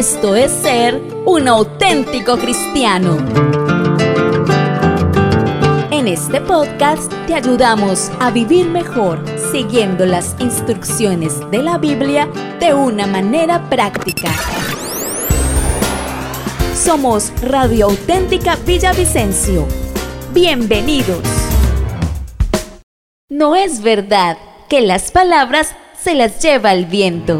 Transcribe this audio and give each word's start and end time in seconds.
Esto 0.00 0.34
es 0.34 0.50
ser 0.50 0.98
un 1.26 1.46
auténtico 1.46 2.38
cristiano. 2.38 3.18
En 5.90 6.08
este 6.08 6.40
podcast 6.40 7.12
te 7.26 7.34
ayudamos 7.34 8.10
a 8.18 8.30
vivir 8.30 8.64
mejor 8.66 9.22
siguiendo 9.52 10.06
las 10.06 10.36
instrucciones 10.38 11.38
de 11.50 11.62
la 11.62 11.76
Biblia 11.76 12.30
de 12.60 12.72
una 12.72 13.06
manera 13.06 13.68
práctica. 13.68 14.30
Somos 16.74 17.30
Radio 17.42 17.84
Auténtica 17.90 18.56
Villavicencio. 18.56 19.68
Bienvenidos. 20.32 21.20
No 23.28 23.54
es 23.54 23.82
verdad 23.82 24.38
que 24.70 24.80
las 24.80 25.10
palabras 25.10 25.76
se 26.02 26.14
las 26.14 26.42
lleva 26.42 26.72
el 26.72 26.86
viento. 26.86 27.38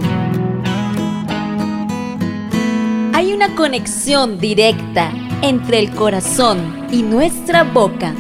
Una 3.41 3.57
conexión 3.57 4.39
directa 4.39 5.11
entre 5.41 5.79
el 5.79 5.91
corazón 5.93 6.87
y 6.93 7.03
nuestra 7.03 7.65
boca. 7.65 8.15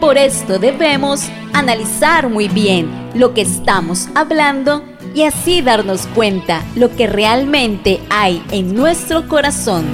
Por 0.00 0.18
esto 0.18 0.58
debemos 0.58 1.22
analizar 1.52 2.28
muy 2.28 2.48
bien 2.48 2.90
lo 3.14 3.32
que 3.32 3.42
estamos 3.42 4.08
hablando 4.16 4.82
y 5.14 5.22
así 5.22 5.62
darnos 5.62 6.08
cuenta 6.16 6.64
lo 6.74 6.90
que 6.96 7.06
realmente 7.06 8.00
hay 8.10 8.42
en 8.50 8.74
nuestro 8.74 9.28
corazón. 9.28 9.84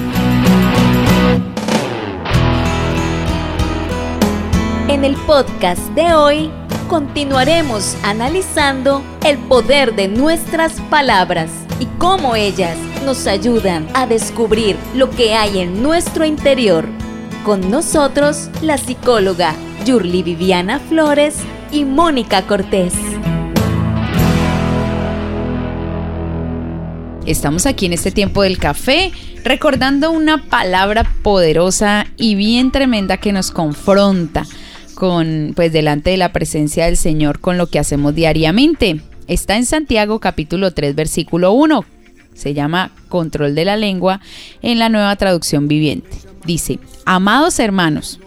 En 4.87 5.03
el 5.03 5.15
podcast 5.27 5.83
de 5.89 6.15
hoy 6.15 6.49
continuaremos 6.89 7.95
analizando 8.01 9.03
el 9.23 9.37
poder 9.37 9.93
de 9.93 10.07
nuestras 10.07 10.81
palabras 10.89 11.51
y 11.83 11.85
cómo 11.97 12.37
ellas 12.37 12.77
nos 13.03 13.27
ayudan 13.27 13.85
a 13.93 14.07
descubrir 14.07 14.77
lo 14.95 15.09
que 15.09 15.33
hay 15.33 15.59
en 15.59 15.83
nuestro 15.83 16.23
interior. 16.23 16.87
Con 17.43 17.69
nosotros, 17.69 18.49
la 18.61 18.77
psicóloga 18.77 19.53
Yurli 19.85 20.23
Viviana 20.23 20.79
Flores 20.79 21.35
y 21.73 21.83
Mónica 21.83 22.43
Cortés. 22.43 22.93
Estamos 27.25 27.65
aquí 27.65 27.87
en 27.87 27.93
este 27.93 28.11
tiempo 28.11 28.43
del 28.43 28.59
café 28.59 29.11
recordando 29.43 30.09
una 30.11 30.37
palabra 30.37 31.03
poderosa 31.21 32.07
y 32.15 32.35
bien 32.35 32.71
tremenda 32.71 33.17
que 33.17 33.33
nos 33.33 33.51
confronta 33.51 34.45
con 34.93 35.51
pues 35.53 35.73
delante 35.73 36.11
de 36.11 36.17
la 36.17 36.31
presencia 36.31 36.85
del 36.85 36.95
Señor 36.95 37.41
con 37.41 37.57
lo 37.57 37.67
que 37.67 37.79
hacemos 37.79 38.15
diariamente. 38.15 39.01
Está 39.27 39.55
en 39.55 39.65
Santiago 39.65 40.19
capítulo 40.19 40.71
3 40.71 40.95
versículo 40.95 41.53
1. 41.53 41.85
Se 42.33 42.53
llama 42.53 42.91
Control 43.07 43.55
de 43.55 43.63
la 43.63 43.77
lengua 43.77 44.19
en 44.61 44.79
la 44.79 44.89
nueva 44.89 45.15
traducción 45.15 45.67
viviente. 45.67 46.09
Dice, 46.45 46.79
amados 47.05 47.59
hermanos, 47.59 48.19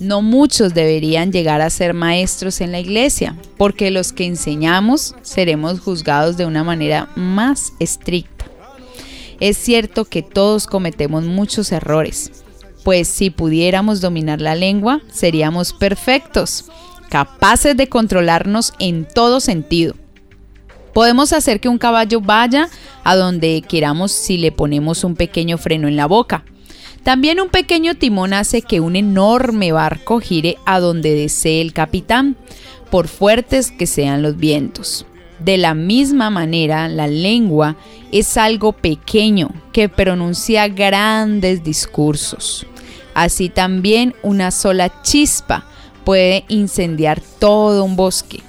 no 0.00 0.20
muchos 0.20 0.74
deberían 0.74 1.30
llegar 1.30 1.60
a 1.60 1.70
ser 1.70 1.94
maestros 1.94 2.60
en 2.60 2.72
la 2.72 2.80
iglesia, 2.80 3.36
porque 3.56 3.92
los 3.92 4.12
que 4.12 4.26
enseñamos 4.26 5.14
seremos 5.22 5.78
juzgados 5.78 6.36
de 6.36 6.44
una 6.44 6.64
manera 6.64 7.08
más 7.14 7.72
estricta. 7.78 8.46
Es 9.38 9.56
cierto 9.56 10.04
que 10.06 10.22
todos 10.22 10.66
cometemos 10.66 11.22
muchos 11.24 11.70
errores, 11.70 12.32
pues 12.82 13.06
si 13.06 13.30
pudiéramos 13.30 14.00
dominar 14.00 14.40
la 14.40 14.56
lengua, 14.56 15.02
seríamos 15.12 15.72
perfectos, 15.72 16.64
capaces 17.10 17.76
de 17.76 17.88
controlarnos 17.88 18.72
en 18.80 19.06
todo 19.06 19.38
sentido. 19.38 19.94
Podemos 20.92 21.32
hacer 21.32 21.60
que 21.60 21.68
un 21.68 21.78
caballo 21.78 22.20
vaya 22.20 22.68
a 23.04 23.16
donde 23.16 23.62
queramos 23.66 24.12
si 24.12 24.36
le 24.38 24.52
ponemos 24.52 25.04
un 25.04 25.16
pequeño 25.16 25.58
freno 25.58 25.88
en 25.88 25.96
la 25.96 26.06
boca. 26.06 26.44
También 27.02 27.40
un 27.40 27.48
pequeño 27.48 27.96
timón 27.96 28.32
hace 28.32 28.62
que 28.62 28.80
un 28.80 28.94
enorme 28.94 29.72
barco 29.72 30.20
gire 30.20 30.58
a 30.66 30.78
donde 30.78 31.14
desee 31.14 31.60
el 31.60 31.72
capitán, 31.72 32.36
por 32.90 33.08
fuertes 33.08 33.72
que 33.72 33.86
sean 33.86 34.22
los 34.22 34.36
vientos. 34.36 35.06
De 35.40 35.56
la 35.56 35.74
misma 35.74 36.30
manera, 36.30 36.88
la 36.88 37.06
lengua 37.06 37.76
es 38.12 38.36
algo 38.36 38.72
pequeño 38.72 39.50
que 39.72 39.88
pronuncia 39.88 40.68
grandes 40.68 41.64
discursos. 41.64 42.66
Así 43.14 43.48
también 43.48 44.14
una 44.22 44.50
sola 44.50 45.02
chispa 45.02 45.64
puede 46.04 46.44
incendiar 46.48 47.20
todo 47.40 47.82
un 47.82 47.96
bosque. 47.96 48.42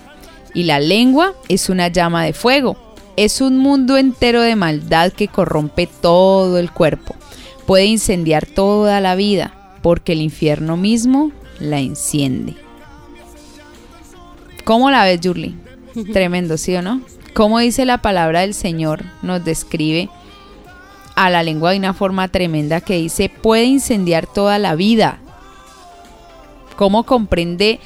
Y 0.53 0.63
la 0.63 0.79
lengua 0.79 1.33
es 1.49 1.69
una 1.69 1.87
llama 1.87 2.23
de 2.23 2.33
fuego. 2.33 2.77
Es 3.15 3.41
un 3.41 3.57
mundo 3.57 3.97
entero 3.97 4.41
de 4.41 4.55
maldad 4.55 5.11
que 5.11 5.27
corrompe 5.27 5.87
todo 5.87 6.57
el 6.57 6.71
cuerpo. 6.71 7.15
Puede 7.65 7.85
incendiar 7.85 8.45
toda 8.45 8.99
la 9.01 9.15
vida, 9.15 9.77
porque 9.81 10.13
el 10.13 10.21
infierno 10.21 10.77
mismo 10.77 11.31
la 11.59 11.79
enciende. 11.79 12.55
¿Cómo 14.63 14.91
la 14.91 15.03
ves, 15.03 15.19
Julie? 15.23 15.55
Tremendo, 16.13 16.57
¿sí 16.57 16.75
o 16.75 16.81
no? 16.81 17.01
¿Cómo 17.33 17.59
dice 17.59 17.85
la 17.85 17.99
palabra 17.99 18.41
del 18.41 18.53
Señor? 18.53 19.03
Nos 19.21 19.43
describe 19.43 20.09
a 21.15 21.29
la 21.29 21.43
lengua 21.43 21.71
de 21.71 21.77
una 21.77 21.93
forma 21.93 22.27
tremenda 22.27 22.81
que 22.81 22.97
dice, 22.97 23.29
puede 23.29 23.65
incendiar 23.65 24.27
toda 24.27 24.59
la 24.59 24.75
vida. 24.75 25.19
¿Cómo 26.75 27.03
comprende 27.03 27.79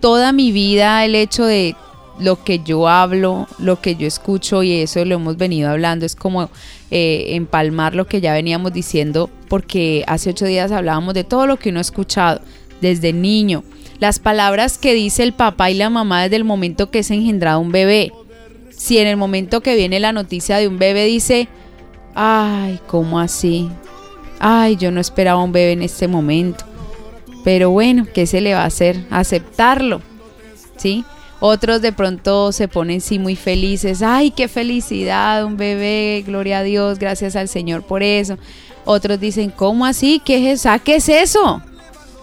toda 0.00 0.32
mi 0.32 0.52
vida 0.52 1.04
el 1.04 1.14
hecho 1.14 1.44
de 1.44 1.74
lo 2.20 2.42
que 2.42 2.60
yo 2.60 2.88
hablo, 2.88 3.46
lo 3.58 3.80
que 3.80 3.96
yo 3.96 4.06
escucho 4.06 4.62
y 4.62 4.72
eso 4.72 5.04
lo 5.04 5.16
hemos 5.16 5.36
venido 5.36 5.70
hablando, 5.70 6.06
es 6.06 6.16
como 6.16 6.50
eh, 6.90 7.26
empalmar 7.30 7.94
lo 7.94 8.06
que 8.06 8.20
ya 8.20 8.32
veníamos 8.32 8.72
diciendo 8.72 9.30
porque 9.48 10.04
hace 10.06 10.30
ocho 10.30 10.46
días 10.46 10.72
hablábamos 10.72 11.14
de 11.14 11.24
todo 11.24 11.46
lo 11.46 11.58
que 11.58 11.70
uno 11.70 11.78
ha 11.78 11.82
escuchado 11.82 12.40
desde 12.80 13.12
niño, 13.12 13.64
las 13.98 14.18
palabras 14.18 14.78
que 14.78 14.94
dice 14.94 15.22
el 15.22 15.32
papá 15.32 15.70
y 15.70 15.74
la 15.74 15.90
mamá 15.90 16.22
desde 16.22 16.36
el 16.36 16.44
momento 16.44 16.90
que 16.90 17.00
es 17.00 17.10
engendrado 17.10 17.60
un 17.60 17.72
bebé. 17.72 18.12
Si 18.70 18.98
en 18.98 19.08
el 19.08 19.16
momento 19.16 19.60
que 19.60 19.74
viene 19.74 19.98
la 19.98 20.12
noticia 20.12 20.58
de 20.58 20.68
un 20.68 20.78
bebé 20.78 21.04
dice, 21.06 21.48
ay, 22.14 22.78
¿cómo 22.86 23.18
así? 23.18 23.68
Ay, 24.38 24.76
yo 24.76 24.92
no 24.92 25.00
esperaba 25.00 25.42
un 25.42 25.50
bebé 25.50 25.72
en 25.72 25.82
este 25.82 26.06
momento. 26.06 26.64
Pero 27.42 27.70
bueno, 27.70 28.06
¿qué 28.14 28.26
se 28.26 28.40
le 28.40 28.54
va 28.54 28.62
a 28.62 28.66
hacer? 28.66 29.04
Aceptarlo. 29.10 30.00
¿Sí? 30.76 31.04
Otros 31.40 31.80
de 31.82 31.92
pronto 31.92 32.50
se 32.52 32.66
ponen 32.66 33.00
sí 33.00 33.18
muy 33.18 33.36
felices. 33.36 34.02
Ay, 34.02 34.32
qué 34.32 34.48
felicidad, 34.48 35.44
un 35.44 35.56
bebé, 35.56 36.24
gloria 36.26 36.58
a 36.58 36.62
Dios, 36.62 36.98
gracias 36.98 37.36
al 37.36 37.48
Señor 37.48 37.82
por 37.82 38.02
eso. 38.02 38.38
Otros 38.84 39.20
dicen, 39.20 39.50
¿cómo 39.50 39.86
así? 39.86 40.20
¿Qué 40.24 40.50
es, 40.50 40.66
¿qué 40.84 40.96
es 40.96 41.08
eso? 41.08 41.62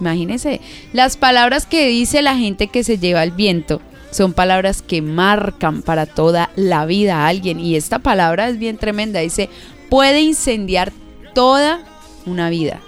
Imagínense, 0.02 0.60
las 0.92 1.16
palabras 1.16 1.66
que 1.66 1.88
dice 1.88 2.22
la 2.22 2.36
gente 2.36 2.68
que 2.68 2.84
se 2.84 2.98
lleva 2.98 3.24
el 3.24 3.32
viento 3.32 3.82
son 4.12 4.34
palabras 4.34 4.82
que 4.82 5.02
marcan 5.02 5.82
para 5.82 6.06
toda 6.06 6.50
la 6.56 6.86
vida 6.86 7.18
a 7.18 7.28
alguien. 7.28 7.60
Y 7.60 7.76
esta 7.76 8.00
palabra 8.00 8.48
es 8.50 8.58
bien 8.58 8.78
tremenda. 8.78 9.20
Dice, 9.20 9.50
puede 9.90 10.22
incendiar 10.22 10.92
toda 11.34 11.82
una 12.26 12.50
vida. 12.50 12.80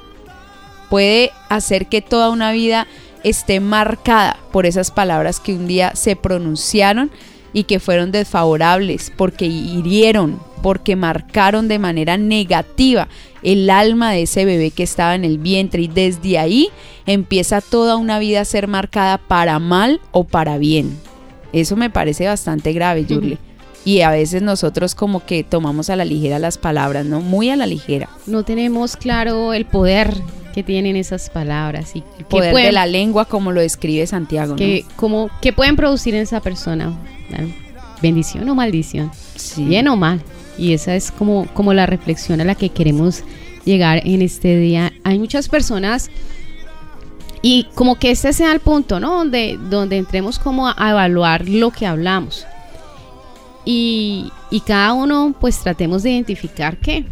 Puede 0.89 1.31
hacer 1.49 1.87
que 1.87 2.01
toda 2.01 2.29
una 2.29 2.51
vida 2.53 2.87
esté 3.23 3.59
marcada 3.59 4.37
por 4.51 4.65
esas 4.65 4.91
palabras 4.91 5.39
que 5.39 5.53
un 5.53 5.67
día 5.67 5.95
se 5.95 6.15
pronunciaron 6.15 7.11
y 7.53 7.63
que 7.63 7.79
fueron 7.79 8.11
desfavorables, 8.11 9.11
porque 9.15 9.45
hirieron, 9.45 10.39
porque 10.61 10.95
marcaron 10.95 11.67
de 11.67 11.79
manera 11.79 12.17
negativa 12.17 13.07
el 13.43 13.69
alma 13.69 14.11
de 14.11 14.23
ese 14.23 14.45
bebé 14.45 14.71
que 14.71 14.83
estaba 14.83 15.15
en 15.15 15.23
el 15.25 15.37
vientre 15.37 15.83
y 15.83 15.87
desde 15.87 16.37
ahí 16.37 16.69
empieza 17.05 17.61
toda 17.61 17.95
una 17.95 18.19
vida 18.19 18.41
a 18.41 18.45
ser 18.45 18.67
marcada 18.67 19.17
para 19.17 19.59
mal 19.59 20.01
o 20.11 20.23
para 20.23 20.57
bien. 20.57 20.97
Eso 21.53 21.75
me 21.75 21.89
parece 21.89 22.27
bastante 22.27 22.73
grave, 22.73 23.05
Yurle. 23.05 23.37
Y 23.85 24.01
a 24.01 24.11
veces 24.11 24.41
nosotros 24.41 24.95
como 24.95 25.25
que 25.25 25.45
tomamos 25.45 25.89
a 25.89 25.95
la 25.95 26.03
ligera 26.03 26.39
las 26.39 26.57
palabras, 26.57 27.05
¿no? 27.05 27.21
Muy 27.21 27.49
a 27.49 27.55
la 27.55 27.65
ligera. 27.65 28.09
No 28.25 28.43
tenemos 28.43 28.97
claro 28.97 29.53
el 29.53 29.65
poder 29.65 30.13
que 30.57 30.63
tienen 30.63 30.95
esas 30.95 31.29
palabras 31.29 31.95
y 31.95 32.03
el 32.17 32.25
poder 32.25 32.51
de 32.51 32.71
la 32.71 32.87
lengua 32.87 33.25
como 33.25 33.51
lo 33.51 33.61
describe 33.61 34.07
Santiago. 34.07 34.55
Que, 34.55 34.85
como, 34.95 35.29
¿Qué 35.39 35.53
pueden 35.53 35.75
producir 35.75 36.15
en 36.15 36.21
esa 36.21 36.41
persona? 36.41 36.97
¿Bendición 38.01 38.49
o 38.49 38.55
maldición? 38.55 39.11
Bien 39.55 39.87
o 39.87 39.95
mal. 39.95 40.19
Y 40.57 40.73
esa 40.73 40.95
es 40.95 41.11
como, 41.11 41.45
como 41.53 41.75
la 41.75 41.85
reflexión 41.85 42.41
a 42.41 42.43
la 42.43 42.55
que 42.55 42.69
queremos 42.69 43.23
llegar 43.65 44.01
en 44.03 44.23
este 44.23 44.57
día. 44.57 44.91
Hay 45.03 45.19
muchas 45.19 45.47
personas 45.47 46.09
y 47.43 47.67
como 47.75 47.99
que 47.99 48.09
este 48.09 48.33
sea 48.33 48.51
el 48.51 48.59
punto, 48.59 48.99
¿no? 48.99 49.13
Donde, 49.13 49.59
donde 49.69 49.97
entremos 49.97 50.39
como 50.39 50.69
a 50.69 50.89
evaluar 50.89 51.47
lo 51.47 51.69
que 51.69 51.85
hablamos. 51.85 52.47
Y, 53.63 54.31
y 54.49 54.61
cada 54.61 54.93
uno 54.93 55.35
pues 55.39 55.59
tratemos 55.59 56.01
de 56.01 56.13
identificar 56.13 56.77
qué. 56.77 57.05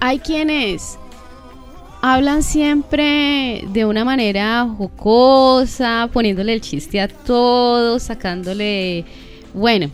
Hay 0.00 0.18
quienes 0.18 0.98
hablan 2.00 2.42
siempre 2.42 3.64
de 3.72 3.84
una 3.84 4.04
manera 4.04 4.68
jocosa, 4.76 6.08
poniéndole 6.12 6.52
el 6.52 6.60
chiste 6.60 7.00
a 7.00 7.08
todo, 7.08 7.98
sacándole, 7.98 9.04
bueno, 9.54 9.90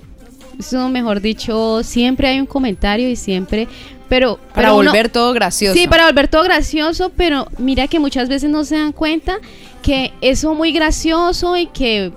eso 0.58 0.88
mejor 0.88 1.20
dicho, 1.20 1.82
siempre 1.82 2.28
hay 2.28 2.40
un 2.40 2.46
comentario 2.46 3.08
y 3.08 3.16
siempre 3.16 3.68
pero 4.08 4.38
para 4.54 4.72
volver 4.72 5.08
todo 5.08 5.32
gracioso. 5.32 5.74
Sí, 5.74 5.88
para 5.88 6.06
volver 6.06 6.28
todo 6.28 6.44
gracioso, 6.44 7.10
pero 7.16 7.48
mira 7.58 7.88
que 7.88 7.98
muchas 7.98 8.28
veces 8.28 8.50
no 8.50 8.64
se 8.64 8.76
dan 8.76 8.92
cuenta 8.92 9.38
que 9.82 10.12
eso 10.20 10.54
muy 10.54 10.72
gracioso 10.72 11.56
y 11.56 11.66
que 11.66 12.12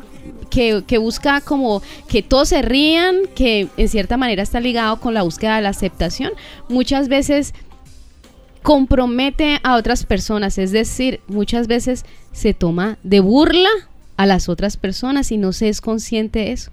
que, 0.49 0.97
busca 0.97 1.41
como 1.41 1.81
que 2.07 2.23
todos 2.23 2.49
se 2.49 2.61
rían, 2.61 3.17
que 3.35 3.67
en 3.77 3.89
cierta 3.89 4.17
manera 4.17 4.41
está 4.41 4.59
ligado 4.59 4.99
con 4.99 5.13
la 5.13 5.21
búsqueda 5.21 5.57
de 5.57 5.61
la 5.61 5.69
aceptación, 5.69 6.31
muchas 6.67 7.09
veces 7.09 7.53
compromete 8.67 9.61
a 9.63 9.77
otras 9.77 10.05
personas, 10.05 10.57
es 10.57 10.73
decir, 10.73 11.21
muchas 11.29 11.67
veces 11.67 12.03
se 12.33 12.53
toma 12.53 12.97
de 13.01 13.21
burla 13.21 13.69
a 14.17 14.25
las 14.25 14.49
otras 14.49 14.75
personas 14.75 15.31
y 15.31 15.37
no 15.37 15.53
se 15.53 15.69
es 15.69 15.79
consciente 15.79 16.39
de 16.39 16.51
eso. 16.51 16.71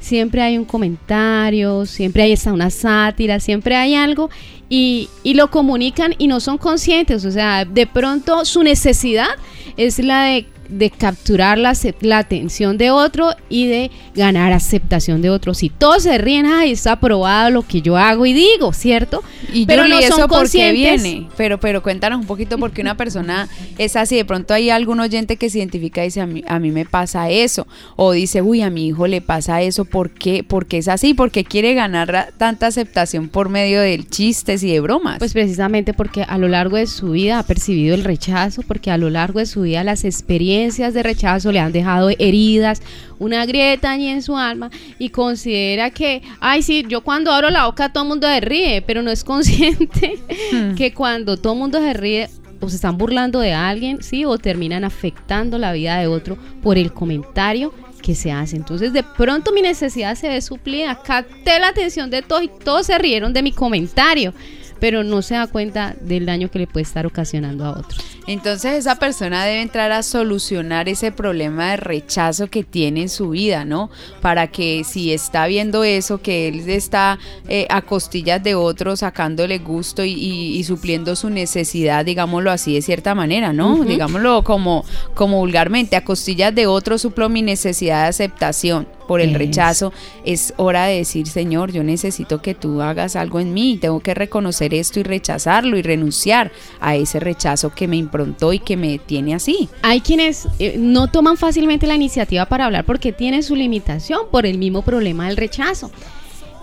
Siempre 0.00 0.42
hay 0.42 0.58
un 0.58 0.64
comentario, 0.64 1.86
siempre 1.86 2.24
hay 2.24 2.34
una 2.52 2.70
sátira, 2.70 3.38
siempre 3.38 3.76
hay 3.76 3.94
algo 3.94 4.30
y, 4.68 5.10
y 5.22 5.34
lo 5.34 5.48
comunican 5.52 6.12
y 6.18 6.26
no 6.26 6.40
son 6.40 6.58
conscientes. 6.58 7.24
O 7.24 7.30
sea, 7.30 7.64
de 7.64 7.86
pronto 7.86 8.44
su 8.44 8.64
necesidad 8.64 9.28
es 9.76 10.00
la 10.00 10.24
de 10.24 10.46
de 10.68 10.90
capturar 10.90 11.58
la, 11.58 11.72
la, 12.00 12.18
atención 12.18 12.76
de 12.76 12.90
otro 12.90 13.30
y 13.48 13.66
de 13.66 13.90
ganar 14.14 14.52
aceptación 14.52 15.22
de 15.22 15.30
otro. 15.30 15.54
Si 15.54 15.70
todos 15.70 16.02
se 16.02 16.18
ríen, 16.18 16.46
ay, 16.46 16.72
está 16.72 16.92
aprobado 16.92 17.50
lo 17.50 17.62
que 17.62 17.80
yo 17.80 17.96
hago 17.96 18.26
y 18.26 18.32
digo, 18.32 18.72
¿cierto? 18.72 19.22
Y 19.52 19.66
pero 19.66 19.88
no 19.88 20.00
son 20.02 20.28
conscientes. 20.28 21.02
viene. 21.02 21.28
Pero, 21.36 21.58
pero 21.58 21.82
cuéntanos 21.82 22.20
un 22.20 22.26
poquito 22.26 22.58
porque 22.58 22.82
una 22.82 22.96
persona 22.96 23.48
es 23.78 23.96
así. 23.96 24.16
De 24.16 24.24
pronto 24.24 24.52
hay 24.52 24.70
algún 24.70 25.00
oyente 25.00 25.36
que 25.36 25.48
se 25.48 25.58
identifica 25.58 26.02
y 26.02 26.08
dice, 26.08 26.20
a 26.20 26.26
mí, 26.26 26.44
a 26.46 26.58
mí 26.58 26.70
me 26.70 26.84
pasa 26.84 27.30
eso. 27.30 27.66
O 27.96 28.12
dice, 28.12 28.42
uy, 28.42 28.62
a 28.62 28.70
mi 28.70 28.88
hijo 28.88 29.06
le 29.06 29.20
pasa 29.20 29.62
eso. 29.62 29.84
¿Por 29.84 30.10
qué? 30.10 30.44
Porque 30.44 30.78
es 30.78 30.88
así, 30.88 31.14
porque 31.14 31.44
quiere 31.44 31.74
ganar 31.74 32.32
tanta 32.36 32.66
aceptación 32.66 33.28
por 33.28 33.48
medio 33.48 33.80
de 33.80 34.04
chistes 34.04 34.62
y 34.62 34.72
de 34.72 34.80
bromas. 34.80 35.18
Pues 35.18 35.32
precisamente 35.32 35.94
porque 35.94 36.24
a 36.24 36.36
lo 36.36 36.48
largo 36.48 36.76
de 36.76 36.86
su 36.86 37.12
vida 37.12 37.38
ha 37.38 37.42
percibido 37.42 37.94
el 37.94 38.04
rechazo, 38.04 38.62
porque 38.62 38.90
a 38.90 38.98
lo 38.98 39.08
largo 39.08 39.38
de 39.38 39.46
su 39.46 39.62
vida 39.62 39.82
las 39.82 40.04
experiencias 40.04 40.57
de 40.66 41.02
rechazo 41.02 41.52
le 41.52 41.60
han 41.60 41.72
dejado 41.72 42.10
heridas, 42.10 42.82
una 43.18 43.46
grieta 43.46 43.92
allí 43.92 44.08
en 44.08 44.22
su 44.22 44.36
alma 44.36 44.70
y 44.98 45.10
considera 45.10 45.90
que, 45.90 46.22
ay, 46.40 46.62
sí, 46.62 46.84
yo 46.88 47.02
cuando 47.02 47.32
abro 47.32 47.50
la 47.50 47.66
boca 47.66 47.92
todo 47.92 48.04
el 48.04 48.08
mundo 48.08 48.26
se 48.26 48.40
ríe, 48.40 48.82
pero 48.82 49.02
no 49.02 49.10
es 49.10 49.24
consciente 49.24 50.18
hmm. 50.52 50.74
que 50.74 50.92
cuando 50.92 51.36
todo 51.36 51.52
el 51.52 51.58
mundo 51.58 51.80
se 51.80 51.92
ríe 51.92 52.28
o 52.60 52.68
se 52.68 52.76
están 52.76 52.98
burlando 52.98 53.38
de 53.38 53.52
alguien, 53.52 54.02
sí, 54.02 54.24
o 54.24 54.36
terminan 54.36 54.84
afectando 54.84 55.58
la 55.58 55.72
vida 55.72 55.98
de 55.98 56.08
otro 56.08 56.36
por 56.60 56.76
el 56.76 56.92
comentario 56.92 57.72
que 58.02 58.14
se 58.14 58.32
hace. 58.32 58.56
Entonces, 58.56 58.92
de 58.92 59.04
pronto 59.04 59.52
mi 59.52 59.62
necesidad 59.62 60.16
se 60.16 60.28
ve 60.28 60.40
suplida. 60.40 61.00
Capté 61.02 61.60
la 61.60 61.68
atención 61.68 62.10
de 62.10 62.22
todos 62.22 62.42
y 62.42 62.50
todos 62.64 62.86
se 62.86 62.98
rieron 62.98 63.32
de 63.32 63.42
mi 63.42 63.52
comentario 63.52 64.32
pero 64.80 65.04
no 65.04 65.22
se 65.22 65.34
da 65.34 65.46
cuenta 65.46 65.94
del 66.00 66.26
daño 66.26 66.50
que 66.50 66.58
le 66.58 66.66
puede 66.66 66.82
estar 66.82 67.06
ocasionando 67.06 67.64
a 67.64 67.70
otros. 67.70 68.04
Entonces 68.26 68.74
esa 68.74 68.96
persona 68.96 69.44
debe 69.44 69.62
entrar 69.62 69.90
a 69.90 70.02
solucionar 70.02 70.88
ese 70.88 71.12
problema 71.12 71.70
de 71.70 71.76
rechazo 71.78 72.48
que 72.48 72.62
tiene 72.62 73.02
en 73.02 73.08
su 73.08 73.30
vida, 73.30 73.64
¿no? 73.64 73.90
Para 74.20 74.48
que 74.48 74.84
si 74.84 75.12
está 75.12 75.46
viendo 75.46 75.82
eso, 75.82 76.20
que 76.20 76.48
él 76.48 76.68
está 76.68 77.18
eh, 77.48 77.66
a 77.70 77.80
costillas 77.82 78.42
de 78.42 78.54
otros 78.54 79.00
sacándole 79.00 79.58
gusto 79.58 80.04
y, 80.04 80.62
supliendo 80.64 81.16
su 81.16 81.30
necesidad, 81.30 82.04
digámoslo 82.04 82.50
así 82.50 82.74
de 82.74 82.82
cierta 82.82 83.14
manera, 83.14 83.52
¿no? 83.52 83.82
Digámoslo 83.84 84.44
como, 84.44 84.84
como 85.14 85.38
vulgarmente, 85.38 85.96
a 85.96 86.04
costillas 86.04 86.54
de 86.54 86.66
otros 86.66 87.02
suplo 87.02 87.28
mi 87.28 87.40
necesidad 87.40 88.02
de 88.02 88.08
aceptación 88.08 88.97
por 89.08 89.20
el 89.20 89.34
rechazo, 89.34 89.92
es 90.24 90.54
hora 90.58 90.84
de 90.84 90.98
decir, 90.98 91.26
Señor, 91.26 91.72
yo 91.72 91.82
necesito 91.82 92.40
que 92.40 92.54
tú 92.54 92.82
hagas 92.82 93.16
algo 93.16 93.40
en 93.40 93.54
mí, 93.54 93.78
tengo 93.80 93.98
que 94.00 94.14
reconocer 94.14 94.74
esto 94.74 95.00
y 95.00 95.02
rechazarlo 95.02 95.76
y 95.76 95.82
renunciar 95.82 96.52
a 96.78 96.94
ese 96.94 97.18
rechazo 97.18 97.74
que 97.74 97.88
me 97.88 97.96
improntó 97.96 98.52
y 98.52 98.60
que 98.60 98.76
me 98.76 98.98
tiene 98.98 99.34
así. 99.34 99.68
Hay 99.82 100.02
quienes 100.02 100.46
eh, 100.58 100.76
no 100.78 101.08
toman 101.08 101.38
fácilmente 101.38 101.86
la 101.86 101.96
iniciativa 101.96 102.46
para 102.46 102.66
hablar 102.66 102.84
porque 102.84 103.12
tienen 103.12 103.42
su 103.42 103.56
limitación 103.56 104.20
por 104.30 104.44
el 104.44 104.58
mismo 104.58 104.82
problema 104.82 105.26
del 105.26 105.38
rechazo. 105.38 105.90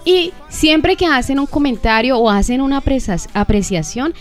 Y 0.06 0.32
siempre 0.50 0.96
que 0.96 1.08
hacen 1.08 1.40
un 1.40 1.48
comentario 1.48 2.20
o 2.20 2.30
hacen 2.30 2.62
una 2.62 2.78
apreciación, 3.34 4.14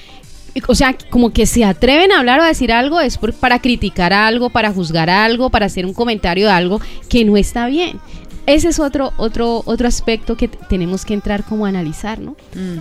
o 0.66 0.74
sea, 0.74 0.96
como 1.10 1.32
que 1.32 1.46
se 1.46 1.64
atreven 1.64 2.12
a 2.12 2.20
hablar 2.20 2.40
o 2.40 2.42
a 2.42 2.46
decir 2.46 2.72
algo 2.72 3.00
es 3.00 3.18
para 3.40 3.58
criticar 3.58 4.12
algo, 4.12 4.50
para 4.50 4.72
juzgar 4.72 5.10
algo, 5.10 5.50
para 5.50 5.66
hacer 5.66 5.86
un 5.86 5.94
comentario 5.94 6.46
de 6.46 6.52
algo 6.52 6.80
que 7.08 7.24
no 7.24 7.36
está 7.36 7.66
bien. 7.66 8.00
Ese 8.46 8.68
es 8.68 8.78
otro, 8.78 9.14
otro, 9.16 9.62
otro 9.64 9.88
aspecto 9.88 10.36
que 10.36 10.48
tenemos 10.48 11.06
que 11.06 11.14
entrar 11.14 11.44
como 11.44 11.64
a 11.64 11.70
analizar, 11.70 12.18
¿no? 12.18 12.36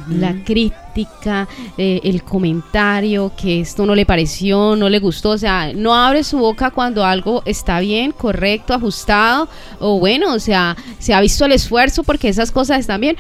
La 0.10 0.44
crítica, 0.44 1.48
eh, 1.78 2.02
el 2.04 2.22
comentario, 2.24 3.31
que 3.42 3.62
esto 3.62 3.86
no 3.86 3.96
le 3.96 4.06
pareció, 4.06 4.75
no 4.75 4.90
le 4.90 5.00
gustó, 5.00 5.30
o 5.30 5.38
sea, 5.38 5.72
no 5.74 5.96
abre 5.96 6.25
su 6.25 6.38
boca 6.38 6.72
cuando 6.72 7.06
algo 7.06 7.44
está 7.46 7.80
bien, 7.80 8.12
correcto, 8.12 8.74
ajustado, 8.74 9.48
o 9.80 10.00
bueno, 10.00 10.34
o 10.34 10.40
sea, 10.40 10.75
se 11.00 11.14
ha 11.14 11.22
visto 11.22 11.46
el 11.46 11.54
esfuerzo 11.54 12.04
porque 12.04 12.28
esas 12.28 12.52
cosas 12.52 12.81
están 12.81 13.00
bien, 13.00 13.16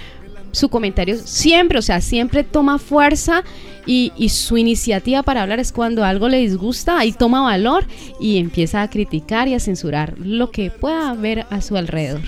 su 0.53 0.69
comentario 0.69 1.17
siempre, 1.17 1.79
o 1.79 1.81
sea, 1.81 1.99
siempre 1.99 2.43
toma 2.43 2.79
fuerza 2.79 3.43
y, 3.85 4.11
su 4.29 4.55
iniciativa 4.57 5.23
para 5.23 5.41
hablar 5.41 5.59
es 5.59 5.73
cuando 5.73 6.05
algo 6.05 6.29
le 6.29 6.37
disgusta, 6.37 6.99
ahí 6.99 7.11
toma 7.11 7.41
valor 7.41 7.85
y 8.19 8.37
empieza 8.37 8.81
a 8.81 8.89
criticar 8.89 9.47
y 9.49 9.55
a 9.55 9.59
censurar 9.59 10.17
lo 10.19 10.51
que 10.51 10.71
pueda 10.71 11.09
haber 11.09 11.45
a 11.49 11.59
su 11.59 11.75
alrededor. 11.75 12.21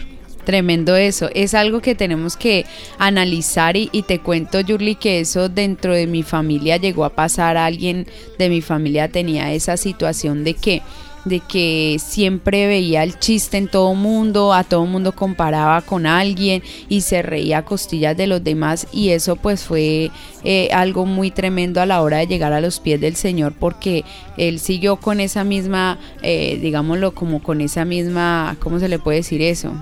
Tremendo 0.44 0.96
eso, 0.96 1.30
es 1.34 1.54
algo 1.54 1.82
que 1.82 1.96
tenemos 1.96 2.36
que 2.36 2.66
analizar 3.00 3.78
y, 3.78 3.90
y, 3.92 4.02
te 4.04 4.20
cuento, 4.20 4.60
Yurli, 4.60 4.96
que 4.96 5.20
eso 5.20 5.50
dentro 5.50 5.94
de 5.94 6.06
mi 6.06 6.22
familia 6.22 6.78
llegó 6.78 7.06
a 7.06 7.16
pasar, 7.16 7.58
alguien 7.58 8.06
de 8.38 8.50
mi 8.50 8.62
familia 8.62 9.08
tenía 9.08 9.54
esa 9.54 9.78
situación 9.78 10.44
de 10.44 10.54
que 10.54 10.82
de 11.26 11.40
que 11.40 11.98
siempre 12.00 12.68
veía 12.68 13.04
el 13.04 13.20
chiste 13.20 13.58
en 13.58 13.68
todo 13.68 13.94
mundo, 13.96 14.54
a 14.54 14.64
todo 14.64 14.86
mundo 14.86 15.14
comparaba 15.14 15.82
con 15.82 16.06
alguien 16.06 16.64
y 16.88 17.02
se 17.02 17.22
reía 17.22 17.60
a 17.60 17.66
costillas 17.66 18.16
de 18.16 18.28
los 18.28 18.44
demás 18.44 18.88
y 18.94 19.10
eso 19.10 19.36
pues 19.36 19.64
fue 19.64 20.12
eh, 20.44 20.70
algo 20.72 21.06
muy 21.06 21.32
tremendo 21.32 21.82
a 21.82 21.86
la 21.86 22.02
hora 22.02 22.20
de 22.20 22.28
llegar 22.28 22.54
a 22.54 22.62
los 22.62 22.80
pies 22.80 23.02
del 23.02 23.16
Señor 23.16 23.54
porque 23.60 24.06
él 24.38 24.60
siguió 24.60 24.98
con 24.98 25.20
esa 25.20 25.44
misma, 25.44 25.98
eh, 26.22 26.60
digámoslo 26.62 27.14
como 27.14 27.42
con 27.42 27.62
esa 27.62 27.86
misma, 27.86 28.56
¿cómo 28.60 28.80
se 28.80 28.88
le 28.88 29.00
puede 29.00 29.18
decir 29.18 29.42
eso? 29.42 29.74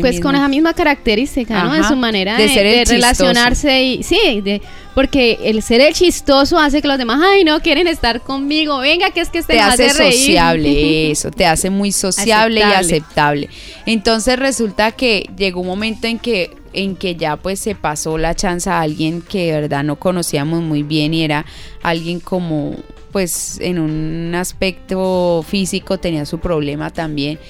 Pues 0.00 0.20
con 0.20 0.34
esa 0.34 0.48
misma 0.48 0.74
característica, 0.74 1.64
¿no? 1.64 1.72
De 1.72 1.84
su 1.84 1.96
manera 1.96 2.36
de, 2.36 2.84
relacionarse 2.86 3.82
y 3.82 4.02
sí, 4.02 4.40
de, 4.40 4.60
porque 4.94 5.38
el 5.44 5.62
ser 5.62 5.80
el 5.80 5.94
chistoso 5.94 6.58
hace 6.58 6.82
que 6.82 6.88
los 6.88 6.98
demás, 6.98 7.20
ay, 7.22 7.44
no 7.44 7.60
quieren 7.60 7.86
estar 7.86 8.20
conmigo. 8.20 8.78
Venga, 8.78 9.10
que 9.10 9.20
es 9.20 9.28
que 9.28 9.38
este 9.38 9.54
te 9.54 9.60
hace, 9.60 9.90
sociable 9.90 11.10
eso, 11.10 11.30
te 11.30 11.46
hace 11.46 11.70
muy 11.70 11.92
sociable 11.92 12.60
y 12.60 12.62
aceptable. 12.62 13.48
Entonces 13.86 14.38
resulta 14.38 14.92
que 14.92 15.28
llegó 15.36 15.60
un 15.60 15.68
momento 15.68 16.06
en 16.06 16.18
que 16.18 16.56
en 16.72 16.94
que 16.94 17.16
ya 17.16 17.36
pues 17.36 17.58
se 17.58 17.74
pasó 17.74 18.16
la 18.16 18.34
chance 18.34 18.70
a 18.70 18.80
alguien 18.80 19.22
que 19.22 19.46
de 19.46 19.60
verdad 19.62 19.82
no 19.82 19.96
conocíamos 19.96 20.62
muy 20.62 20.84
bien 20.84 21.14
y 21.14 21.24
era 21.24 21.44
alguien 21.82 22.20
como 22.20 22.76
pues 23.10 23.58
en 23.60 23.80
un 23.80 24.34
aspecto 24.36 25.44
físico 25.48 25.98
tenía 25.98 26.24
su 26.26 26.38
problema 26.38 26.90
también 26.90 27.40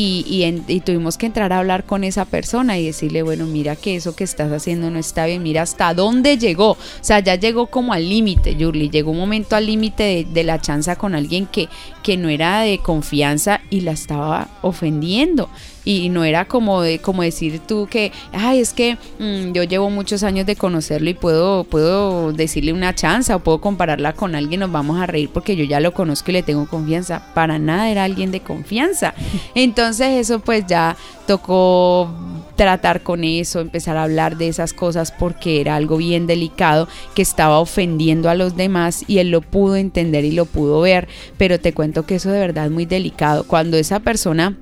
y, 0.00 0.80
tuvimos 0.84 1.18
que 1.18 1.26
entrar 1.26 1.52
a 1.52 1.58
hablar 1.58 1.84
con 1.84 2.04
esa 2.04 2.24
persona 2.24 2.78
y 2.78 2.86
decirle, 2.86 3.22
bueno, 3.22 3.46
mira 3.46 3.74
que 3.74 3.96
eso 3.96 4.14
que 4.14 4.22
estás 4.22 4.52
haciendo 4.52 4.90
no 4.90 4.98
está 5.00 5.26
bien, 5.26 5.42
mira 5.42 5.62
hasta 5.62 5.92
dónde 5.92 6.38
llegó. 6.38 6.72
O 6.72 6.78
sea, 7.00 7.18
ya 7.18 7.34
llegó 7.34 7.66
como 7.66 7.92
al 7.92 8.08
límite, 8.08 8.54
Yurli, 8.54 8.90
llegó 8.90 9.10
un 9.10 9.18
momento 9.18 9.56
al 9.56 9.66
límite 9.66 10.04
de, 10.04 10.24
de, 10.24 10.44
la 10.44 10.60
chanza 10.60 10.94
con 10.94 11.16
alguien 11.16 11.46
que, 11.46 11.68
que 12.04 12.16
no 12.16 12.28
era 12.28 12.60
de 12.60 12.78
confianza 12.78 13.60
y 13.70 13.80
la 13.80 13.90
estaba 13.90 14.48
ofendiendo 14.62 15.48
y 15.88 16.10
no 16.10 16.22
era 16.22 16.44
como 16.44 16.82
de 16.82 16.98
como 16.98 17.22
decir 17.22 17.60
tú 17.66 17.88
que 17.90 18.12
ay 18.32 18.60
es 18.60 18.74
que 18.74 18.98
mm, 19.18 19.52
yo 19.52 19.62
llevo 19.62 19.88
muchos 19.88 20.22
años 20.22 20.44
de 20.44 20.54
conocerlo 20.54 21.08
y 21.08 21.14
puedo 21.14 21.64
puedo 21.64 22.30
decirle 22.34 22.74
una 22.74 22.94
chance 22.94 23.32
o 23.32 23.38
puedo 23.38 23.62
compararla 23.62 24.12
con 24.12 24.34
alguien 24.34 24.60
nos 24.60 24.70
vamos 24.70 25.00
a 25.00 25.06
reír 25.06 25.30
porque 25.32 25.56
yo 25.56 25.64
ya 25.64 25.80
lo 25.80 25.94
conozco 25.94 26.30
y 26.30 26.34
le 26.34 26.42
tengo 26.42 26.66
confianza 26.66 27.32
para 27.32 27.58
nada 27.58 27.88
era 27.88 28.04
alguien 28.04 28.30
de 28.32 28.40
confianza. 28.40 29.14
Entonces 29.54 30.08
eso 30.18 30.40
pues 30.40 30.66
ya 30.66 30.94
tocó 31.26 32.10
tratar 32.56 33.02
con 33.02 33.24
eso, 33.24 33.60
empezar 33.60 33.96
a 33.96 34.02
hablar 34.02 34.36
de 34.36 34.48
esas 34.48 34.74
cosas 34.74 35.10
porque 35.10 35.62
era 35.62 35.74
algo 35.76 35.96
bien 35.96 36.26
delicado 36.26 36.86
que 37.14 37.22
estaba 37.22 37.60
ofendiendo 37.60 38.28
a 38.28 38.34
los 38.34 38.56
demás 38.56 39.04
y 39.06 39.20
él 39.20 39.30
lo 39.30 39.40
pudo 39.40 39.76
entender 39.76 40.26
y 40.26 40.32
lo 40.32 40.44
pudo 40.44 40.80
ver, 40.82 41.08
pero 41.38 41.58
te 41.58 41.72
cuento 41.72 42.04
que 42.04 42.16
eso 42.16 42.30
de 42.30 42.40
verdad 42.40 42.66
es 42.66 42.72
muy 42.72 42.84
delicado. 42.84 43.44
Cuando 43.44 43.78
esa 43.78 44.00
persona 44.00 44.56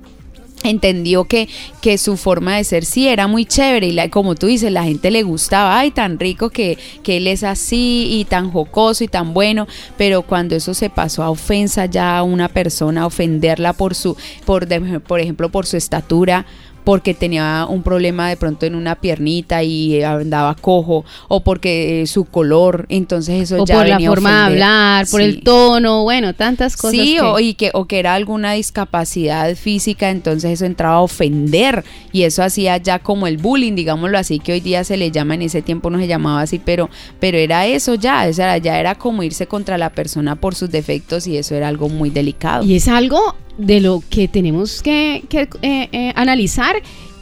entendió 0.63 1.25
que, 1.25 1.47
que 1.81 1.97
su 1.97 2.17
forma 2.17 2.57
de 2.57 2.63
ser 2.63 2.85
sí 2.85 3.07
era 3.07 3.27
muy 3.27 3.45
chévere 3.45 3.87
y 3.87 3.91
la, 3.91 4.09
como 4.09 4.35
tú 4.35 4.47
dices, 4.47 4.71
la 4.71 4.83
gente 4.83 5.11
le 5.11 5.23
gustaba, 5.23 5.77
ay, 5.79 5.91
tan 5.91 6.19
rico 6.19 6.49
que, 6.49 6.77
que 7.03 7.17
él 7.17 7.27
es 7.27 7.43
así 7.43 8.07
y 8.11 8.25
tan 8.25 8.51
jocoso 8.51 9.03
y 9.03 9.07
tan 9.07 9.33
bueno, 9.33 9.67
pero 9.97 10.23
cuando 10.23 10.55
eso 10.55 10.73
se 10.73 10.89
pasó 10.89 11.23
a 11.23 11.29
ofensa 11.29 11.85
ya 11.85 12.17
a 12.17 12.23
una 12.23 12.49
persona, 12.49 13.05
ofenderla 13.05 13.73
por 13.73 13.95
su, 13.95 14.17
por, 14.45 14.67
por 15.01 15.19
ejemplo, 15.19 15.49
por 15.49 15.65
su 15.65 15.77
estatura, 15.77 16.45
porque 16.87 17.13
tenía 17.13 17.65
un 17.69 17.83
problema 17.83 18.29
de 18.29 18.37
pronto 18.37 18.65
en 18.65 18.73
una 18.73 18.95
piernita 18.95 19.61
y 19.61 20.01
andaba 20.03 20.55
cojo 20.55 21.03
o 21.27 21.41
porque 21.41 22.03
eh, 22.03 22.07
su 22.07 22.23
color, 22.23 22.85
entonces 22.87 23.43
eso 23.43 23.61
o 23.61 23.65
ya 23.65 23.75
por 23.75 23.87
la 23.89 23.99
forma 23.99 24.29
de 24.29 24.45
hablar, 24.45 25.07
por 25.11 25.19
el 25.19 25.43
tono, 25.43 26.03
bueno, 26.03 26.33
tantas 26.33 26.77
cosas. 26.77 26.91
Sí, 26.91 27.19
O, 27.19 27.41
y 27.41 27.55
que, 27.55 27.71
o 27.73 27.87
que 27.87 27.99
era 27.99 28.13
alguna 28.13 28.53
discapacidad 28.53 29.53
física, 29.57 30.11
entonces 30.11 30.51
eso 30.51 30.63
entraba 30.63 30.95
a 30.95 31.01
ofender 31.01 31.83
y 32.13 32.23
eso 32.23 32.41
hacía 32.41 32.77
ya 32.77 32.99
como 32.99 33.27
el 33.27 33.35
bullying, 33.35 33.75
digámoslo 33.75 34.17
así, 34.17 34.39
que 34.39 34.53
hoy 34.53 34.61
día 34.61 34.85
se 34.85 34.95
le 34.95 35.11
llama, 35.11 35.35
en 35.35 35.41
ese 35.41 35.61
tiempo 35.61 35.89
no 35.89 35.99
se 35.99 36.07
llamaba 36.07 36.39
así, 36.39 36.57
pero, 36.57 36.89
pero 37.19 37.37
era 37.37 37.67
eso 37.67 37.95
ya, 37.95 38.27
o 38.29 38.31
sea, 38.31 38.57
ya 38.59 38.79
era 38.79 38.95
como 38.95 39.23
irse 39.23 39.45
contra 39.45 39.77
la 39.77 39.89
persona 39.89 40.37
por 40.37 40.55
sus 40.55 40.71
defectos 40.71 41.27
y 41.27 41.35
eso 41.35 41.53
era 41.53 41.67
algo 41.67 41.89
muy 41.89 42.11
delicado. 42.11 42.63
Y 42.63 42.77
es 42.77 42.87
algo 42.87 43.35
de 43.57 43.81
lo 43.81 44.03
que 44.09 44.27
tenemos 44.27 44.81
que, 44.81 45.23
eh, 45.61 45.89
eh, 45.91 46.13
analizar 46.15 46.75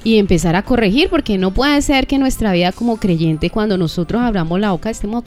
y 0.04 0.18
empezar 0.18 0.56
a 0.56 0.62
corregir, 0.62 1.10
porque 1.10 1.38
no 1.38 1.52
puede 1.52 1.82
ser 1.82 2.06
que 2.06 2.20
nuestra 2.20 2.54
vida 2.54 2.72
como 2.72 2.98
creyente, 2.98 3.50
cuando 3.50 3.78
nosotros 3.78 4.22
abramos 4.22 4.60
la 4.60 4.72
boca, 4.72 4.90
estemos 4.90 5.24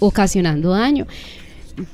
ocasionando 0.00 0.70
daño. 0.70 1.06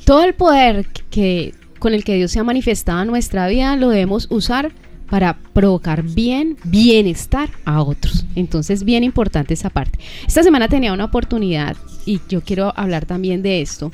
Todo 0.05 0.25
el 0.25 0.35
poder 0.35 0.87
que, 1.11 1.55
con 1.79 1.95
el 1.95 2.03
que 2.03 2.17
Dios 2.17 2.33
se 2.33 2.41
ha 2.41 2.45
manifestado 2.45 3.03
en 3.03 3.09
nuestra 3.09 3.47
vida 3.47 3.77
lo 3.77 3.91
debemos 3.91 4.27
usar 4.31 4.73
para 5.09 5.39
provocar 5.53 6.03
bien, 6.03 6.57
bienestar 6.65 7.51
a 7.65 7.83
otros. 7.83 8.27
Entonces, 8.35 8.85
bien 8.85 9.05
importante 9.05 9.55
esa 9.55 9.71
parte. 9.71 9.99
Esta 10.27 10.43
semana 10.43 10.69
tenía 10.69 10.93
una 10.93 11.05
oportunidad 11.05 11.77
y 12.05 12.21
yo 12.29 12.43
quiero 12.43 12.73
hablar 12.77 13.07
también 13.07 13.43
de 13.43 13.63
esto. 13.63 13.93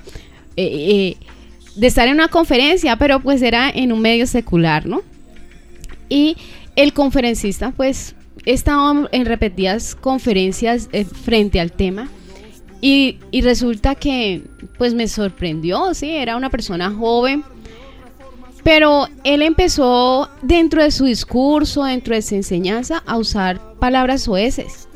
Eh, 0.56 1.16
de 1.76 1.86
estar 1.86 2.08
en 2.08 2.14
una 2.14 2.28
conferencia, 2.28 2.96
pero 2.96 3.20
pues 3.20 3.42
era 3.42 3.70
en 3.70 3.92
un 3.92 4.00
medio 4.00 4.26
secular, 4.26 4.86
¿no? 4.86 5.02
Y 6.08 6.36
el 6.76 6.92
conferencista 6.92 7.72
pues 7.72 8.14
estaba 8.44 9.08
en 9.12 9.26
repetidas 9.26 9.94
conferencias 9.94 10.88
eh, 10.92 11.04
frente 11.04 11.60
al 11.60 11.72
tema 11.72 12.08
y, 12.80 13.18
y, 13.30 13.40
resulta 13.40 13.94
que 13.94 14.42
pues 14.76 14.92
me 14.92 15.08
sorprendió, 15.08 15.94
sí, 15.94 16.10
era 16.10 16.36
una 16.36 16.50
persona 16.50 16.90
joven, 16.90 17.42
pero 18.62 19.08
él 19.24 19.40
empezó 19.42 20.28
dentro 20.42 20.82
de 20.82 20.90
su 20.90 21.04
discurso, 21.04 21.84
dentro 21.84 22.14
de 22.14 22.20
su 22.20 22.34
enseñanza, 22.34 23.02
a 23.06 23.16
usar 23.16 23.60
palabras 23.78 24.22
soeces. 24.22 24.88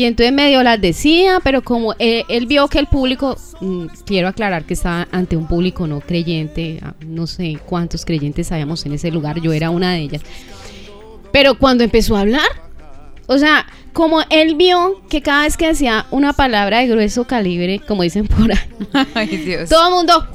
Y 0.00 0.06
entonces 0.06 0.32
medio 0.32 0.62
las 0.62 0.80
decía, 0.80 1.40
pero 1.44 1.60
como 1.60 1.94
él, 1.98 2.46
vio 2.46 2.68
que 2.68 2.78
el 2.78 2.86
público, 2.86 3.36
mm, 3.60 3.84
quiero 4.06 4.28
aclarar 4.28 4.64
que 4.64 4.72
estaba 4.72 5.06
ante 5.12 5.36
un 5.36 5.46
público 5.46 5.86
no 5.86 6.00
creyente, 6.00 6.80
ah, 6.82 6.94
no 7.04 7.26
sé 7.26 7.58
cuántos 7.66 8.06
creyentes 8.06 8.50
habíamos 8.50 8.86
en 8.86 8.94
ese 8.94 9.10
lugar, 9.10 9.42
yo 9.42 9.52
era 9.52 9.68
una 9.68 9.92
de 9.92 9.98
ellas. 9.98 10.22
Pero 11.32 11.58
cuando 11.58 11.84
empezó 11.84 12.16
a 12.16 12.20
hablar, 12.20 12.48
o 13.26 13.36
sea, 13.36 13.66
como 13.92 14.22
él 14.30 14.54
vio 14.54 15.02
que 15.10 15.20
cada 15.20 15.42
vez 15.42 15.58
que 15.58 15.66
hacía 15.66 16.06
una 16.10 16.32
palabra 16.32 16.78
de 16.78 16.86
grueso 16.86 17.26
calibre, 17.26 17.78
como 17.86 18.02
dicen 18.02 18.26
por 18.26 18.52
ahí, 18.52 19.66
todo 19.68 19.86
el 19.86 19.94
mundo, 19.94 20.28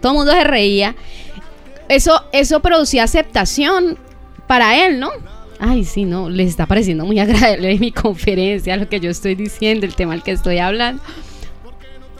todo 0.00 0.12
el 0.12 0.16
mundo 0.16 0.32
se 0.32 0.44
reía. 0.44 0.96
Eso, 1.90 2.24
eso 2.32 2.60
producía 2.60 3.04
aceptación 3.04 3.98
para 4.46 4.86
él, 4.86 5.00
¿no? 5.00 5.10
Ay, 5.58 5.84
sí, 5.84 6.04
no, 6.04 6.28
les 6.28 6.48
está 6.48 6.66
pareciendo 6.66 7.04
muy 7.04 7.18
agradable 7.20 7.78
mi 7.78 7.92
conferencia, 7.92 8.76
lo 8.76 8.88
que 8.88 9.00
yo 9.00 9.10
estoy 9.10 9.34
diciendo, 9.34 9.86
el 9.86 9.94
tema 9.94 10.14
al 10.14 10.22
que 10.22 10.32
estoy 10.32 10.58
hablando. 10.58 11.02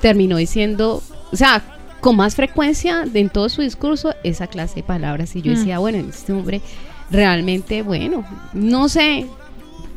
Terminó 0.00 0.36
diciendo, 0.36 1.02
o 1.32 1.36
sea, 1.36 1.62
con 2.00 2.16
más 2.16 2.36
frecuencia 2.36 3.04
en 3.12 3.28
todo 3.28 3.48
su 3.48 3.62
discurso 3.62 4.14
esa 4.22 4.46
clase 4.46 4.76
de 4.76 4.82
palabras. 4.82 5.34
Y 5.34 5.42
yo 5.42 5.52
mm. 5.52 5.56
decía, 5.56 5.78
bueno, 5.78 5.98
este 5.98 6.32
hombre 6.32 6.60
realmente, 7.10 7.82
bueno, 7.82 8.24
no 8.52 8.88
sé, 8.88 9.26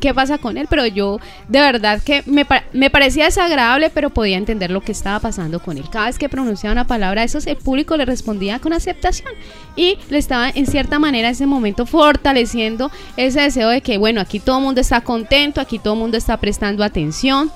qué 0.02 0.12
pasa 0.12 0.38
con 0.38 0.58
él, 0.58 0.66
pero 0.68 0.84
yo 0.84 1.20
de 1.46 1.60
verdad 1.60 2.02
que 2.02 2.24
me, 2.26 2.44
me, 2.72 2.90
parecía 2.90 3.26
desagradable, 3.26 3.88
pero 3.88 4.10
podía 4.10 4.36
entender 4.36 4.72
lo 4.72 4.80
que 4.80 4.90
estaba 4.90 5.20
pasando 5.20 5.60
con 5.60 5.78
él. 5.78 5.84
Cada 5.90 6.06
vez 6.06 6.18
que 6.18 6.28
pronunciaba 6.28 6.72
una 6.72 6.88
palabra, 6.88 7.22
eso 7.22 7.38
el 7.46 7.56
público 7.56 7.96
le 7.96 8.04
respondía 8.04 8.58
con 8.58 8.72
aceptación 8.72 9.30
y 9.76 9.98
le 10.10 10.18
estaba 10.18 10.50
en 10.50 10.66
cierta 10.66 10.98
manera 10.98 11.28
en 11.28 11.34
ese 11.34 11.46
momento 11.46 11.86
fortaleciendo 11.86 12.90
ese 13.16 13.42
deseo 13.42 13.68
de 13.68 13.80
que, 13.80 13.96
bueno, 13.96 14.20
aquí 14.20 14.40
todo 14.40 14.58
el 14.58 14.64
mundo 14.64 14.80
está 14.80 15.02
contento, 15.02 15.60
aquí 15.60 15.78
todo 15.78 15.94
el 15.94 16.00
mundo 16.00 16.18
está 16.18 16.36
prestando 16.36 16.82
atención. 16.82 17.52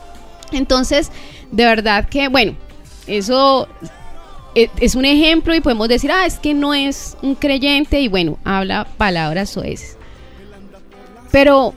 Entonces, 0.53 1.11
de 1.51 1.65
verdad 1.65 2.09
que, 2.09 2.29
bueno, 2.29 2.55
eso 3.09 3.67
e, 4.55 4.71
es 4.79 4.95
un 4.95 5.05
ejemplo 5.05 5.53
y 5.53 5.61
podemos 5.61 5.89
decir, 5.89 6.13
ah, 6.13 6.27
es 6.27 6.39
que 6.39 6.55
no 6.55 6.75
es 6.75 7.17
un 7.23 7.35
creyente 7.35 8.01
y 8.01 8.07
bueno, 8.07 8.39
habla 8.45 8.87
palabras 8.97 9.51
soeces. 9.51 9.99
Pero 11.33 11.75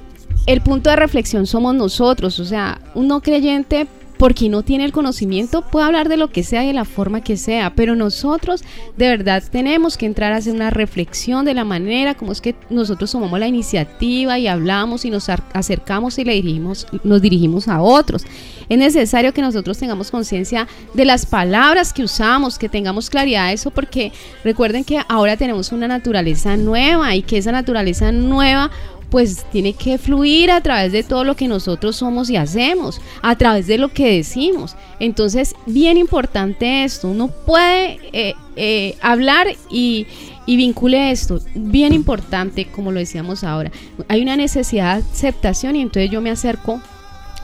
el 0.50 0.62
punto 0.62 0.90
de 0.90 0.96
reflexión 0.96 1.46
somos 1.46 1.76
nosotros, 1.76 2.40
o 2.40 2.46
sea, 2.46 2.82
un 2.96 3.08
no 3.08 3.22
creyente 3.22 3.86
porque 4.18 4.50
no 4.50 4.64
tiene 4.64 4.84
el 4.84 4.92
conocimiento, 4.92 5.62
puede 5.62 5.86
hablar 5.86 6.10
de 6.10 6.18
lo 6.18 6.30
que 6.32 6.44
sea 6.44 6.64
y 6.64 6.68
de 6.68 6.74
la 6.74 6.86
forma 6.86 7.22
que 7.22 7.38
sea, 7.38 7.76
pero 7.76 7.96
nosotros 7.96 8.64
de 8.98 9.10
verdad 9.10 9.44
tenemos 9.50 9.96
que 9.96 10.08
entrar 10.08 10.34
a 10.34 10.38
hacer 10.38 10.56
una 10.56 10.72
reflexión 10.72 11.46
de 11.46 11.54
la 11.54 11.66
manera 11.66 12.16
como 12.16 12.32
es 12.32 12.42
que 12.42 12.56
nosotros 12.72 13.12
tomamos 13.12 13.40
la 13.40 13.46
iniciativa 13.48 14.40
y 14.40 14.48
hablamos 14.48 15.06
y 15.06 15.12
nos 15.12 15.30
acercamos 15.30 16.18
y 16.18 16.26
le 16.26 16.34
dirigimos, 16.34 16.88
nos 17.04 17.22
dirigimos 17.22 17.68
a 17.68 17.82
otros. 17.82 18.26
Es 18.70 18.78
necesario 18.78 19.34
que 19.34 19.44
nosotros 19.44 19.78
tengamos 19.78 20.10
conciencia 20.10 20.68
de 20.96 21.06
las 21.06 21.28
palabras 21.28 21.94
que 21.94 22.04
usamos, 22.04 22.58
que 22.58 22.70
tengamos 22.70 23.12
claridad 23.12 23.48
de 23.50 23.54
eso, 23.54 23.70
porque 23.70 24.12
recuerden 24.44 24.84
que 24.84 25.00
ahora 25.08 25.38
tenemos 25.38 25.72
una 25.72 25.88
naturaleza 25.88 26.58
nueva 26.58 27.16
y 27.16 27.22
que 27.22 27.38
esa 27.38 27.52
naturaleza 27.52 28.12
nueva 28.12 28.72
pues 29.10 29.46
tiene 29.52 29.74
que 29.74 29.98
fluir 29.98 30.52
a 30.52 30.62
través 30.62 30.92
de 30.92 31.04
todo 31.04 31.24
lo 31.24 31.36
que 31.36 31.48
nosotros 31.48 31.96
somos 31.96 32.30
y 32.30 32.38
hacemos, 32.38 33.02
a 33.22 33.36
través 33.36 33.68
de 33.68 33.78
lo 33.78 33.90
que 33.90 34.18
decimos. 34.18 34.76
Entonces, 35.00 35.56
bien 35.66 35.98
importante 35.98 36.84
esto, 36.84 37.08
uno 37.08 37.30
puede 37.46 38.00
eh, 38.14 38.36
eh, 38.56 38.96
hablar 39.02 39.48
y, 39.72 40.06
y 40.46 40.58
vincule 40.58 41.12
esto, 41.12 41.40
bien 41.56 41.94
importante, 41.94 42.66
como 42.66 42.92
lo 42.92 43.00
decíamos 43.00 43.44
ahora, 43.44 43.72
hay 44.08 44.22
una 44.22 44.36
necesidad 44.36 44.98
de 44.98 45.12
aceptación 45.12 45.76
y 45.76 45.82
entonces 45.82 46.12
yo 46.12 46.22
me 46.22 46.32
acerco 46.32 46.82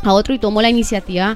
a 0.03 0.13
otro 0.13 0.33
y 0.33 0.39
tomo 0.39 0.61
la 0.61 0.69
iniciativa 0.69 1.35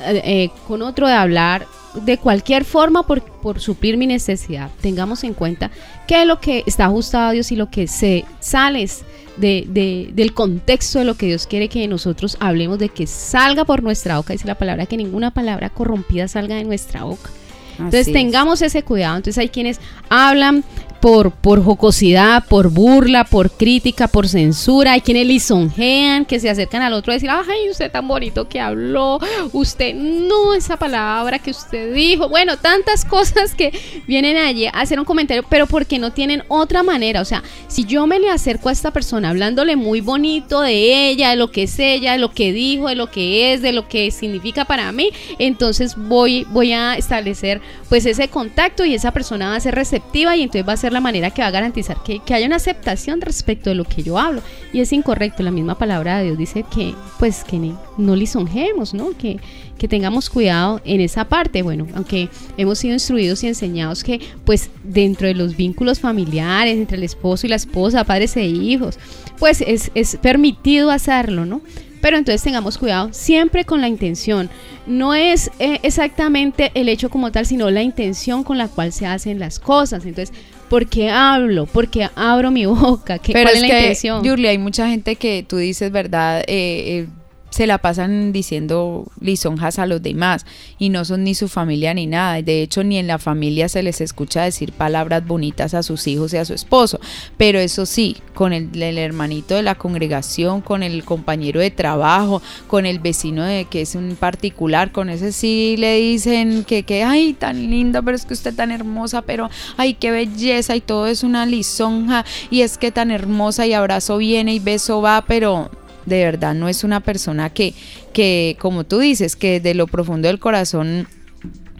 eh, 0.00 0.50
con 0.66 0.82
otro 0.82 1.06
de 1.08 1.14
hablar 1.14 1.66
de 1.94 2.18
cualquier 2.18 2.64
forma 2.64 3.06
por, 3.06 3.22
por, 3.22 3.60
suplir 3.60 3.96
mi 3.96 4.06
necesidad. 4.06 4.70
Tengamos 4.80 5.24
en 5.24 5.34
cuenta 5.34 5.70
que 6.06 6.24
lo 6.24 6.40
que 6.40 6.64
está 6.66 6.86
ajustado 6.86 7.28
a 7.28 7.32
Dios 7.32 7.52
y 7.52 7.56
lo 7.56 7.70
que 7.70 7.86
se 7.86 8.24
sale 8.40 8.88
de, 9.36 10.10
del 10.12 10.34
contexto 10.34 10.98
de 10.98 11.04
lo 11.04 11.14
que 11.14 11.26
Dios 11.26 11.46
quiere 11.46 11.68
que 11.68 11.86
nosotros 11.88 12.36
hablemos, 12.40 12.78
de 12.78 12.88
que 12.88 13.06
salga 13.06 13.64
por 13.64 13.82
nuestra 13.82 14.16
boca, 14.16 14.32
dice 14.32 14.46
la 14.46 14.56
palabra, 14.56 14.86
que 14.86 14.96
ninguna 14.96 15.32
palabra 15.32 15.70
corrompida 15.70 16.28
salga 16.28 16.56
de 16.56 16.64
nuestra 16.64 17.04
boca. 17.04 17.30
Entonces 17.78 18.12
tengamos 18.12 18.62
ese 18.62 18.82
cuidado. 18.82 19.16
Entonces 19.16 19.38
hay 19.38 19.48
quienes 19.48 19.80
hablan 20.08 20.64
por, 21.04 21.32
por 21.32 21.62
jocosidad, 21.62 22.46
por 22.46 22.70
burla, 22.70 23.24
por 23.24 23.50
crítica, 23.50 24.08
por 24.08 24.26
censura. 24.26 24.92
Hay 24.92 25.02
quienes 25.02 25.26
lisonjean, 25.26 26.24
que 26.24 26.40
se 26.40 26.48
acercan 26.48 26.80
al 26.80 26.94
otro 26.94 27.12
a 27.12 27.16
decir, 27.16 27.28
ay, 27.28 27.68
usted 27.70 27.92
tan 27.92 28.08
bonito 28.08 28.48
que 28.48 28.58
habló, 28.58 29.18
usted 29.52 29.94
no 29.94 30.54
esa 30.54 30.78
palabra 30.78 31.38
que 31.40 31.50
usted 31.50 31.92
dijo. 31.92 32.30
Bueno, 32.30 32.56
tantas 32.56 33.04
cosas 33.14 33.54
que 33.54 33.78
vienen 34.06 34.38
allí 34.38 34.64
a 34.64 34.70
hacer 34.70 34.98
un 34.98 35.04
comentario, 35.04 35.44
pero 35.46 35.66
porque 35.66 35.98
no 35.98 36.10
tienen 36.10 36.42
otra 36.48 36.82
manera. 36.82 37.20
O 37.20 37.26
sea, 37.26 37.42
si 37.68 37.84
yo 37.84 38.06
me 38.06 38.18
le 38.18 38.30
acerco 38.30 38.70
a 38.70 38.72
esta 38.72 38.90
persona 38.90 39.28
hablándole 39.28 39.76
muy 39.76 40.00
bonito 40.00 40.62
de 40.62 41.10
ella, 41.10 41.28
de 41.28 41.36
lo 41.36 41.50
que 41.50 41.64
es 41.64 41.78
ella, 41.78 42.12
de 42.12 42.18
lo 42.18 42.30
que 42.30 42.54
dijo, 42.54 42.88
de 42.88 42.94
lo 42.94 43.10
que 43.10 43.52
es, 43.52 43.60
de 43.60 43.72
lo 43.72 43.88
que 43.88 44.10
significa 44.10 44.64
para 44.64 44.90
mí, 44.90 45.10
entonces 45.38 45.96
voy, 45.98 46.46
voy 46.48 46.72
a 46.72 46.94
establecer 46.94 47.60
pues 47.88 48.06
ese 48.06 48.28
contacto 48.28 48.84
y 48.84 48.94
esa 48.94 49.12
persona 49.12 49.50
va 49.50 49.56
a 49.56 49.60
ser 49.60 49.74
receptiva 49.74 50.36
y 50.36 50.42
entonces 50.42 50.68
va 50.68 50.72
a 50.72 50.76
ser 50.76 50.92
la 50.92 51.00
manera 51.00 51.30
que 51.30 51.42
va 51.42 51.48
a 51.48 51.50
garantizar 51.50 52.02
que, 52.02 52.20
haya 52.34 52.46
una 52.46 52.56
aceptación 52.56 53.20
respecto 53.20 53.70
de 53.70 53.76
lo 53.76 53.84
que 53.84 54.02
yo 54.02 54.18
hablo. 54.18 54.42
Y 54.72 54.80
es 54.80 54.92
incorrecto, 54.92 55.42
la 55.42 55.50
misma 55.50 55.78
palabra 55.78 56.18
de 56.18 56.24
Dios 56.24 56.38
dice 56.38 56.64
que 56.74 56.94
pues 57.18 57.44
que 57.44 57.74
no 57.96 58.16
lisonjemos, 58.16 58.94
¿no? 58.94 59.10
Que, 59.16 59.38
que 59.78 59.88
tengamos 59.88 60.30
cuidado 60.30 60.80
en 60.84 61.00
esa 61.00 61.28
parte. 61.28 61.62
Bueno, 61.62 61.86
aunque 61.94 62.28
hemos 62.56 62.78
sido 62.78 62.94
instruidos 62.94 63.42
y 63.44 63.48
enseñados 63.48 64.02
que 64.02 64.20
pues 64.44 64.70
dentro 64.82 65.26
de 65.26 65.34
los 65.34 65.56
vínculos 65.56 66.00
familiares, 66.00 66.76
entre 66.76 66.96
el 66.96 67.04
esposo 67.04 67.46
y 67.46 67.50
la 67.50 67.56
esposa, 67.56 68.04
padres 68.04 68.36
e 68.36 68.44
hijos, 68.44 68.98
pues 69.38 69.60
es, 69.60 69.90
es 69.94 70.16
permitido 70.16 70.90
hacerlo, 70.90 71.44
¿no? 71.44 71.60
Pero 72.04 72.18
entonces 72.18 72.42
tengamos 72.42 72.76
cuidado 72.76 73.08
siempre 73.14 73.64
con 73.64 73.80
la 73.80 73.88
intención. 73.88 74.50
No 74.86 75.14
es 75.14 75.50
eh, 75.58 75.80
exactamente 75.82 76.70
el 76.74 76.90
hecho 76.90 77.08
como 77.08 77.32
tal, 77.32 77.46
sino 77.46 77.70
la 77.70 77.80
intención 77.80 78.44
con 78.44 78.58
la 78.58 78.68
cual 78.68 78.92
se 78.92 79.06
hacen 79.06 79.38
las 79.38 79.58
cosas. 79.58 80.04
Entonces, 80.04 80.36
¿por 80.68 80.86
qué 80.86 81.08
hablo? 81.08 81.64
¿Por 81.64 81.88
qué 81.88 82.10
abro 82.14 82.50
mi 82.50 82.66
boca? 82.66 83.18
¿Qué, 83.18 83.32
Pero 83.32 83.48
¿Cuál 83.48 83.54
es, 83.54 83.60
la 83.62 83.78
intención? 83.78 84.22
Julia, 84.22 84.50
hay 84.50 84.58
mucha 84.58 84.86
gente 84.86 85.16
que 85.16 85.46
tú 85.48 85.56
dices, 85.56 85.90
¿verdad? 85.90 86.40
Eh, 86.40 86.44
eh 86.46 87.06
se 87.54 87.68
la 87.68 87.78
pasan 87.78 88.32
diciendo 88.32 89.06
lisonjas 89.20 89.78
a 89.78 89.86
los 89.86 90.02
demás 90.02 90.44
y 90.76 90.88
no 90.88 91.04
son 91.04 91.22
ni 91.22 91.36
su 91.36 91.46
familia 91.46 91.94
ni 91.94 92.08
nada. 92.08 92.42
De 92.42 92.62
hecho, 92.62 92.82
ni 92.82 92.98
en 92.98 93.06
la 93.06 93.20
familia 93.20 93.68
se 93.68 93.84
les 93.84 94.00
escucha 94.00 94.42
decir 94.42 94.72
palabras 94.72 95.24
bonitas 95.24 95.72
a 95.72 95.84
sus 95.84 96.08
hijos 96.08 96.34
y 96.34 96.38
a 96.38 96.44
su 96.44 96.52
esposo. 96.52 96.98
Pero 97.36 97.60
eso 97.60 97.86
sí, 97.86 98.16
con 98.34 98.52
el, 98.52 98.82
hermanito 98.82 99.54
de 99.54 99.62
la 99.62 99.76
congregación, 99.76 100.62
con 100.62 100.82
el 100.82 101.04
compañero 101.04 101.60
de 101.60 101.70
trabajo, 101.70 102.42
con 102.66 102.86
el 102.86 102.98
vecino 102.98 103.44
de 103.44 103.66
que 103.66 103.82
es 103.82 103.94
un 103.94 104.16
particular, 104.16 104.90
con 104.90 105.08
ese 105.08 105.30
sí 105.30 105.76
le 105.78 105.96
dicen 106.00 106.64
que, 106.64 106.82
que 106.82 107.04
ay, 107.04 107.34
tan 107.34 107.70
lindo, 107.70 108.02
pero 108.02 108.16
es 108.16 108.26
que 108.26 108.34
usted 108.34 108.52
tan 108.52 108.72
hermosa, 108.72 109.22
pero 109.22 109.48
ay, 109.76 109.94
qué 109.94 110.10
belleza 110.10 110.74
y 110.74 110.80
todo 110.80 111.06
es 111.06 111.22
una 111.22 111.46
lisonja 111.46 112.24
y 112.50 112.62
es 112.62 112.78
que 112.78 112.90
tan 112.90 113.12
hermosa 113.12 113.64
y 113.64 113.74
abrazo 113.74 114.16
viene 114.16 114.54
y 114.54 114.58
beso 114.58 115.00
va, 115.00 115.24
pero 115.24 115.70
de 116.06 116.24
verdad 116.24 116.54
no 116.54 116.68
es 116.68 116.84
una 116.84 117.00
persona 117.00 117.50
que, 117.50 117.74
que 118.12 118.56
como 118.58 118.84
tú 118.84 118.98
dices, 118.98 119.36
que 119.36 119.60
de 119.60 119.74
lo 119.74 119.86
profundo 119.86 120.28
del 120.28 120.38
corazón 120.38 121.06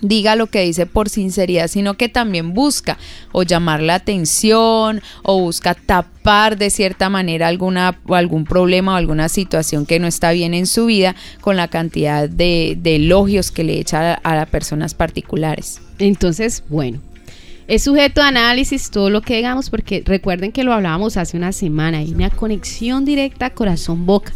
diga 0.00 0.37
lo 0.37 0.47
que 0.49 0.62
dice 0.62 0.87
por 0.87 1.09
sinceridad, 1.09 1.69
sino 1.69 1.95
que 1.95 2.09
también 2.09 2.52
busca 2.52 2.99
o 3.33 3.43
llamar 3.43 3.81
la 3.83 3.97
atención 3.97 5.00
o 5.23 5.40
busca 5.40 5.75
tapar 5.75 6.59
de 6.59 6.71
cierta 6.71 7.09
manera 7.09 7.49
alguna 7.49 7.99
algún 8.09 8.45
problema 8.45 8.95
o 8.95 8.97
alguna 8.97 9.28
situación 9.28 9.87
que 9.87 9.99
no 9.99 10.07
está 10.07 10.33
bien 10.33 10.54
en 10.54 10.66
su 10.66 10.87
vida 10.87 11.16
con 11.40 11.57
la 11.57 11.69
cantidad 11.69 12.28
de, 12.28 12.78
elogios 12.85 13.50
que 13.50 13.64
le 13.64 13.78
echa 13.78 14.21
a, 14.23 14.40
a 14.43 14.47
personas 14.47 14.95
particulares. 14.95 15.81
Entonces, 15.99 16.64
bueno, 16.69 17.00
es 17.66 17.83
sujeto 17.83 18.23
a 18.23 18.28
análisis 18.28 18.90
todo 18.90 19.11
lo 19.11 19.23
que 19.23 19.37
digamos, 19.37 19.71
porque 19.71 20.02
recuerden 20.04 20.52
que 20.52 20.64
lo 20.64 20.73
hablábamos 20.73 21.16
hace 21.16 21.37
una 21.37 21.52
semana, 21.52 21.99
hay 21.99 22.12
una 22.12 22.30
conexión 22.30 23.04
directa 23.04 23.50
corazón-boca. 23.50 24.33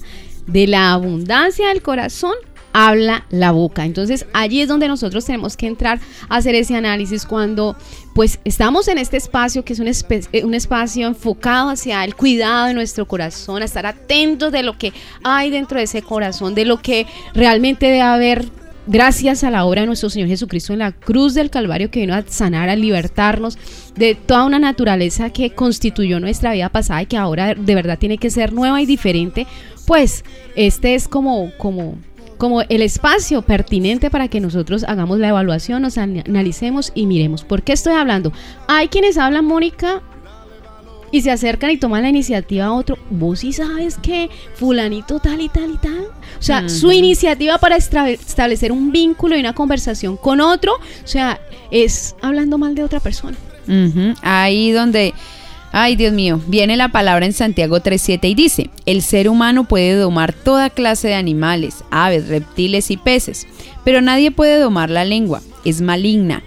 De 0.46 0.66
la 0.66 0.92
abundancia 0.92 1.68
del 1.68 1.82
corazón 1.82 2.32
habla 2.72 3.26
la 3.30 3.50
boca. 3.50 3.84
Entonces 3.84 4.26
allí 4.32 4.60
es 4.60 4.68
donde 4.68 4.88
nosotros 4.88 5.24
tenemos 5.24 5.56
que 5.56 5.66
entrar 5.66 6.00
a 6.28 6.36
hacer 6.36 6.54
ese 6.54 6.76
análisis 6.76 7.26
cuando 7.26 7.76
pues 8.14 8.40
estamos 8.44 8.88
en 8.88 8.98
este 8.98 9.16
espacio 9.16 9.64
que 9.64 9.72
es 9.72 9.78
un, 9.78 9.88
eh, 9.88 10.44
un, 10.44 10.54
espacio 10.54 11.06
enfocado 11.06 11.70
hacia 11.70 12.04
el 12.04 12.14
cuidado 12.14 12.66
de 12.66 12.74
nuestro 12.74 13.06
corazón, 13.06 13.62
a 13.62 13.64
estar 13.64 13.86
atentos 13.86 14.52
de 14.52 14.62
lo 14.62 14.78
que 14.78 14.92
hay 15.22 15.50
dentro 15.50 15.78
de 15.78 15.84
ese 15.84 16.02
corazón, 16.02 16.54
de 16.54 16.64
lo 16.64 16.80
que 16.80 17.06
realmente 17.34 17.86
debe 17.86 18.00
haber 18.00 18.46
gracias 18.88 19.44
a 19.44 19.50
la 19.50 19.64
obra 19.66 19.82
de 19.82 19.86
nuestro 19.86 20.10
Señor 20.10 20.28
Jesucristo 20.28 20.72
en 20.72 20.80
la 20.80 20.92
cruz 20.92 21.34
del 21.34 21.50
Calvario 21.50 21.90
que 21.90 22.00
vino 22.00 22.14
a 22.14 22.24
sanar, 22.26 22.70
a 22.70 22.76
libertarnos 22.76 23.58
de 23.94 24.14
toda 24.14 24.46
una 24.46 24.58
naturaleza 24.58 25.30
que 25.30 25.50
constituyó 25.50 26.18
nuestra 26.20 26.52
vida 26.52 26.70
pasada 26.70 27.02
y 27.02 27.06
que 27.06 27.18
ahora 27.18 27.54
de 27.54 27.74
verdad 27.74 27.98
tiene 27.98 28.18
que 28.18 28.30
ser 28.30 28.52
nueva 28.52 28.80
y 28.80 28.86
diferente, 28.86 29.46
pues 29.86 30.24
este 30.56 30.94
es 30.94 31.06
como, 31.06 31.52
como, 31.58 31.98
como 32.38 32.62
el 32.62 32.80
espacio 32.80 33.42
pertinente 33.42 34.10
para 34.10 34.28
que 34.28 34.40
nosotros 34.40 34.84
hagamos 34.84 35.18
la 35.18 35.28
evaluación, 35.28 35.82
nos 35.82 35.98
analicemos 35.98 36.90
y 36.94 37.06
miremos. 37.06 37.44
¿Por 37.44 37.62
qué 37.62 37.74
estoy 37.74 37.92
hablando? 37.92 38.32
Hay 38.68 38.88
quienes 38.88 39.18
hablan, 39.18 39.44
Mónica, 39.44 40.02
y 41.10 41.22
se 41.22 41.30
acercan 41.30 41.70
y 41.70 41.78
toman 41.78 42.02
la 42.02 42.08
iniciativa 42.08 42.66
a 42.66 42.72
otro, 42.72 42.98
vos 43.10 43.40
sí 43.40 43.52
sabes 43.52 43.98
que 43.98 44.30
fulanito 44.54 45.18
tal 45.20 45.40
y 45.40 45.48
tal 45.48 45.72
y 45.72 45.78
tal. 45.78 46.06
O 46.38 46.42
sea, 46.42 46.68
su 46.68 46.92
iniciativa 46.92 47.58
para 47.58 47.76
establecer 47.76 48.72
un 48.72 48.92
vínculo 48.92 49.36
y 49.36 49.40
una 49.40 49.54
conversación 49.54 50.16
con 50.16 50.40
otro, 50.40 50.74
o 50.74 51.06
sea, 51.06 51.40
es 51.70 52.14
hablando 52.20 52.58
mal 52.58 52.74
de 52.74 52.84
otra 52.84 53.00
persona. 53.00 53.36
Ahí 54.22 54.70
donde... 54.70 55.14
Ay, 55.70 55.96
Dios 55.96 56.14
mío, 56.14 56.40
viene 56.46 56.78
la 56.78 56.88
palabra 56.88 57.26
en 57.26 57.34
Santiago 57.34 57.80
3.7 57.80 58.30
y 58.30 58.34
dice, 58.34 58.70
el 58.86 59.02
ser 59.02 59.28
humano 59.28 59.64
puede 59.64 59.96
domar 59.96 60.32
toda 60.32 60.70
clase 60.70 61.08
de 61.08 61.14
animales, 61.14 61.84
aves, 61.90 62.28
reptiles 62.28 62.90
y 62.90 62.96
peces, 62.96 63.46
pero 63.84 64.00
nadie 64.00 64.30
puede 64.30 64.58
domar 64.58 64.88
la 64.88 65.04
lengua, 65.04 65.42
es 65.66 65.82
maligna 65.82 66.42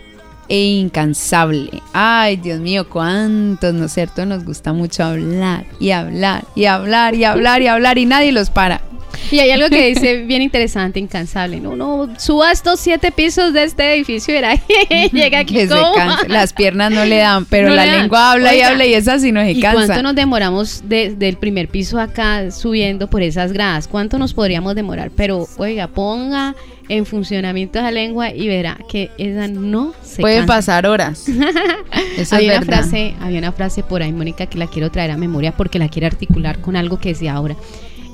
e 0.48 0.64
incansable. 0.64 1.82
Ay, 1.94 2.38
Dios 2.38 2.60
mío, 2.60 2.90
cuántos, 2.90 3.74
¿no 3.74 3.86
es 3.86 3.94
cierto? 3.94 4.26
Nos 4.26 4.44
gusta 4.44 4.74
mucho 4.74 5.04
hablar 5.04 5.66
y 5.80 5.92
hablar 5.92 6.46
y 6.56 6.66
hablar 6.66 7.16
y 7.16 7.24
hablar 7.24 7.62
y 7.62 7.68
hablar 7.68 7.98
y 7.98 8.06
nadie 8.06 8.32
los 8.32 8.50
para. 8.50 8.82
Y 9.30 9.40
hay 9.40 9.52
algo 9.52 9.70
que 9.70 9.88
dice 9.88 10.18
bien 10.26 10.42
interesante, 10.42 11.00
incansable. 11.00 11.60
No, 11.60 11.76
no, 11.76 12.10
suba 12.18 12.52
estos 12.52 12.80
siete 12.80 13.12
pisos 13.12 13.54
de 13.54 13.64
este 13.64 13.94
edificio 13.94 14.34
y 14.34 14.36
verá, 14.36 14.56
llega 15.12 15.40
aquí. 15.40 15.68
Las 16.28 16.54
piernas 16.54 16.92
no 16.92 17.06
le 17.06 17.18
dan, 17.18 17.46
pero 17.46 17.70
la 17.70 17.86
lengua 17.86 18.32
habla 18.32 18.56
y 18.56 18.62
habla 18.62 18.86
y 18.86 18.94
esa 18.94 19.20
sí 19.20 19.32
no 19.32 19.42
se 19.42 19.60
cansa. 19.60 19.86
¿Cuánto 19.86 20.04
nos 20.04 20.16
demoramos 20.16 20.84
desde 20.86 21.30
el 21.30 21.38
primer 21.38 21.68
piso 21.68 22.00
acá 22.00 22.52
subiendo 22.52 23.10
por 23.10 23.22
esas 23.22 23.54
gradas? 23.54 23.88
¿Cuánto 23.88 24.18
nos 24.18 24.34
podríamos 24.34 24.76
demorar? 24.76 25.12
Pero, 25.16 25.48
oiga, 25.58 25.88
ponga 25.88 26.56
en 26.92 27.06
funcionamiento 27.06 27.80
esa 27.80 27.90
lengua 27.90 28.36
y 28.36 28.50
verá 28.50 28.78
que 28.90 29.12
esa 29.18 29.48
no 29.48 29.94
se 30.04 30.22
Puede 30.22 30.44
pasar 30.44 30.86
horas. 30.86 31.26
había, 32.32 32.58
una 32.58 32.66
frase, 32.66 33.16
había 33.22 33.40
una 33.40 33.54
frase 33.54 33.82
por 33.82 34.04
ahí, 34.04 34.12
Mónica, 34.12 34.46
que 34.48 34.58
la 34.58 34.68
quiero 34.68 34.92
traer 34.92 35.12
a 35.12 35.18
memoria 35.18 35.54
porque 35.54 35.80
la 35.80 35.88
quiero 35.88 36.08
articular 36.08 36.60
con 36.60 36.76
algo 36.76 37.00
que 37.00 37.10
decía 37.10 37.34
ahora. 37.34 37.56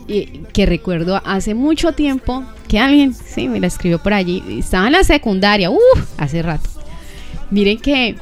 Y 0.08 0.44
que 0.54 0.68
recuerdo 0.68 1.20
hace 1.26 1.56
mucho 1.56 1.94
tiempo 1.94 2.44
que 2.68 2.78
alguien, 2.78 3.16
sí, 3.16 3.50
me 3.50 3.60
la 3.60 3.66
escribió 3.66 3.98
por 3.98 4.14
allí, 4.14 4.44
estaba 4.60 4.86
en 4.86 4.94
la 4.94 5.04
secundaria, 5.04 5.72
uff, 5.72 6.14
hace 6.20 6.44
rato. 6.44 6.70
Miren 7.50 7.80
que, 7.80 8.16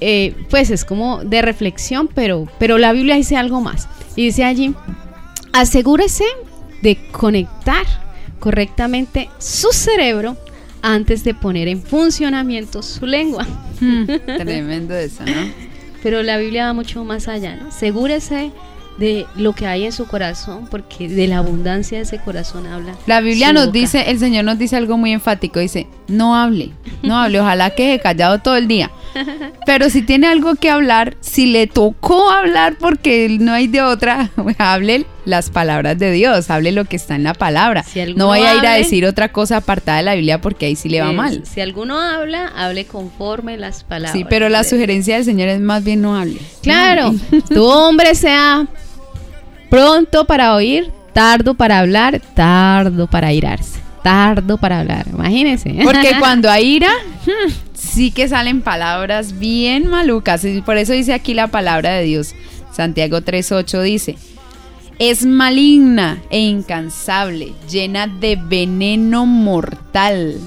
eh, 0.00 0.32
pues 0.48 0.70
es 0.70 0.84
como 0.84 1.24
de 1.24 1.42
reflexión, 1.42 2.08
pero, 2.14 2.46
pero 2.60 2.78
la 2.78 2.92
Biblia 2.92 3.16
dice 3.16 3.36
algo 3.36 3.60
más. 3.60 3.88
Y 4.14 4.26
dice 4.26 4.44
allí, 4.44 4.76
asegúrese 5.52 6.24
de 6.82 6.96
conectar 7.10 8.07
correctamente 8.38 9.28
su 9.38 9.72
cerebro 9.72 10.36
antes 10.82 11.24
de 11.24 11.34
poner 11.34 11.68
en 11.68 11.82
funcionamiento 11.82 12.82
su 12.82 13.06
lengua. 13.06 13.46
Hmm, 13.80 14.04
tremendo 14.38 14.94
eso, 14.94 15.24
¿no? 15.24 15.52
Pero 16.02 16.22
la 16.22 16.38
Biblia 16.38 16.66
va 16.66 16.72
mucho 16.72 17.04
más 17.04 17.28
allá, 17.28 17.56
¿no? 17.56 17.68
Asegúrese 17.68 18.52
de 18.98 19.26
lo 19.36 19.52
que 19.52 19.66
hay 19.66 19.84
en 19.84 19.92
su 19.92 20.06
corazón, 20.06 20.66
porque 20.70 21.08
de 21.08 21.26
la 21.28 21.38
abundancia 21.38 21.98
de 21.98 22.04
ese 22.04 22.18
corazón 22.18 22.66
habla. 22.66 22.96
La 23.06 23.20
Biblia 23.20 23.52
nos 23.52 23.72
dice, 23.72 24.10
el 24.10 24.18
Señor 24.18 24.44
nos 24.44 24.58
dice 24.58 24.76
algo 24.76 24.96
muy 24.98 25.12
enfático, 25.12 25.60
dice, 25.60 25.86
no 26.08 26.34
hable, 26.34 26.70
no 27.02 27.18
hable, 27.18 27.40
ojalá 27.40 27.70
quede 27.70 28.00
callado 28.00 28.38
todo 28.38 28.56
el 28.56 28.66
día. 28.66 28.90
Pero 29.66 29.90
si 29.90 30.02
tiene 30.02 30.26
algo 30.26 30.54
que 30.54 30.70
hablar, 30.70 31.16
si 31.20 31.46
le 31.46 31.66
tocó 31.66 32.30
hablar 32.30 32.76
porque 32.78 33.36
no 33.40 33.52
hay 33.52 33.66
de 33.66 33.82
otra, 33.82 34.30
hable 34.58 35.06
las 35.24 35.50
palabras 35.50 35.98
de 35.98 36.10
Dios, 36.10 36.50
hable 36.50 36.72
lo 36.72 36.86
que 36.86 36.96
está 36.96 37.14
en 37.14 37.24
la 37.24 37.34
palabra. 37.34 37.84
no 38.16 38.28
vaya 38.28 38.52
a 38.52 38.54
ir 38.56 38.66
a 38.66 38.72
decir 38.74 39.04
otra 39.04 39.30
cosa 39.30 39.58
apartada 39.58 39.98
de 39.98 40.04
la 40.04 40.14
Biblia 40.14 40.40
porque 40.40 40.66
ahí 40.66 40.76
sí 40.76 40.88
le 40.88 41.00
va 41.00 41.12
mal. 41.12 41.42
Si 41.44 41.60
alguno 41.60 42.00
habla, 42.00 42.48
hable 42.56 42.86
conforme 42.86 43.58
las 43.58 43.84
palabras. 43.84 44.12
Sí, 44.12 44.24
pero 44.28 44.48
la 44.48 44.64
sugerencia 44.64 45.16
del 45.16 45.24
Señor 45.24 45.48
es 45.48 45.60
más 45.60 45.84
bien 45.84 46.00
no 46.00 46.16
hable. 46.16 46.40
Claro, 46.62 47.14
tu 47.48 47.64
hombre 47.64 48.14
sea 48.14 48.66
pronto 49.68 50.24
para 50.24 50.54
oír, 50.54 50.90
tardo 51.12 51.54
para 51.54 51.80
hablar, 51.80 52.20
tardo 52.34 53.06
para 53.06 53.32
irarse 53.32 53.87
tardo 54.08 54.56
para 54.56 54.80
hablar, 54.80 55.06
imagínense. 55.12 55.80
Porque 55.84 56.12
cuando 56.18 56.50
hay 56.50 56.76
ira, 56.76 56.90
sí 57.74 58.10
que 58.10 58.26
salen 58.26 58.62
palabras 58.62 59.38
bien 59.38 59.86
malucas. 59.86 60.42
Y 60.46 60.62
por 60.62 60.78
eso 60.78 60.94
dice 60.94 61.12
aquí 61.12 61.34
la 61.34 61.48
palabra 61.48 61.90
de 61.90 62.04
Dios. 62.04 62.34
Santiago 62.72 63.18
3.8 63.18 63.82
dice, 63.82 64.16
es 64.98 65.26
maligna 65.26 66.22
e 66.30 66.40
incansable, 66.40 67.52
llena 67.70 68.06
de 68.06 68.36
veneno 68.42 69.26
mortal. 69.26 70.38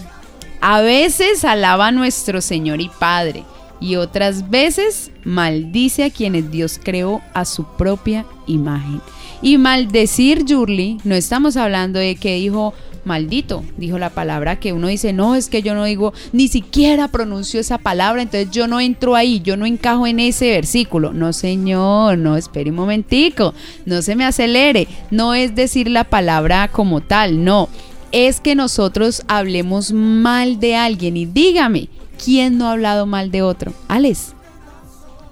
A 0.60 0.82
veces 0.82 1.46
alaba 1.46 1.90
a 1.90 1.92
nuestro 1.92 2.42
Señor 2.42 2.82
y 2.82 2.90
Padre 3.00 3.44
y 3.80 3.96
otras 3.96 4.50
veces 4.50 5.12
maldice 5.24 6.04
a 6.06 6.10
quienes 6.10 6.50
Dios 6.50 6.80
creó 6.84 7.22
a 7.36 7.46
su 7.46 7.66
propia 7.78 8.26
imagen. 8.48 9.02
Y 9.44 9.58
maldecir, 9.58 10.46
Yurli, 10.46 11.00
no 11.04 11.14
estamos 11.14 11.58
hablando 11.58 12.00
de 12.00 12.16
que 12.16 12.36
dijo 12.36 12.74
maldito, 13.04 13.64
dijo 13.78 13.98
la 13.98 14.12
palabra 14.12 14.60
que 14.60 14.74
uno 14.74 14.88
dice, 14.88 15.14
no, 15.14 15.36
es 15.36 15.50
que 15.50 15.62
yo 15.62 15.74
no 15.74 15.86
digo, 15.86 16.14
ni 16.32 16.48
siquiera 16.48 17.08
pronuncio 17.08 17.60
esa 17.60 17.78
palabra, 17.78 18.22
entonces 18.22 18.52
yo 18.52 18.68
no 18.68 18.80
entro 18.80 19.16
ahí, 19.16 19.42
yo 19.42 19.58
no 19.58 19.66
encajo 19.66 20.08
en 20.08 20.20
ese 20.20 20.52
versículo. 20.52 21.14
No, 21.14 21.34
señor, 21.34 22.18
no, 22.18 22.38
espere 22.38 22.70
un 22.70 22.76
momentico, 22.76 23.54
no 23.86 24.02
se 24.02 24.16
me 24.16 24.26
acelere, 24.26 24.88
no 25.10 25.34
es 25.34 25.56
decir 25.56 25.90
la 25.90 26.04
palabra 26.04 26.68
como 26.68 27.02
tal, 27.02 27.44
no, 27.44 27.70
es 28.12 28.40
que 28.40 28.56
nosotros 28.56 29.24
hablemos 29.28 29.92
mal 29.92 30.60
de 30.60 30.76
alguien 30.76 31.18
y 31.18 31.26
dígame, 31.26 31.90
¿quién 32.24 32.58
no 32.58 32.68
ha 32.68 32.74
hablado 32.74 33.06
mal 33.06 33.32
de 33.32 33.42
otro? 33.42 33.74
Alex, 33.88 34.34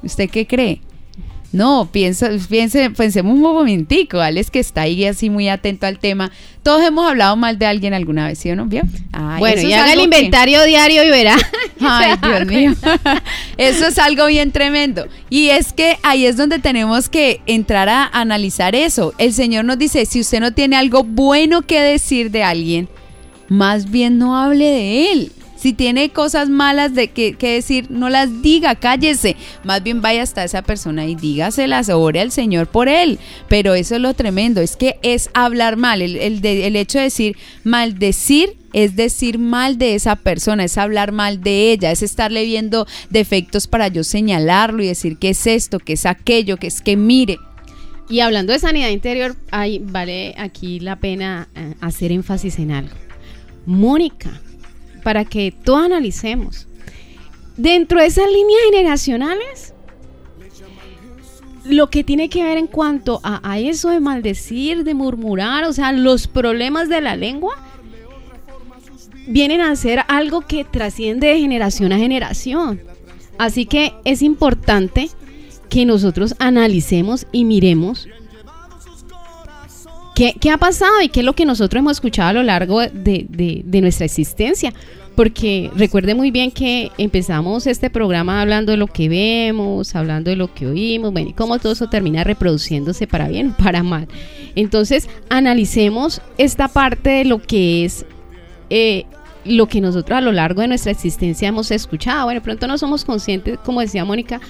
¿usted 0.01 0.29
qué 0.29 0.47
cree? 0.47 0.81
No, 1.51 1.89
piensa, 1.91 2.29
piense, 2.47 2.91
pensemos 2.91 3.33
un 3.33 3.41
momentico, 3.41 4.19
Alex 4.19 4.51
que 4.51 4.59
está 4.59 4.81
ahí 4.81 5.05
así 5.05 5.29
muy 5.29 5.49
atento 5.49 5.87
al 5.87 5.97
tema. 5.97 6.31
Todos 6.61 6.85
hemos 6.85 7.09
hablado 7.09 7.35
mal 7.35 7.57
de 7.57 7.65
alguien 7.65 7.93
alguna 7.93 8.27
vez, 8.27 8.37
¿sí 8.37 8.51
o 8.51 8.55
no? 8.55 8.67
bueno, 8.67 9.61
y 9.61 9.73
haga 9.73 9.93
el 9.93 10.01
inventario 10.01 10.63
diario 10.63 11.03
y 11.03 11.09
verá 11.09 11.37
Ay, 11.79 12.13
Dios 12.21 12.45
mío. 12.45 12.73
Eso 13.57 13.87
es 13.87 13.97
algo 13.97 14.27
bien 14.27 14.51
tremendo. 14.51 15.07
Y 15.29 15.49
es 15.49 15.73
que 15.73 15.97
ahí 16.03 16.25
es 16.25 16.37
donde 16.37 16.59
tenemos 16.59 17.09
que 17.09 17.41
entrar 17.45 17.89
a 17.89 18.05
analizar 18.05 18.75
eso. 18.75 19.13
El 19.17 19.33
Señor 19.33 19.65
nos 19.65 19.77
dice, 19.77 20.05
si 20.05 20.19
usted 20.19 20.39
no 20.39 20.53
tiene 20.53 20.75
algo 20.75 21.03
bueno 21.03 21.61
que 21.63 21.81
decir 21.81 22.31
de 22.31 22.43
alguien, 22.43 22.89
más 23.47 23.89
bien 23.89 24.17
no 24.17 24.37
hable 24.37 24.65
de 24.65 25.11
él. 25.11 25.31
Si 25.59 25.73
tiene 25.73 26.09
cosas 26.09 26.47
malas 26.47 26.95
de 26.95 27.09
que, 27.09 27.35
decir, 27.37 27.91
no 27.91 28.09
las 28.09 28.41
diga, 28.41 28.75
cállese. 28.75 29.35
Más 29.65 29.83
bien 29.83 30.01
vaya 30.01 30.23
hasta 30.23 30.45
esa 30.45 30.61
persona 30.61 31.05
y 31.05 31.15
dígaselas, 31.15 31.89
ore 31.89 32.21
al 32.21 32.31
Señor 32.31 32.67
por 32.67 32.87
él. 32.87 33.19
Pero 33.49 33.73
eso 33.73 33.95
es 33.95 34.01
lo 34.01 34.13
tremendo, 34.13 34.61
es 34.61 34.77
que 34.77 34.97
es 35.01 35.29
hablar 35.33 35.75
mal. 35.75 36.01
El, 36.01 36.45
el 36.45 36.75
hecho 36.77 36.99
de 36.99 37.05
decir, 37.05 37.37
maldecir 37.65 38.55
es 38.71 38.95
decir 38.95 39.39
mal 39.39 39.77
de 39.77 39.95
esa 39.95 40.15
persona, 40.15 40.63
es 40.63 40.77
hablar 40.77 41.11
mal 41.11 41.41
de 41.41 41.71
ella, 41.71 41.91
es 41.91 42.03
estarle 42.03 42.45
viendo 42.45 42.87
defectos 43.09 43.67
para 43.67 43.87
yo 43.87 44.03
señalarlo 44.03 44.83
y 44.83 44.87
decir 44.87 45.17
que 45.17 45.29
es 45.29 45.47
esto, 45.47 45.79
que 45.79 45.93
es 45.93 46.05
aquello, 46.05 46.57
que 46.57 46.67
es 46.67 46.81
que 46.81 46.95
mire. 46.95 47.37
Y 48.09 48.21
hablando 48.21 48.53
de 48.53 48.59
sanidad 48.59 48.89
interior, 48.89 49.35
hay, 49.51 49.79
vale 49.79 50.35
aquí 50.37 50.79
la 50.79 50.97
pena 50.97 51.47
eh, 51.55 51.75
hacer 51.81 52.11
énfasis 52.11 52.59
en 52.59 52.71
algo. 52.71 52.95
Mónica, 53.65 54.41
para 54.99 55.25
que 55.25 55.51
todos 55.51 55.85
analicemos. 55.85 56.67
Dentro 57.57 57.99
de 57.99 58.07
esas 58.07 58.31
líneas 58.31 58.61
generacionales, 58.69 59.73
lo 61.65 61.89
que 61.89 62.03
tiene 62.03 62.29
que 62.29 62.43
ver 62.43 62.57
en 62.57 62.67
cuanto 62.67 63.19
a, 63.23 63.59
eso 63.59 63.89
de 63.89 63.99
maldecir, 63.99 64.83
de 64.83 64.93
murmurar, 64.93 65.65
o 65.65 65.73
sea, 65.73 65.91
los 65.91 66.27
problemas 66.27 66.89
de 66.89 67.01
la 67.01 67.15
lengua, 67.15 67.55
vienen 69.27 69.61
a 69.61 69.75
ser 69.75 69.99
algo 70.07 70.41
que 70.41 70.63
trasciende 70.63 71.27
de 71.27 71.39
generación 71.39 71.91
a 71.91 71.97
generación. 71.97 72.81
Así 73.37 73.65
que 73.65 73.93
es 74.03 74.21
importante 74.21 75.09
que 75.69 75.85
nosotros 75.85 76.35
analicemos 76.39 77.27
y 77.31 77.45
miremos 77.45 78.07
¿Qué, 80.19 80.51
ha 80.51 80.57
pasado 80.57 81.01
y 81.01 81.07
qué 81.07 81.21
es 81.21 81.25
lo 81.25 81.31
que 81.31 81.45
nosotros 81.45 81.79
hemos 81.79 81.93
escuchado 81.93 82.27
a 82.31 82.33
lo 82.33 82.43
largo 82.43 82.81
de, 82.81 83.63
nuestra 83.81 84.05
existencia? 84.05 84.73
Porque 85.15 85.71
recuerde 85.77 86.13
muy 86.13 86.29
bien 86.29 86.51
que 86.51 86.91
empezamos 86.97 87.65
este 87.67 87.89
programa 87.89 88.41
hablando 88.41 88.73
de 88.73 88.77
lo 88.77 88.87
que 88.87 89.07
vemos, 89.07 89.95
hablando 89.95 90.29
de 90.29 90.35
lo 90.35 90.53
que 90.53 90.67
oímos, 90.67 91.13
bueno, 91.13 91.29
y 91.29 91.33
cómo 91.33 91.57
todo 91.57 91.71
eso 91.71 91.87
termina 91.87 92.25
reproduciéndose 92.25 93.07
para 93.07 93.29
bien 93.29 93.55
o 93.57 93.63
para 93.63 93.81
mal. 93.81 94.09
Entonces, 94.55 95.07
analicemos 95.29 96.21
esta 96.37 96.67
parte 96.67 97.09
de 97.11 97.23
lo 97.25 97.41
que 97.41 97.85
es 97.85 98.05
eh, 98.69 99.05
lo 99.45 99.67
que 99.67 99.79
nosotros 99.79 100.17
a 100.17 100.21
lo 100.21 100.33
largo 100.33 100.61
de 100.61 100.67
nuestra 100.67 100.91
existencia 100.91 101.47
hemos 101.47 101.71
escuchado. 101.71 102.25
Bueno, 102.25 102.43
pronto 102.43 102.67
no 102.67 102.77
somos 102.77 103.05
conscientes, 103.05 103.57
como 103.59 103.79
decía 103.79 104.03
Mónica, 104.03 104.41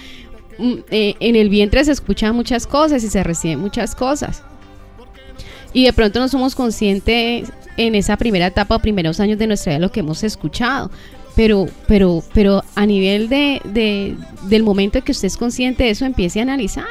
mm, 0.58 0.74
eh, 0.90 1.14
en 1.20 1.36
el 1.36 1.50
vientre 1.50 1.86
se 1.86 1.92
escuchan 1.92 2.36
muchas 2.36 2.66
cosas 2.66 3.04
y 3.04 3.08
se 3.08 3.24
reciben 3.24 3.60
muchas 3.60 3.94
cosas 3.94 4.42
y 5.74 5.86
de 5.86 5.94
pronto 5.94 6.20
no 6.20 6.28
somos 6.28 6.56
conscientes 6.56 7.52
en 7.78 7.96
esa 7.96 8.18
primera 8.18 8.48
etapa 8.48 8.80
primeros 8.80 9.20
años 9.20 9.38
de 9.40 9.48
nuestra 9.48 9.72
vida 9.72 9.80
lo 9.80 9.92
que 9.92 10.02
hemos 10.02 10.24
escuchado. 10.24 10.92
Pero, 11.36 11.68
pero, 11.88 12.22
pero 12.34 12.64
a 12.76 12.86
nivel 12.86 13.30
de, 13.30 14.18
del 14.50 14.64
momento 14.64 14.98
en 14.98 15.06
que 15.06 15.14
usted 15.14 15.28
es 15.28 15.38
consciente 15.38 15.86
de 15.86 15.92
eso, 15.92 16.04
empiece 16.04 16.40
a 16.40 16.44
analizar 16.44 16.84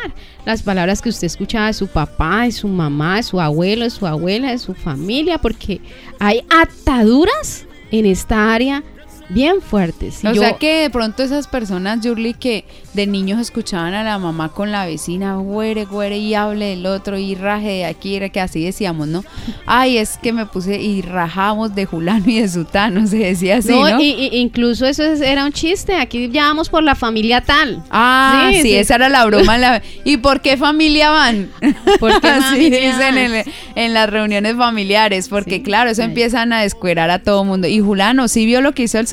las 0.46 0.62
palabras 0.62 1.02
que 1.02 1.10
usted 1.10 1.26
escuchaba 1.26 1.66
de 1.66 1.74
su 1.74 1.86
papá, 1.86 2.44
de 2.44 2.52
su 2.52 2.66
mamá, 2.66 3.16
de 3.16 3.24
su 3.24 3.40
abuelo, 3.40 3.84
de 3.84 3.90
su 3.90 4.06
abuela, 4.06 4.50
de 4.50 4.58
su 4.58 4.72
familia, 4.72 5.36
porque 5.36 5.82
hay 6.18 6.44
ataduras 6.48 7.66
en 7.90 8.06
esta 8.06 8.54
área 8.54 8.82
bien 9.28 9.60
fuertes. 9.60 10.24
o 10.24 10.34
sea 10.34 10.54
que 10.54 10.82
de 10.82 10.90
pronto 10.90 11.22
esas 11.22 11.46
personas, 11.46 12.00
Yurli, 12.00 12.34
que 12.34 12.64
de 12.94 13.06
niños 13.06 13.40
escuchaban 13.40 13.94
a 13.94 14.02
la 14.02 14.18
mamá 14.18 14.48
con 14.50 14.72
la 14.72 14.86
vecina, 14.86 15.36
güere, 15.36 15.84
güere, 15.84 16.18
y 16.18 16.34
hable 16.34 16.66
del 16.66 16.86
otro, 16.86 17.18
y 17.18 17.34
raje 17.34 17.68
de 17.68 17.84
aquí, 17.84 18.18
que 18.30 18.40
así 18.40 18.64
decíamos, 18.64 19.08
¿no? 19.08 19.24
Ay, 19.66 19.98
es 19.98 20.18
que 20.18 20.32
me 20.32 20.46
puse 20.46 20.80
y 20.80 21.02
rajamos 21.02 21.74
de 21.74 21.86
Julano 21.86 22.24
y 22.26 22.40
de 22.40 22.48
Sutano, 22.48 23.06
se 23.06 23.18
decía 23.18 23.58
así, 23.58 23.70
¿no? 23.70 23.88
¿no? 23.88 24.00
Y, 24.00 24.30
incluso 24.32 24.86
eso 24.86 25.02
era 25.02 25.44
un 25.44 25.52
chiste, 25.52 25.94
aquí 25.94 26.30
ya 26.30 26.44
vamos 26.44 26.68
por 26.68 26.82
la 26.82 26.94
familia 26.94 27.40
tal. 27.42 27.82
Ah, 27.90 28.50
sí, 28.62 28.74
esa 28.74 28.96
era 28.96 29.08
la 29.08 29.24
broma. 29.26 29.58
¿Y 30.04 30.18
por 30.18 30.40
qué 30.40 30.56
familia 30.56 31.10
van? 31.10 31.50
Porque 31.98 32.26
así 32.28 32.70
dicen 32.70 33.18
en, 33.18 33.44
en, 33.74 33.94
las 33.94 34.08
reuniones 34.08 34.56
familiares, 34.56 35.28
porque 35.28 35.62
claro, 35.62 35.90
eso 35.90 36.02
empiezan 36.02 36.52
a 36.52 36.62
descuerar 36.62 37.10
a 37.10 37.18
todo 37.20 37.44
mundo. 37.44 37.66
Y 37.66 37.80
Julano, 37.80 38.28
sí 38.28 38.46
vio 38.46 38.60
lo 38.60 38.72
que 38.72 38.84
hizo 38.84 38.98
el 38.98 39.06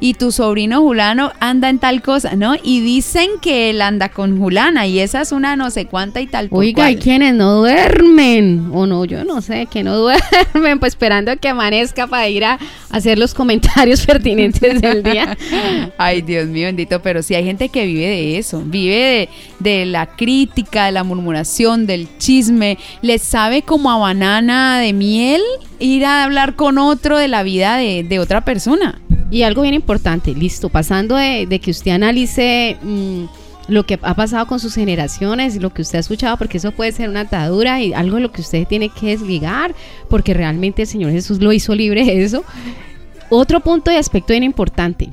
y 0.00 0.14
tu 0.14 0.32
sobrino 0.32 0.80
Julano 0.80 1.32
anda 1.40 1.68
en 1.68 1.78
tal 1.78 2.02
cosa, 2.02 2.36
¿no? 2.36 2.54
Y 2.62 2.80
dicen 2.80 3.28
que 3.40 3.70
él 3.70 3.82
anda 3.82 4.08
con 4.10 4.38
Julana 4.38 4.86
y 4.86 4.98
esa 5.00 5.22
es 5.22 5.32
una 5.32 5.56
no 5.56 5.70
sé 5.70 5.86
cuánta 5.86 6.20
y 6.20 6.26
tal. 6.26 6.48
Oiga, 6.50 6.86
hay 6.86 6.96
quienes 6.96 7.34
no 7.34 7.56
duermen, 7.56 8.70
o 8.72 8.86
no, 8.86 9.04
yo 9.04 9.24
no 9.24 9.40
sé, 9.40 9.66
que 9.66 9.82
no 9.82 9.96
duermen, 10.54 10.78
pues 10.78 10.90
esperando 10.92 11.36
que 11.36 11.48
amanezca 11.48 12.06
para 12.06 12.28
ir 12.28 12.44
a 12.44 12.58
hacer 12.90 13.18
los 13.18 13.34
comentarios 13.34 14.04
pertinentes 14.06 14.80
del 14.80 15.02
día. 15.02 15.36
Ay, 15.98 16.22
Dios 16.22 16.46
mío, 16.48 16.66
bendito, 16.66 17.00
pero 17.00 17.22
sí 17.22 17.34
hay 17.34 17.44
gente 17.44 17.68
que 17.68 17.86
vive 17.86 18.06
de 18.06 18.38
eso, 18.38 18.62
vive 18.64 19.28
de, 19.58 19.86
la 19.86 20.06
crítica, 20.06 20.86
de 20.86 20.92
la 20.92 21.04
murmuración, 21.04 21.86
del 21.86 22.08
chisme, 22.18 22.78
les 23.02 23.22
sabe 23.22 23.62
como 23.62 23.90
a 23.90 23.98
banana 23.98 24.78
de 24.80 24.92
miel 24.92 25.42
ir 25.78 26.04
a 26.04 26.24
hablar 26.24 26.56
con 26.56 26.78
otro 26.78 27.16
de 27.16 27.28
la 27.28 27.42
vida 27.42 27.76
de, 27.76 28.04
de 28.04 28.18
otra 28.18 28.44
persona. 28.44 29.00
Y 29.30 29.42
algo 29.42 29.62
bien 29.62 29.74
importante, 29.74 30.34
listo, 30.34 30.68
pasando 30.68 31.16
de, 31.16 31.60
que 31.62 31.70
usted 31.70 31.92
analice 31.92 32.76
mm, 32.82 33.24
lo 33.68 33.86
que 33.86 33.98
ha 34.02 34.14
pasado 34.14 34.46
con 34.46 34.58
sus 34.58 34.74
generaciones 34.74 35.56
lo 35.56 35.72
que 35.72 35.82
usted 35.82 35.98
ha 35.98 36.00
escuchado, 36.00 36.36
porque 36.36 36.58
eso 36.58 36.72
puede 36.72 36.90
ser 36.92 37.08
una 37.08 37.20
atadura 37.20 37.80
y 37.80 37.92
algo 37.92 38.16
de 38.16 38.22
lo 38.22 38.32
que 38.32 38.40
usted 38.40 38.66
tiene 38.66 38.88
que 38.88 39.08
desligar, 39.08 39.74
porque 40.08 40.34
realmente 40.34 40.82
el 40.82 40.88
Señor 40.88 41.12
Jesús 41.12 41.40
lo 41.40 41.52
hizo 41.52 41.74
libre 41.74 42.04
de 42.04 42.24
eso. 42.24 42.44
Otro 43.28 43.60
punto 43.60 43.92
y 43.92 43.96
aspecto 43.96 44.32
bien 44.32 44.42
importante, 44.42 45.08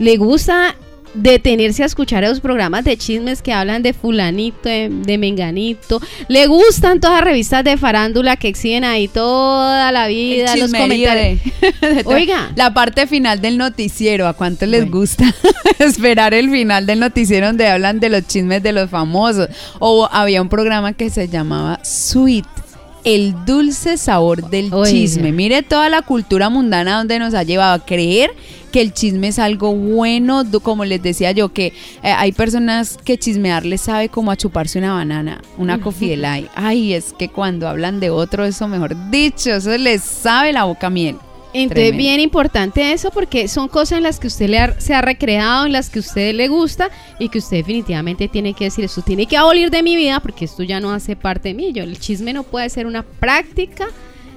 le 0.00 0.16
gusta 0.16 0.74
detenerse 1.14 1.82
a 1.82 1.86
escuchar 1.86 2.24
esos 2.24 2.40
programas 2.40 2.84
de 2.84 2.96
chismes 2.96 3.42
que 3.42 3.52
hablan 3.52 3.82
de 3.82 3.92
fulanito, 3.92 4.68
de, 4.68 5.18
menganito. 5.18 6.00
Le 6.28 6.46
gustan 6.46 7.00
todas 7.00 7.16
las 7.16 7.24
revistas 7.24 7.64
de 7.64 7.76
farándula 7.76 8.36
que 8.36 8.48
exhiben 8.48 8.84
ahí 8.84 9.08
toda 9.08 9.92
la 9.92 10.06
vida, 10.06 10.56
los 10.56 10.72
comentarios. 10.72 11.40
Oiga. 12.04 12.52
La 12.56 12.72
parte 12.72 13.06
final 13.06 13.40
del 13.40 13.58
noticiero, 13.58 14.26
¿a 14.26 14.34
cuánto 14.34 14.66
les 14.66 14.90
gusta 14.90 15.34
esperar 15.78 16.34
el 16.34 16.50
final 16.50 16.86
del 16.86 17.00
noticiero 17.00 17.46
donde 17.46 17.66
hablan 17.66 18.00
de 18.00 18.08
los 18.08 18.26
chismes 18.26 18.62
de 18.62 18.72
los 18.72 18.90
famosos? 18.90 19.48
O 19.78 20.08
había 20.10 20.42
un 20.42 20.48
programa 20.48 20.92
que 20.92 21.10
se 21.10 21.28
llamaba 21.28 21.80
Sweet 21.82 22.59
el 23.04 23.34
dulce 23.44 23.96
sabor 23.96 24.50
del 24.50 24.70
chisme. 24.84 25.32
Mire 25.32 25.62
toda 25.62 25.88
la 25.88 26.02
cultura 26.02 26.48
mundana 26.48 26.98
donde 26.98 27.18
nos 27.18 27.34
ha 27.34 27.42
llevado 27.42 27.74
a 27.74 27.84
creer 27.84 28.30
que 28.70 28.80
el 28.80 28.92
chisme 28.92 29.28
es 29.28 29.38
algo 29.38 29.74
bueno, 29.74 30.44
como 30.62 30.84
les 30.84 31.02
decía 31.02 31.32
yo, 31.32 31.52
que 31.52 31.66
eh, 31.66 31.72
hay 32.02 32.32
personas 32.32 32.98
que 33.04 33.18
chismear 33.18 33.66
les 33.66 33.80
sabe 33.80 34.08
como 34.08 34.30
a 34.30 34.36
chuparse 34.36 34.78
una 34.78 34.94
banana, 34.94 35.42
una 35.58 35.80
coffee 35.80 36.16
light. 36.16 36.48
Ay, 36.54 36.94
es 36.94 37.12
que 37.12 37.28
cuando 37.28 37.68
hablan 37.68 38.00
de 38.00 38.10
otro, 38.10 38.44
eso 38.44 38.68
mejor 38.68 39.10
dicho, 39.10 39.50
eso 39.50 39.76
les 39.76 40.02
sabe 40.02 40.52
la 40.52 40.64
boca 40.64 40.88
miel. 40.88 41.16
Entonces, 41.52 41.96
bien 41.96 42.20
importante 42.20 42.92
eso 42.92 43.10
porque 43.10 43.48
son 43.48 43.68
cosas 43.68 43.98
en 43.98 44.04
las 44.04 44.20
que 44.20 44.28
usted 44.28 44.48
le 44.48 44.80
se 44.80 44.94
ha 44.94 45.02
recreado, 45.02 45.66
en 45.66 45.72
las 45.72 45.90
que 45.90 45.98
a 45.98 46.00
usted 46.00 46.34
le 46.34 46.48
gusta 46.48 46.90
y 47.18 47.28
que 47.28 47.38
usted 47.38 47.58
definitivamente 47.58 48.28
tiene 48.28 48.54
que 48.54 48.64
decir, 48.64 48.84
esto 48.84 49.02
tiene 49.02 49.26
que 49.26 49.36
abolir 49.36 49.70
de 49.70 49.82
mi 49.82 49.96
vida 49.96 50.20
porque 50.20 50.44
esto 50.44 50.62
ya 50.62 50.80
no 50.80 50.92
hace 50.92 51.16
parte 51.16 51.48
de 51.48 51.54
mí. 51.54 51.72
Yo, 51.72 51.82
el 51.82 51.98
chisme 51.98 52.32
no 52.32 52.44
puede 52.44 52.68
ser 52.68 52.86
una 52.86 53.02
práctica 53.02 53.88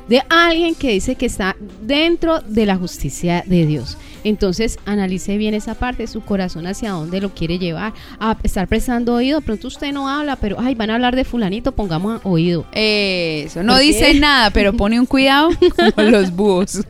de 0.07 0.21
alguien 0.29 0.75
que 0.75 0.91
dice 0.91 1.15
que 1.15 1.25
está 1.25 1.55
dentro 1.81 2.41
de 2.41 2.65
la 2.65 2.75
justicia 2.77 3.43
de 3.45 3.65
Dios. 3.65 3.97
Entonces 4.23 4.77
analice 4.85 5.37
bien 5.37 5.53
esa 5.53 5.75
parte, 5.75 6.07
su 6.07 6.21
corazón 6.21 6.67
hacia 6.67 6.91
dónde 6.91 7.21
lo 7.21 7.33
quiere 7.33 7.59
llevar, 7.59 7.93
a 8.19 8.37
estar 8.43 8.67
prestando 8.67 9.15
oído. 9.15 9.41
Pronto 9.41 9.67
usted 9.67 9.91
no 9.91 10.09
habla, 10.09 10.35
pero 10.35 10.57
ay, 10.59 10.75
van 10.75 10.89
a 10.89 10.95
hablar 10.95 11.15
de 11.15 11.23
fulanito, 11.23 11.71
pongamos 11.71 12.21
oído. 12.23 12.65
Eso, 12.73 13.63
no 13.63 13.77
dice 13.77 14.13
nada, 14.15 14.49
pero 14.51 14.73
pone 14.73 14.99
un 14.99 15.05
cuidado 15.05 15.49
con 15.95 16.11
los 16.11 16.31
búhos. 16.31 16.81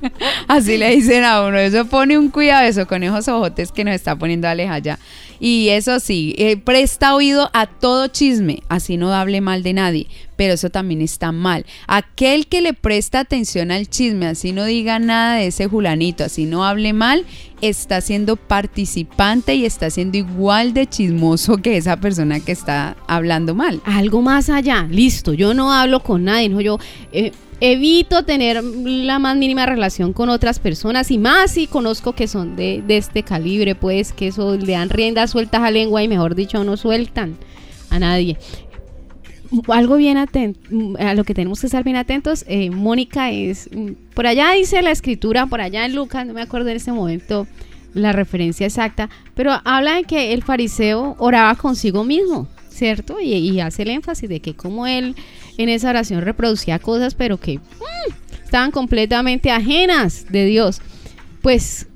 Así 0.48 0.76
le 0.76 0.94
dicen 0.94 1.24
a 1.24 1.42
uno, 1.42 1.58
eso 1.58 1.84
pone 1.86 2.18
un 2.18 2.28
cuidado, 2.28 2.66
eso 2.66 2.86
con 2.86 3.02
esos 3.02 3.28
ojotes 3.28 3.72
que 3.72 3.84
nos 3.84 3.94
está 3.94 4.16
poniendo 4.16 4.48
Aleja 4.48 4.78
ya. 4.78 4.98
Y 5.44 5.70
eso 5.70 5.98
sí, 5.98 6.36
eh, 6.38 6.56
presta 6.56 7.16
oído 7.16 7.50
a 7.52 7.66
todo 7.66 8.06
chisme, 8.06 8.62
así 8.68 8.96
no 8.96 9.12
hable 9.12 9.40
mal 9.40 9.64
de 9.64 9.72
nadie 9.72 10.06
pero 10.42 10.54
eso 10.54 10.70
también 10.70 11.02
está 11.02 11.30
mal. 11.30 11.64
Aquel 11.86 12.48
que 12.48 12.62
le 12.62 12.74
presta 12.74 13.20
atención 13.20 13.70
al 13.70 13.88
chisme, 13.88 14.26
así 14.26 14.50
no 14.50 14.64
diga 14.64 14.98
nada 14.98 15.36
de 15.36 15.46
ese 15.46 15.68
julanito, 15.68 16.24
así 16.24 16.46
no 16.46 16.64
hable 16.64 16.92
mal, 16.92 17.24
está 17.60 18.00
siendo 18.00 18.34
participante 18.34 19.54
y 19.54 19.64
está 19.64 19.88
siendo 19.88 20.18
igual 20.18 20.74
de 20.74 20.88
chismoso 20.88 21.58
que 21.58 21.76
esa 21.76 21.98
persona 21.98 22.40
que 22.40 22.50
está 22.50 22.96
hablando 23.06 23.54
mal. 23.54 23.80
Algo 23.84 24.20
más 24.20 24.48
allá, 24.48 24.88
listo, 24.90 25.32
yo 25.32 25.54
no 25.54 25.72
hablo 25.72 26.02
con 26.02 26.24
nadie, 26.24 26.48
no 26.48 26.60
yo... 26.60 26.80
Eh, 27.12 27.30
evito 27.64 28.24
tener 28.24 28.60
la 28.64 29.20
más 29.20 29.36
mínima 29.36 29.66
relación 29.66 30.12
con 30.12 30.28
otras 30.30 30.58
personas 30.58 31.12
y 31.12 31.18
más 31.18 31.52
si 31.52 31.68
conozco 31.68 32.12
que 32.12 32.26
son 32.26 32.56
de, 32.56 32.82
este 32.88 33.22
calibre, 33.22 33.76
pues 33.76 34.12
que 34.12 34.26
eso 34.26 34.56
le 34.56 34.72
dan 34.72 34.90
riendas 34.90 35.30
sueltas 35.30 35.62
a 35.62 35.70
lengua 35.70 36.02
y 36.02 36.08
mejor 36.08 36.34
dicho 36.34 36.64
no 36.64 36.76
sueltan 36.76 37.36
a 37.88 38.00
nadie. 38.00 38.36
Algo 39.68 39.94
bien 39.94 40.16
atento, 40.16 40.58
a 40.98 41.14
lo 41.14 41.22
que 41.22 41.34
tenemos 41.34 41.60
que 41.60 41.68
estar 41.68 41.84
bien 41.84 41.94
atentos, 41.94 42.44
eh, 42.48 42.70
Mónica 42.70 43.30
es, 43.30 43.70
por 44.12 44.26
allá 44.26 44.50
dice 44.52 44.82
la 44.82 44.90
escritura, 44.90 45.46
por 45.46 45.60
allá 45.60 45.86
en 45.86 45.94
Lucas, 45.94 46.26
no 46.26 46.32
me 46.32 46.42
acuerdo 46.42 46.70
en 46.70 46.78
ese 46.78 46.90
momento 46.90 47.46
la 47.94 48.10
referencia 48.10 48.66
exacta, 48.66 49.08
pero 49.36 49.52
habla 49.64 49.94
de 49.94 50.02
que 50.02 50.32
el 50.32 50.42
fariseo 50.42 51.14
oraba 51.18 51.54
consigo 51.54 52.02
mismo, 52.02 52.48
¿cierto? 52.72 53.20
Y, 53.20 53.60
hace 53.60 53.82
el 53.82 53.90
énfasis 53.90 54.28
de 54.28 54.40
que 54.40 54.54
como 54.54 54.86
él 54.86 55.14
en 55.58 55.68
esa 55.68 55.90
oración 55.90 56.22
reproducía 56.22 56.78
cosas, 56.78 57.14
pero 57.14 57.38
que 57.38 57.58
mm, 57.58 58.42
estaban 58.44 58.70
completamente 58.70 59.50
ajenas 59.50 60.26
de 60.30 60.46
Dios. 60.46 60.80
Pues 61.40 61.86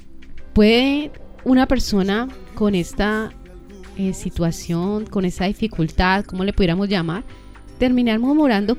puede 0.53 1.11
una 1.45 1.67
persona 1.67 2.29
con 2.55 2.75
esta 2.75 3.33
eh, 3.99 4.13
situación, 4.15 5.07
con 5.07 5.25
esa 5.25 5.47
dificultad, 5.47 6.25
como 6.25 6.45
le 6.45 6.53
pudiéramos 6.53 6.89
llamar, 6.89 7.25
terminar 7.79 8.19
murmurando 8.19 8.77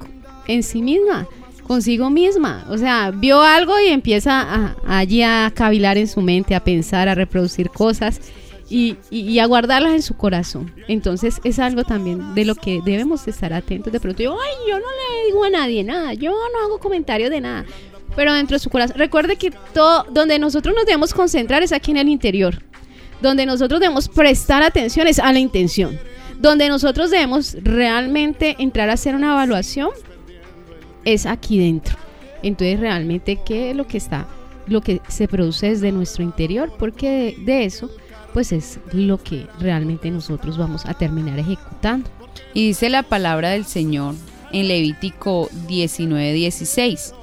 en 0.47 0.63
sí 0.63 0.81
misma, 0.81 1.27
consigo 1.63 2.09
misma. 2.09 2.65
O 2.69 2.77
sea, 2.77 3.11
vio 3.11 3.41
algo 3.41 3.73
y 3.79 3.87
empieza 3.87 4.41
a, 4.41 4.75
allí 4.87 5.21
a 5.21 5.51
cavilar 5.55 5.97
en 5.97 6.07
su 6.07 6.21
mente, 6.21 6.55
a 6.55 6.63
pensar, 6.63 7.07
a 7.07 7.15
reproducir 7.15 7.69
cosas 7.69 8.21
y, 8.69 8.97
y, 9.09 9.39
a 9.39 9.45
guardarlas 9.45 9.93
en 9.93 10.01
su 10.01 10.15
corazón. 10.15 10.73
Entonces 10.87 11.39
es 11.43 11.59
algo 11.59 11.83
también 11.83 12.35
de 12.35 12.45
lo 12.45 12.55
que 12.55 12.81
debemos 12.83 13.27
estar 13.27 13.53
atentos. 13.53 13.93
De 13.93 13.99
pronto, 13.99 14.23
yo, 14.23 14.37
ay, 14.39 14.69
yo 14.69 14.77
no 14.79 14.85
le 14.85 15.25
digo 15.27 15.43
a 15.43 15.49
nadie 15.49 15.83
nada, 15.83 16.13
yo 16.13 16.31
no 16.31 16.65
hago 16.65 16.79
comentarios 16.79 17.29
de 17.29 17.41
nada. 17.41 17.65
Pero 18.15 18.33
dentro 18.33 18.55
de 18.55 18.59
su 18.59 18.69
corazón, 18.69 18.97
recuerde 18.97 19.35
que 19.35 19.51
todo, 19.73 20.05
donde 20.09 20.39
nosotros 20.39 20.75
nos 20.75 20.85
debemos 20.85 21.13
concentrar 21.13 21.63
es 21.63 21.71
aquí 21.71 21.91
en 21.91 21.97
el 21.97 22.09
interior. 22.09 22.61
Donde 23.21 23.45
nosotros 23.45 23.79
debemos 23.79 24.09
prestar 24.09 24.63
atención 24.63 25.07
es 25.07 25.19
a 25.19 25.31
la 25.33 25.39
intención 25.39 25.97
donde 26.39 26.69
nosotros 26.69 27.09
debemos 27.09 27.57
realmente 27.61 28.55
entrar 28.59 28.89
a 28.89 28.93
hacer 28.93 29.15
una 29.15 29.31
evaluación 29.31 29.89
es 31.05 31.25
aquí 31.25 31.57
dentro. 31.57 31.97
Entonces, 32.43 32.79
realmente, 32.79 33.39
¿qué 33.43 33.71
es 33.71 33.75
lo 33.75 33.87
que 33.87 33.97
está, 33.97 34.27
lo 34.67 34.81
que 34.81 35.01
se 35.07 35.27
produce 35.27 35.69
desde 35.69 35.91
nuestro 35.91 36.23
interior? 36.23 36.71
Porque 36.77 37.35
de, 37.39 37.65
eso, 37.65 37.89
pues 38.37 38.51
es 38.51 38.79
lo 38.91 39.17
que 39.17 39.47
realmente 39.59 40.11
nosotros 40.11 40.59
vamos 40.59 40.85
a 40.85 40.93
terminar 40.93 41.39
ejecutando. 41.39 42.07
Y 42.53 42.67
dice 42.67 42.87
la 42.87 43.01
palabra 43.01 43.49
del 43.49 43.65
Señor 43.65 44.13
en 44.51 44.67
Levítico 44.67 45.49
19:16. 45.67 47.15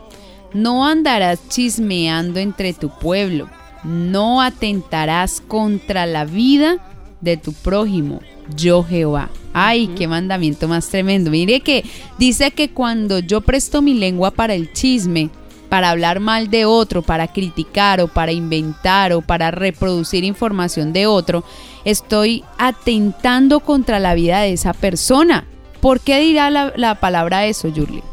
No 0.55 0.85
andarás 0.85 1.38
chismeando 1.48 2.40
entre 2.40 2.72
tu 2.72 2.90
pueblo, 2.98 3.48
no 3.85 4.42
atentarás 4.42 5.40
contra 5.40 6.05
la 6.05 6.24
vida 6.24 6.79
de 7.20 7.37
tu 7.37 7.53
prójimo, 7.53 8.18
yo 8.57 8.83
Jehová. 8.83 9.31
Ay, 9.53 9.87
qué 9.96 10.09
mandamiento 10.09 10.66
más 10.66 10.88
tremendo. 10.88 11.31
Mire 11.31 11.61
que 11.61 11.85
dice 12.18 12.50
que 12.50 12.70
cuando 12.70 13.20
yo 13.20 13.40
presto 13.40 13.83
mi 13.83 13.94
lengua 13.94 14.33
para 14.33 14.55
el 14.55 14.72
chisme, 14.72 15.31
para 15.74 15.90
hablar 15.90 16.20
mal 16.20 16.50
de 16.50 16.66
otro, 16.66 17.02
para 17.02 17.26
criticar 17.26 18.00
o 18.00 18.06
para 18.06 18.30
inventar 18.30 19.12
o 19.12 19.22
para 19.22 19.50
reproducir 19.50 20.22
información 20.22 20.92
de 20.92 21.08
otro, 21.08 21.42
estoy 21.84 22.44
atentando 22.58 23.58
contra 23.58 23.98
la 23.98 24.14
vida 24.14 24.38
de 24.38 24.52
esa 24.52 24.72
persona. 24.72 25.48
¿Por 25.80 25.98
qué 25.98 26.20
dirá 26.20 26.48
la, 26.50 26.72
la 26.76 27.00
palabra 27.00 27.46
eso, 27.46 27.66
Yurli? 27.66 28.04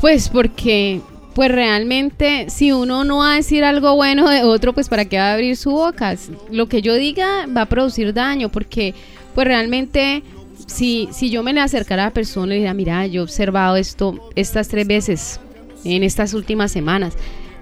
Pues 0.00 0.30
porque 0.30 1.02
pues 1.34 1.50
realmente 1.50 2.48
si 2.48 2.72
uno 2.72 3.04
no 3.04 3.18
va 3.18 3.34
a 3.34 3.36
decir 3.36 3.62
algo 3.62 3.94
bueno 3.94 4.30
de 4.30 4.42
otro, 4.42 4.72
pues 4.72 4.88
para 4.88 5.04
qué 5.04 5.18
va 5.18 5.32
a 5.32 5.34
abrir 5.34 5.54
su 5.58 5.72
boca. 5.72 6.16
Lo 6.50 6.66
que 6.66 6.80
yo 6.80 6.94
diga 6.94 7.44
va 7.54 7.60
a 7.60 7.66
producir 7.66 8.14
daño 8.14 8.48
porque 8.48 8.94
pues 9.34 9.46
realmente 9.46 10.22
si, 10.66 11.10
si 11.12 11.28
yo 11.28 11.42
me 11.42 11.52
le 11.52 11.60
acercara 11.60 12.04
a 12.04 12.06
la 12.06 12.14
persona 12.14 12.46
y 12.46 12.48
le 12.48 12.54
diría, 12.54 12.72
mira, 12.72 13.06
yo 13.06 13.20
he 13.20 13.24
observado 13.24 13.76
esto 13.76 14.30
estas 14.34 14.68
tres 14.68 14.86
veces 14.86 15.38
en 15.84 16.02
estas 16.02 16.34
últimas 16.34 16.72
semanas, 16.72 17.14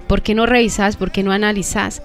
¿por 0.07 0.23
qué 0.23 0.35
no 0.35 0.47
revisas? 0.47 0.97
¿Por 0.97 1.11
qué 1.11 1.23
no 1.23 1.33
analizas? 1.33 2.03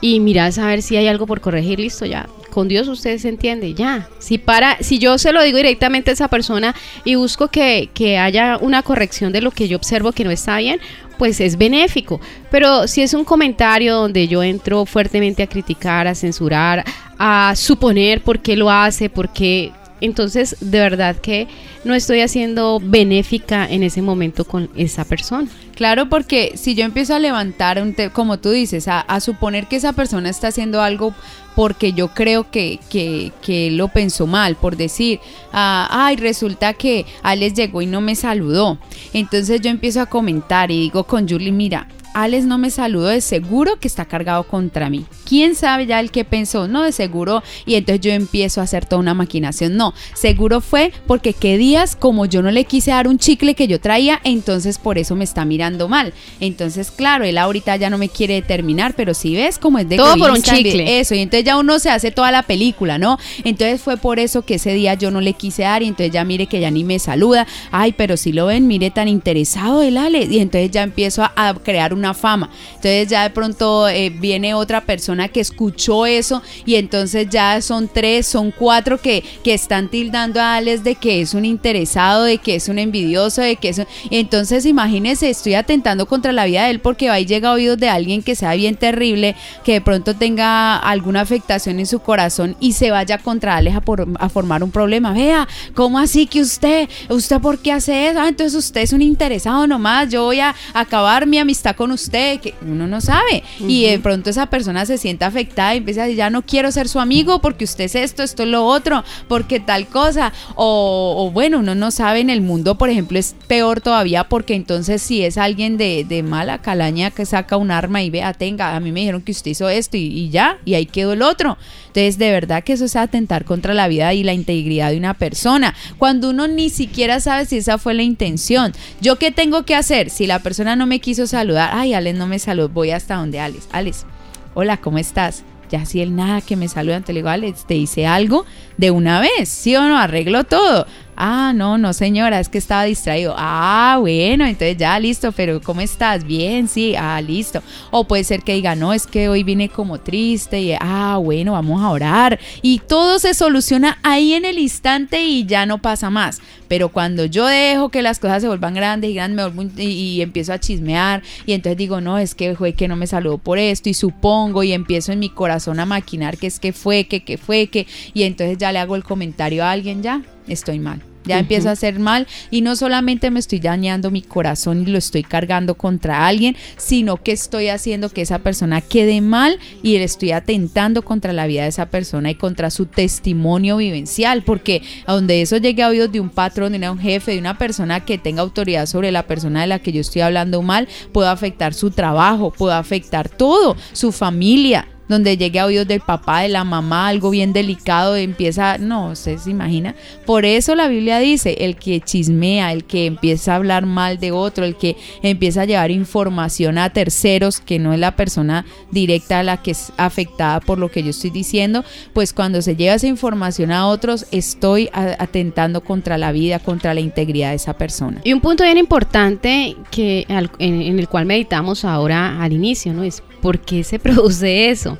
Y 0.00 0.20
miras 0.20 0.58
a 0.58 0.66
ver 0.66 0.82
si 0.82 0.96
hay 0.96 1.08
algo 1.08 1.26
por 1.26 1.40
corregir, 1.40 1.80
listo, 1.80 2.04
ya. 2.04 2.28
Con 2.50 2.68
Dios 2.68 2.86
usted 2.88 3.18
se 3.18 3.28
entiende, 3.28 3.74
ya. 3.74 4.08
Si 4.18 4.38
para, 4.38 4.76
si 4.80 4.98
yo 4.98 5.18
se 5.18 5.32
lo 5.32 5.42
digo 5.42 5.56
directamente 5.56 6.10
a 6.10 6.12
esa 6.12 6.28
persona 6.28 6.74
y 7.04 7.14
busco 7.14 7.48
que, 7.48 7.88
que 7.94 8.18
haya 8.18 8.58
una 8.60 8.82
corrección 8.82 9.32
de 9.32 9.40
lo 9.40 9.50
que 9.50 9.66
yo 9.66 9.76
observo 9.76 10.12
que 10.12 10.24
no 10.24 10.30
está 10.30 10.58
bien, 10.58 10.78
pues 11.18 11.40
es 11.40 11.56
benéfico. 11.56 12.20
Pero 12.50 12.86
si 12.86 13.02
es 13.02 13.14
un 13.14 13.24
comentario 13.24 13.94
donde 13.94 14.28
yo 14.28 14.42
entro 14.42 14.84
fuertemente 14.86 15.42
a 15.42 15.46
criticar, 15.46 16.06
a 16.06 16.14
censurar, 16.14 16.84
a 17.18 17.54
suponer 17.56 18.20
por 18.22 18.40
qué 18.40 18.56
lo 18.56 18.70
hace, 18.70 19.08
por 19.08 19.32
qué 19.32 19.72
entonces, 20.04 20.56
de 20.60 20.78
verdad 20.78 21.16
que 21.16 21.48
no 21.84 21.94
estoy 21.94 22.20
haciendo 22.20 22.80
benéfica 22.82 23.66
en 23.68 23.82
ese 23.82 24.02
momento 24.02 24.44
con 24.44 24.68
esa 24.76 25.04
persona. 25.04 25.48
Claro, 25.74 26.08
porque 26.08 26.52
si 26.56 26.74
yo 26.74 26.84
empiezo 26.84 27.14
a 27.14 27.18
levantar, 27.18 27.82
un 27.82 27.94
como 28.12 28.38
tú 28.38 28.50
dices, 28.50 28.86
a, 28.86 29.20
suponer 29.20 29.66
que 29.66 29.76
esa 29.76 29.92
persona 29.92 30.28
está 30.28 30.48
haciendo 30.48 30.82
algo 30.82 31.14
porque 31.56 31.92
yo 31.92 32.08
creo 32.08 32.50
que, 32.50 32.78
que, 32.90 33.70
lo 33.70 33.88
pensó 33.88 34.26
mal, 34.26 34.56
por 34.56 34.76
decir, 34.76 35.20
ay, 35.52 36.16
resulta 36.16 36.74
que 36.74 37.06
Alex 37.22 37.54
llegó 37.54 37.82
y 37.82 37.86
no 37.86 38.00
me 38.00 38.14
saludó. 38.14 38.78
Entonces 39.12 39.60
yo 39.60 39.70
empiezo 39.70 40.00
a 40.00 40.06
comentar 40.06 40.70
y 40.70 40.80
digo 40.80 41.04
con 41.04 41.28
Julie, 41.28 41.52
mira, 41.52 41.88
Alex 42.14 42.44
no 42.46 42.58
me 42.58 42.70
saludó, 42.70 43.08
de 43.08 43.20
seguro 43.20 43.78
que 43.80 43.88
está 43.88 44.04
cargado 44.04 44.44
contra 44.44 44.88
mí. 44.88 45.04
¿Quién 45.28 45.54
sabe 45.54 45.86
ya 45.86 46.00
el 46.00 46.10
que 46.10 46.24
pensó? 46.24 46.68
No, 46.68 46.82
de 46.82 46.92
seguro. 46.92 47.42
Y 47.66 47.74
entonces 47.74 48.00
yo 48.00 48.12
empiezo 48.12 48.60
a 48.60 48.64
hacer 48.64 48.86
toda 48.86 49.00
una 49.00 49.14
maquinación. 49.14 49.76
No, 49.76 49.94
seguro 50.14 50.60
fue 50.60 50.92
porque 51.06 51.32
qué 51.32 51.58
días, 51.58 51.96
como 51.96 52.26
yo 52.26 52.40
no 52.40 52.50
le 52.50 52.64
quise 52.64 52.92
dar 52.92 53.08
un 53.08 53.18
chicle 53.18 53.54
que 53.54 53.66
yo 53.66 53.80
traía, 53.80 54.20
entonces 54.24 54.78
por 54.78 54.96
eso 54.96 55.16
me 55.16 55.24
está 55.24 55.44
mirando 55.44 55.88
mal. 55.88 56.14
Entonces, 56.40 56.90
claro, 56.90 57.24
él 57.24 57.36
ahorita 57.36 57.76
ya 57.76 57.90
no 57.90 57.98
me 57.98 58.08
quiere 58.08 58.34
determinar, 58.34 58.94
pero 58.94 59.12
si 59.12 59.34
ves 59.34 59.58
como 59.58 59.78
es 59.78 59.88
de 59.88 59.96
todo 59.96 60.16
por 60.16 60.30
un 60.30 60.42
chicle. 60.42 61.00
Eso, 61.00 61.14
y 61.14 61.18
entonces 61.18 61.44
ya 61.44 61.56
uno 61.56 61.78
se 61.80 61.90
hace 61.90 62.12
toda 62.12 62.30
la 62.30 62.44
película, 62.44 62.96
¿no? 62.96 63.18
Entonces 63.42 63.80
fue 63.80 63.96
por 63.96 64.20
eso 64.20 64.42
que 64.42 64.54
ese 64.54 64.72
día 64.72 64.94
yo 64.94 65.10
no 65.10 65.20
le 65.20 65.32
quise 65.32 65.62
dar 65.62 65.82
y 65.82 65.88
entonces 65.88 66.12
ya 66.12 66.24
mire 66.24 66.46
que 66.46 66.60
ya 66.60 66.70
ni 66.70 66.84
me 66.84 67.00
saluda. 67.00 67.46
Ay, 67.72 67.92
pero 67.92 68.16
si 68.16 68.32
lo 68.32 68.46
ven, 68.46 68.68
mire 68.68 68.92
tan 68.92 69.08
interesado 69.08 69.82
el 69.82 69.96
Alex. 69.96 70.30
Y 70.30 70.38
entonces 70.38 70.70
ya 70.70 70.82
empiezo 70.82 71.24
a, 71.24 71.32
a 71.36 71.54
crear 71.54 71.92
un 72.04 72.14
fama. 72.14 72.50
Entonces 72.68 73.08
ya 73.08 73.22
de 73.22 73.30
pronto 73.30 73.88
eh, 73.88 74.10
viene 74.10 74.54
otra 74.54 74.82
persona 74.82 75.28
que 75.28 75.40
escuchó 75.40 76.06
eso 76.06 76.42
y 76.66 76.74
entonces 76.74 77.28
ya 77.30 77.60
son 77.62 77.88
tres, 77.88 78.26
son 78.26 78.50
cuatro 78.50 79.00
que, 79.00 79.24
que 79.42 79.54
están 79.54 79.88
tildando 79.88 80.40
a 80.40 80.56
Alex 80.56 80.84
de 80.84 80.94
que 80.96 81.20
es 81.20 81.34
un 81.34 81.44
interesado, 81.44 82.24
de 82.24 82.38
que 82.38 82.56
es 82.56 82.68
un 82.68 82.78
envidioso, 82.78 83.40
de 83.40 83.56
que 83.56 83.70
es 83.70 83.82
Entonces 84.10 84.66
imagínense, 84.66 85.30
estoy 85.30 85.54
atentando 85.54 86.06
contra 86.06 86.32
la 86.32 86.44
vida 86.44 86.64
de 86.64 86.70
él 86.70 86.80
porque 86.80 87.08
va 87.08 87.20
y 87.20 87.26
llega 87.26 87.50
a 87.50 87.52
oídos 87.52 87.78
de 87.78 87.88
alguien 87.88 88.22
que 88.22 88.34
sea 88.34 88.54
bien 88.54 88.76
terrible, 88.76 89.36
que 89.64 89.74
de 89.74 89.80
pronto 89.80 90.14
tenga 90.14 90.76
alguna 90.76 91.20
afectación 91.20 91.78
en 91.78 91.86
su 91.86 92.00
corazón 92.00 92.56
y 92.60 92.72
se 92.72 92.90
vaya 92.90 93.18
contra 93.18 93.56
Alex 93.56 93.76
a, 93.76 93.80
por, 93.80 94.06
a 94.18 94.28
formar 94.28 94.62
un 94.62 94.70
problema. 94.70 95.12
Vea, 95.12 95.48
¿cómo 95.74 95.98
así 95.98 96.26
que 96.26 96.40
usted, 96.40 96.88
usted 97.08 97.40
por 97.40 97.58
qué 97.58 97.72
hace 97.72 98.08
eso? 98.08 98.20
Ah, 98.20 98.28
entonces 98.28 98.54
usted 98.54 98.82
es 98.82 98.92
un 98.92 99.02
interesado 99.02 99.66
nomás, 99.66 100.08
yo 100.10 100.24
voy 100.24 100.40
a 100.40 100.54
acabar 100.72 101.26
mi 101.26 101.38
amistad 101.38 101.76
con 101.76 101.92
usted, 101.94 102.40
que 102.40 102.54
uno 102.62 102.86
no 102.86 103.00
sabe. 103.00 103.42
Y 103.60 103.86
de 103.86 103.98
pronto 103.98 104.30
esa 104.30 104.46
persona 104.46 104.86
se 104.86 104.98
siente 104.98 105.24
afectada 105.24 105.74
y 105.74 105.78
empieza 105.78 106.02
a 106.02 106.04
decir, 106.04 106.18
ya 106.18 106.30
no 106.30 106.42
quiero 106.42 106.70
ser 106.70 106.88
su 106.88 107.00
amigo 107.00 107.40
porque 107.40 107.64
usted 107.64 107.84
es 107.84 107.94
esto, 107.94 108.22
esto 108.22 108.42
es 108.42 108.48
lo 108.48 108.64
otro, 108.64 109.04
porque 109.28 109.60
tal 109.60 109.86
cosa. 109.86 110.32
O, 110.54 111.30
bueno, 111.32 111.60
uno 111.60 111.74
no 111.74 111.90
sabe 111.90 112.20
en 112.20 112.30
el 112.30 112.40
mundo, 112.40 112.76
por 112.76 112.90
ejemplo, 112.90 113.18
es 113.18 113.34
peor 113.46 113.80
todavía 113.80 114.24
porque 114.24 114.54
entonces 114.54 115.02
si 115.02 115.24
es 115.24 115.38
alguien 115.38 115.76
de, 115.76 116.04
de 116.04 116.22
mala 116.22 116.58
calaña 116.58 117.10
que 117.10 117.26
saca 117.26 117.56
un 117.56 117.70
arma 117.70 118.02
y 118.02 118.10
vea, 118.10 118.32
tenga, 118.32 118.74
a 118.74 118.80
mí 118.80 118.92
me 118.92 119.00
dijeron 119.00 119.22
que 119.22 119.32
usted 119.32 119.52
hizo 119.52 119.68
esto 119.68 119.96
y, 119.96 120.06
y 120.06 120.30
ya, 120.30 120.58
y 120.64 120.74
ahí 120.74 120.86
quedó 120.86 121.12
el 121.12 121.22
otro. 121.22 121.56
Entonces, 121.94 122.18
de 122.18 122.32
verdad 122.32 122.64
que 122.64 122.72
eso 122.72 122.86
es 122.86 122.96
atentar 122.96 123.44
contra 123.44 123.72
la 123.72 123.86
vida 123.86 124.12
y 124.14 124.24
la 124.24 124.32
integridad 124.32 124.90
de 124.90 124.96
una 124.96 125.14
persona. 125.14 125.74
Cuando 125.96 126.30
uno 126.30 126.48
ni 126.48 126.68
siquiera 126.68 127.20
sabe 127.20 127.46
si 127.46 127.58
esa 127.58 127.78
fue 127.78 127.94
la 127.94 128.02
intención. 128.02 128.72
¿Yo 129.00 129.16
qué 129.16 129.30
tengo 129.30 129.64
que 129.64 129.76
hacer? 129.76 130.10
Si 130.10 130.26
la 130.26 130.40
persona 130.40 130.74
no 130.74 130.86
me 130.86 130.98
quiso 130.98 131.28
saludar, 131.28 131.70
ay, 131.72 131.83
Alex 131.92 132.18
no 132.18 132.26
me 132.26 132.38
saludó, 132.38 132.68
voy 132.68 132.92
hasta 132.92 133.16
donde 133.16 133.40
Alex. 133.40 133.68
Alex, 133.72 134.06
hola, 134.54 134.78
¿cómo 134.78 134.98
estás? 134.98 135.44
Ya 135.70 135.84
si 135.84 136.00
él 136.00 136.14
nada 136.14 136.40
que 136.40 136.56
me 136.56 136.68
saluda, 136.68 137.00
te 137.00 137.12
le 137.12 137.18
digo, 137.18 137.28
Alex, 137.28 137.66
te 137.66 137.74
hice 137.74 138.06
algo 138.06 138.46
de 138.76 138.90
una 138.90 139.20
vez, 139.20 139.48
¿sí 139.48 139.74
o 139.76 139.82
no? 139.82 139.98
Arreglo 139.98 140.44
todo. 140.44 140.86
Ah, 141.16 141.52
no, 141.54 141.78
no 141.78 141.92
señora, 141.92 142.40
es 142.40 142.48
que 142.48 142.58
estaba 142.58 142.84
distraído. 142.84 143.34
Ah, 143.36 143.98
bueno, 144.00 144.44
entonces 144.44 144.76
ya 144.76 144.98
listo, 144.98 145.32
pero 145.32 145.60
¿cómo 145.60 145.80
estás? 145.80 146.24
Bien, 146.24 146.68
sí, 146.68 146.94
ah, 146.96 147.20
listo. 147.20 147.62
O 147.90 148.04
puede 148.04 148.24
ser 148.24 148.42
que 148.42 148.54
diga, 148.54 148.74
no, 148.74 148.92
es 148.92 149.06
que 149.06 149.28
hoy 149.28 149.42
vine 149.42 149.68
como 149.68 149.98
triste 149.98 150.60
y, 150.60 150.74
ah, 150.80 151.18
bueno, 151.22 151.52
vamos 151.52 151.82
a 151.82 151.90
orar. 151.90 152.38
Y 152.62 152.80
todo 152.80 153.18
se 153.18 153.34
soluciona 153.34 153.98
ahí 154.02 154.34
en 154.34 154.44
el 154.44 154.58
instante 154.58 155.24
y 155.24 155.44
ya 155.46 155.66
no 155.66 155.80
pasa 155.80 156.10
más. 156.10 156.40
Pero 156.68 156.88
cuando 156.88 157.24
yo 157.24 157.46
dejo 157.46 157.90
que 157.90 158.02
las 158.02 158.18
cosas 158.18 158.42
se 158.42 158.48
vuelvan 158.48 158.74
grandes 158.74 159.10
y 159.10 159.14
grandes 159.14 159.52
y, 159.76 160.22
empiezo 160.22 160.52
a 160.52 160.58
chismear 160.58 161.22
y 161.46 161.52
entonces 161.52 161.76
digo, 161.76 162.00
no, 162.00 162.18
es 162.18 162.34
que 162.34 162.56
fue 162.56 162.72
que 162.72 162.88
no 162.88 162.96
me 162.96 163.06
saludó 163.06 163.38
por 163.38 163.58
esto 163.58 163.88
y 163.88 163.94
supongo 163.94 164.62
y 164.62 164.72
empiezo 164.72 165.12
en 165.12 165.18
mi 165.18 165.28
corazón 165.28 165.80
a 165.80 165.86
maquinar 165.86 166.38
que 166.38 166.46
es 166.46 166.58
que 166.58 166.72
fue, 166.72 167.04
que, 167.04 167.24
que 167.24 167.38
fue, 167.38 167.68
que 167.68 167.86
y 168.12 168.22
entonces 168.22 168.58
ya 168.58 168.72
le 168.72 168.78
hago 168.78 168.96
el 168.96 169.04
comentario 169.04 169.64
a 169.64 169.70
alguien, 169.70 170.02
ya, 170.02 170.22
estoy 170.48 170.78
mal. 170.78 171.02
Ya 171.26 171.38
empiezo 171.38 171.70
a 171.70 171.72
hacer 171.72 171.98
mal 171.98 172.26
y 172.50 172.60
no 172.60 172.76
solamente 172.76 173.30
me 173.30 173.40
estoy 173.40 173.58
dañando 173.58 174.10
mi 174.10 174.20
corazón 174.20 174.82
y 174.82 174.90
lo 174.90 174.98
estoy 174.98 175.22
cargando 175.22 175.74
contra 175.74 176.26
alguien, 176.26 176.54
sino 176.76 177.16
que 177.16 177.32
estoy 177.32 177.68
haciendo 177.68 178.10
que 178.10 178.20
esa 178.20 178.40
persona 178.40 178.82
quede 178.82 179.20
mal 179.22 179.58
y 179.82 179.96
le 179.96 180.04
estoy 180.04 180.32
atentando 180.32 181.02
contra 181.02 181.32
la 181.32 181.46
vida 181.46 181.62
de 181.62 181.68
esa 181.68 181.86
persona 181.86 182.30
y 182.30 182.34
contra 182.34 182.70
su 182.70 182.86
testimonio 182.86 183.78
vivencial, 183.78 184.42
porque 184.42 184.82
a 185.06 185.14
donde 185.14 185.40
eso 185.40 185.56
llegue 185.56 185.82
a 185.82 185.88
oídos 185.88 186.12
de 186.12 186.20
un 186.20 186.28
patrón, 186.28 186.72
de 186.72 186.90
un 186.90 186.98
jefe, 186.98 187.32
de 187.32 187.38
una 187.38 187.56
persona 187.56 188.04
que 188.04 188.18
tenga 188.18 188.42
autoridad 188.42 188.84
sobre 188.84 189.10
la 189.10 189.26
persona 189.26 189.62
de 189.62 189.68
la 189.68 189.78
que 189.78 189.92
yo 189.92 190.02
estoy 190.02 190.20
hablando 190.20 190.60
mal, 190.60 190.88
puede 191.12 191.30
afectar 191.30 191.72
su 191.72 191.90
trabajo, 191.90 192.52
puede 192.52 192.74
afectar 192.74 193.30
todo, 193.30 193.76
su 193.92 194.12
familia, 194.12 194.86
donde 195.08 195.36
llegue 195.36 195.58
a 195.60 195.66
oídos 195.66 195.86
del 195.86 196.00
papá, 196.00 196.40
de 196.40 196.48
la 196.48 196.64
mamá, 196.64 197.08
algo 197.08 197.30
bien 197.30 197.52
delicado, 197.52 198.16
empieza, 198.16 198.78
no, 198.78 199.10
usted 199.10 199.38
se 199.38 199.50
imagina. 199.50 199.94
Por 200.26 200.44
eso 200.44 200.74
la 200.74 200.88
Biblia 200.88 201.18
dice, 201.18 201.56
el 201.60 201.76
que 201.76 202.00
chismea, 202.00 202.72
el 202.72 202.84
que 202.84 203.06
empieza 203.06 203.52
a 203.52 203.56
hablar 203.56 203.86
mal 203.86 204.18
de 204.18 204.32
otro, 204.32 204.64
el 204.64 204.76
que 204.76 204.96
empieza 205.22 205.62
a 205.62 205.64
llevar 205.64 205.90
información 205.90 206.78
a 206.78 206.90
terceros, 206.90 207.60
que 207.60 207.78
no 207.78 207.92
es 207.92 207.98
la 207.98 208.16
persona 208.16 208.64
directa 208.90 209.40
a 209.40 209.42
la 209.42 209.62
que 209.62 209.72
es 209.72 209.92
afectada 209.96 210.60
por 210.60 210.78
lo 210.78 210.90
que 210.90 211.02
yo 211.02 211.10
estoy 211.10 211.30
diciendo, 211.30 211.84
pues 212.12 212.32
cuando 212.32 212.62
se 212.62 212.76
lleva 212.76 212.94
esa 212.94 213.06
información 213.06 213.72
a 213.72 213.86
otros, 213.86 214.26
estoy 214.30 214.88
atentando 214.92 215.82
contra 215.82 216.18
la 216.18 216.32
vida, 216.32 216.58
contra 216.58 216.94
la 216.94 217.00
integridad 217.00 217.50
de 217.50 217.56
esa 217.56 217.74
persona. 217.76 218.20
Y 218.24 218.32
un 218.32 218.40
punto 218.40 218.64
bien 218.64 218.78
importante 218.78 219.76
que 219.90 220.26
en, 220.28 220.98
el 220.98 221.08
cual 221.08 221.26
meditamos 221.26 221.84
ahora 221.84 222.42
al 222.42 222.52
inicio, 222.52 222.92
¿no? 222.92 223.02
Es 223.04 223.22
¿Por 223.44 223.58
qué 223.58 223.84
se 223.84 223.98
produce 224.06 224.70
eso? 224.70 224.96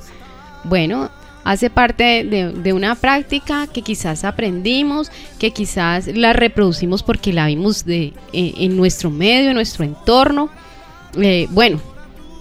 Bueno, 0.65 1.09
hace 1.43 1.71
parte 1.71 2.23
de, 2.23 2.73
una 2.73 2.93
práctica 2.93 3.65
que 3.65 3.81
quizás 3.81 4.23
aprendimos, 4.23 5.09
que 5.39 5.49
quizás 5.49 6.05
la 6.05 6.31
reproducimos 6.31 7.01
porque 7.01 7.33
la 7.33 7.47
vimos 7.47 7.85
de, 7.85 8.13
en, 8.33 8.77
nuestro 8.77 9.09
medio, 9.09 9.49
en 9.49 9.55
nuestro 9.55 9.83
entorno. 9.83 10.51
Eh, 11.19 11.47
bueno, 11.49 11.81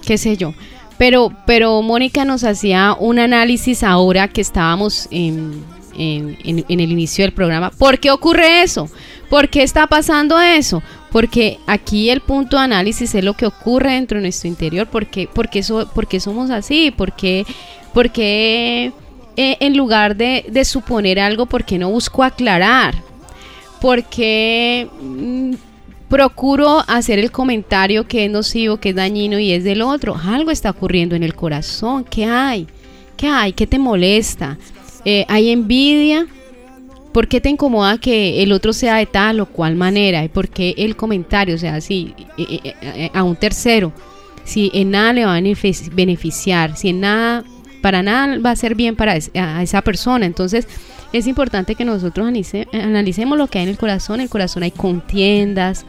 qué 0.07 0.19
sé 0.19 0.37
yo. 0.37 0.53
Pero, 0.99 1.35
pero 1.47 1.81
Mónica 1.81 2.27
nos 2.27 2.45
hacía 2.45 2.95
un 3.01 3.19
análisis 3.19 3.83
ahora 3.83 4.29
que 4.29 4.43
estábamos 4.43 5.09
en, 5.11 5.65
en, 5.97 6.65
el 6.69 6.93
inicio 6.93 7.25
del 7.25 7.33
programa. 7.33 7.71
¿Por 7.71 7.99
qué 7.99 8.11
ocurre 8.11 8.63
eso? 8.63 8.91
¿Por 9.31 9.49
qué 9.49 9.63
está 9.63 9.87
pasando 9.87 10.39
eso? 10.39 10.83
Porque 11.15 11.61
aquí 11.69 12.11
el 12.11 12.21
punto 12.23 12.57
de 12.57 12.65
análisis 12.65 13.15
es 13.15 13.23
lo 13.23 13.35
que 13.35 13.47
ocurre 13.47 13.93
dentro 13.93 14.19
de 14.19 14.23
nuestro 14.23 14.49
interior, 14.49 14.89
porque, 14.91 15.29
porque, 15.33 15.63
porque 15.95 16.19
somos 16.19 16.51
así, 16.51 16.91
porque, 16.91 17.47
porque 17.93 18.91
eh, 19.37 19.57
en 19.61 19.77
lugar 19.77 20.17
de, 20.17 20.65
suponer 20.65 21.21
algo, 21.21 21.47
¿por 21.47 21.65
qué 21.65 21.79
no 21.79 21.89
busco 21.89 22.25
aclarar? 22.25 22.97
Porque 23.81 24.89
mm, 25.01 25.53
procuro 26.09 26.83
hacer 26.89 27.21
el 27.21 27.31
comentario 27.31 28.09
que 28.09 28.25
es 28.25 28.31
nocivo, 28.33 28.79
que 28.79 28.89
es 28.89 28.97
dañino 28.97 29.39
y 29.39 29.53
es 29.53 29.63
del 29.63 29.83
otro. 29.83 30.17
Algo 30.17 30.51
está 30.51 30.71
ocurriendo 30.71 31.15
en 31.15 31.23
el 31.23 31.37
corazón. 31.37 32.03
¿Qué 32.03 32.25
hay? 32.25 32.67
¿Qué 33.17 33.29
hay? 33.29 33.53
¿Qué 33.53 33.69
te 33.69 33.79
molesta? 33.79 34.59
Eh, 35.05 35.25
¿Hay 35.29 35.51
envidia? 35.51 36.27
¿Por 37.15 37.29
qué 37.29 37.41
te 37.41 37.49
incomoda 37.49 37.97
que 37.99 38.43
el 38.43 38.51
otro 38.51 38.73
sea 38.73 38.97
de 38.97 39.07
tal 39.07 39.39
o 39.39 39.47
cual 39.47 39.77
manera? 39.77 40.25
¿Y 40.25 40.29
por 40.29 40.49
qué 40.49 40.75
el 40.77 40.97
comentario 40.97 41.57
sea 41.57 41.77
así 41.77 42.13
a 43.15 43.23
un 43.23 43.37
tercero? 43.37 43.93
Si 44.43 44.71
en 44.75 44.91
nada 44.91 45.13
le 45.13 45.25
va 45.25 45.37
a 45.37 45.41
beneficiar, 45.93 46.77
si 46.77 46.89
en 46.89 47.01
nada, 47.01 47.45
para 47.81 48.03
nada 48.03 48.39
va 48.41 48.51
a 48.51 48.57
ser 48.57 48.75
bien 48.75 48.97
para 48.97 49.15
esa 49.17 49.83
persona. 49.83 50.27
Entonces, 50.27 50.67
es 51.13 51.29
importante 51.29 51.77
que 51.77 51.85
nosotros 51.85 52.27
analicemos 52.73 53.39
lo 53.39 53.47
que 53.47 53.59
hay 53.59 53.65
en 53.65 53.71
el 53.71 53.79
corazón. 53.79 54.17
En 54.17 54.25
el 54.25 54.29
corazón 54.29 54.65
hay 54.65 54.73
contiendas, 54.73 55.87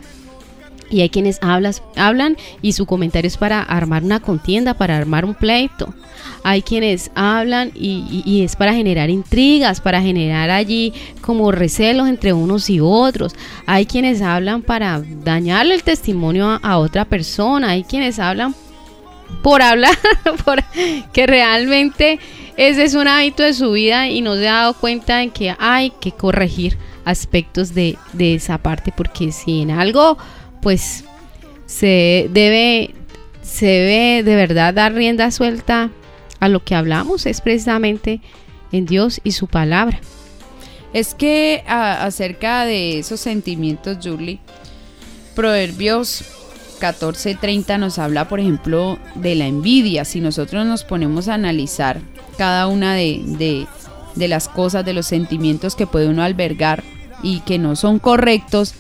y 0.90 1.02
hay 1.02 1.10
quienes 1.10 1.40
hablas, 1.42 1.82
hablan 1.96 2.38
y 2.62 2.74
su 2.74 2.86
comentario 2.86 3.28
es 3.28 3.38
para 3.38 3.62
armar 3.62 4.04
una 4.04 4.20
contienda, 4.20 4.74
para 4.74 4.98
armar 4.98 5.26
un 5.26 5.34
pleito. 5.34 5.94
Hay 6.44 6.62
quienes 6.62 7.12
hablan 7.16 7.72
y, 7.74 8.44
es 8.44 8.56
para 8.56 8.74
generar 8.74 9.10
intrigas, 9.10 9.82
para 9.82 10.02
generar 10.02 10.52
allí 10.52 10.94
como 11.22 11.52
recelos 11.52 12.08
entre 12.08 12.34
unos 12.34 12.70
y 12.70 12.80
otros. 12.80 13.36
Hay 13.66 13.86
quienes 13.86 14.22
hablan 14.22 14.62
para 14.62 15.02
dañarle 15.24 15.76
el 15.76 15.84
testimonio 15.84 16.60
a, 16.62 16.78
otra 16.78 17.06
persona. 17.06 17.72
Hay 17.72 17.84
quienes 17.84 18.20
hablan 18.20 18.54
por 19.42 19.62
hablar, 19.62 19.98
por, 20.46 20.64
que 21.12 21.26
realmente 21.26 22.20
ese 22.58 22.84
es 22.84 22.94
un 22.94 23.08
hábito 23.08 23.44
de 23.44 23.54
su 23.54 23.72
vida 23.72 24.08
y 24.10 24.22
no 24.22 24.36
se 24.36 24.48
ha 24.48 24.54
dado 24.54 24.76
cuenta 24.76 25.18
de 25.18 25.30
que 25.30 25.56
hay 25.58 25.90
que 26.00 26.12
corregir 26.12 26.78
aspectos 27.06 27.74
de, 27.74 27.98
de 28.14 28.36
esa 28.36 28.58
parte, 28.60 28.94
porque 28.96 29.32
si 29.32 29.62
en 29.62 29.72
algo 29.72 30.18
pues 30.66 31.04
se 31.68 32.28
debe, 32.32 32.96
se 33.44 33.68
debe 33.68 34.24
de 34.24 34.36
verdad 34.36 34.74
dar 34.74 34.96
rienda 34.96 35.30
suelta 35.30 35.92
a 36.40 36.50
lo 36.50 36.64
que 36.64 36.74
hablamos, 36.74 37.28
es 37.28 37.40
precisamente 37.40 38.20
en 38.72 38.88
Dios 38.88 39.22
y 39.24 39.34
su 39.34 39.46
palabra. 39.46 40.02
Es 40.92 41.14
que 41.14 41.64
acerca 41.68 42.66
de 42.66 42.98
esos 42.98 43.20
sentimientos, 43.20 44.00
Julie, 44.02 44.40
Proverbios 45.36 46.24
14:30 46.80 47.78
nos 47.78 48.00
habla, 48.00 48.28
por 48.28 48.40
ejemplo, 48.40 48.98
de 49.14 49.36
la 49.36 49.46
envidia. 49.46 50.04
Si 50.04 50.20
nosotros 50.20 50.66
nos 50.66 50.84
ponemos 50.84 51.28
a 51.28 51.36
analizar 51.36 52.00
cada 52.40 52.66
una 52.66 52.96
de, 52.96 53.68
de 54.16 54.28
las 54.28 54.50
cosas, 54.50 54.84
de 54.84 54.94
los 54.94 55.06
sentimientos 55.06 55.76
que 55.76 55.86
puede 55.86 56.08
uno 56.08 56.24
albergar 56.24 56.84
y 57.22 57.42
que 57.42 57.60
no 57.60 57.76
son 57.76 58.00
correctos, 58.00 58.74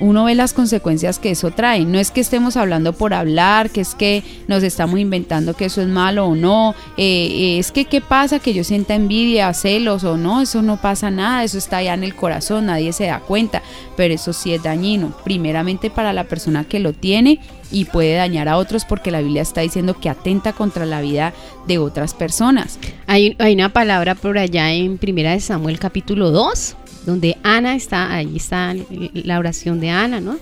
uno 0.00 0.24
ve 0.24 0.34
las 0.34 0.52
consecuencias 0.52 1.18
que 1.18 1.30
eso 1.30 1.50
trae. 1.50 1.84
No 1.84 1.98
es 1.98 2.10
que 2.10 2.20
estemos 2.20 2.56
hablando 2.56 2.92
por 2.92 3.14
hablar, 3.14 3.70
que 3.70 3.80
es 3.80 3.94
que 3.94 4.22
nos 4.48 4.62
estamos 4.62 4.98
inventando 4.98 5.54
que 5.54 5.66
eso 5.66 5.82
es 5.82 5.88
malo 5.88 6.26
o 6.26 6.34
no. 6.34 6.74
Eh, 6.96 7.58
es 7.58 7.72
que 7.72 7.84
qué 7.84 8.00
pasa 8.00 8.38
que 8.38 8.54
yo 8.54 8.64
sienta 8.64 8.94
envidia, 8.94 9.52
celos 9.54 10.04
o 10.04 10.16
no, 10.16 10.40
eso 10.40 10.62
no 10.62 10.80
pasa 10.80 11.10
nada, 11.10 11.44
eso 11.44 11.58
está 11.58 11.78
allá 11.78 11.94
en 11.94 12.04
el 12.04 12.14
corazón, 12.14 12.66
nadie 12.66 12.92
se 12.92 13.06
da 13.06 13.20
cuenta, 13.20 13.62
pero 13.96 14.14
eso 14.14 14.32
sí 14.32 14.52
es 14.52 14.62
dañino, 14.62 15.12
primeramente 15.24 15.90
para 15.90 16.12
la 16.12 16.24
persona 16.24 16.64
que 16.64 16.80
lo 16.80 16.92
tiene 16.92 17.40
y 17.70 17.86
puede 17.86 18.14
dañar 18.14 18.48
a 18.48 18.56
otros 18.56 18.84
porque 18.84 19.10
la 19.10 19.20
Biblia 19.20 19.42
está 19.42 19.60
diciendo 19.60 19.98
que 19.98 20.08
atenta 20.08 20.52
contra 20.52 20.86
la 20.86 21.00
vida 21.00 21.32
de 21.66 21.78
otras 21.78 22.14
personas. 22.14 22.78
Hay, 23.06 23.36
una 23.38 23.68
palabra 23.70 24.14
por 24.14 24.38
allá 24.38 24.72
en 24.72 24.98
Primera 24.98 25.32
de 25.32 25.40
Samuel 25.40 25.78
capítulo 25.78 26.30
2 26.30 26.76
donde 27.04 27.36
Ana 27.42 27.74
está, 27.74 28.12
ahí 28.12 28.36
está 28.36 28.74
la 29.12 29.38
oración 29.38 29.80
de 29.80 29.90
Ana, 29.90 30.20
¿no? 30.20 30.38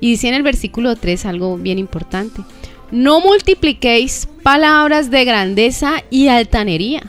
Y 0.00 0.10
dice 0.10 0.28
en 0.28 0.34
el 0.34 0.42
versículo 0.42 0.96
3 0.96 1.26
algo 1.26 1.56
bien 1.56 1.78
importante. 1.78 2.42
No 2.90 3.20
multipliquéis 3.20 4.28
palabras 4.42 5.10
de 5.10 5.24
grandeza 5.24 6.02
y 6.10 6.28
altanería. 6.28 7.02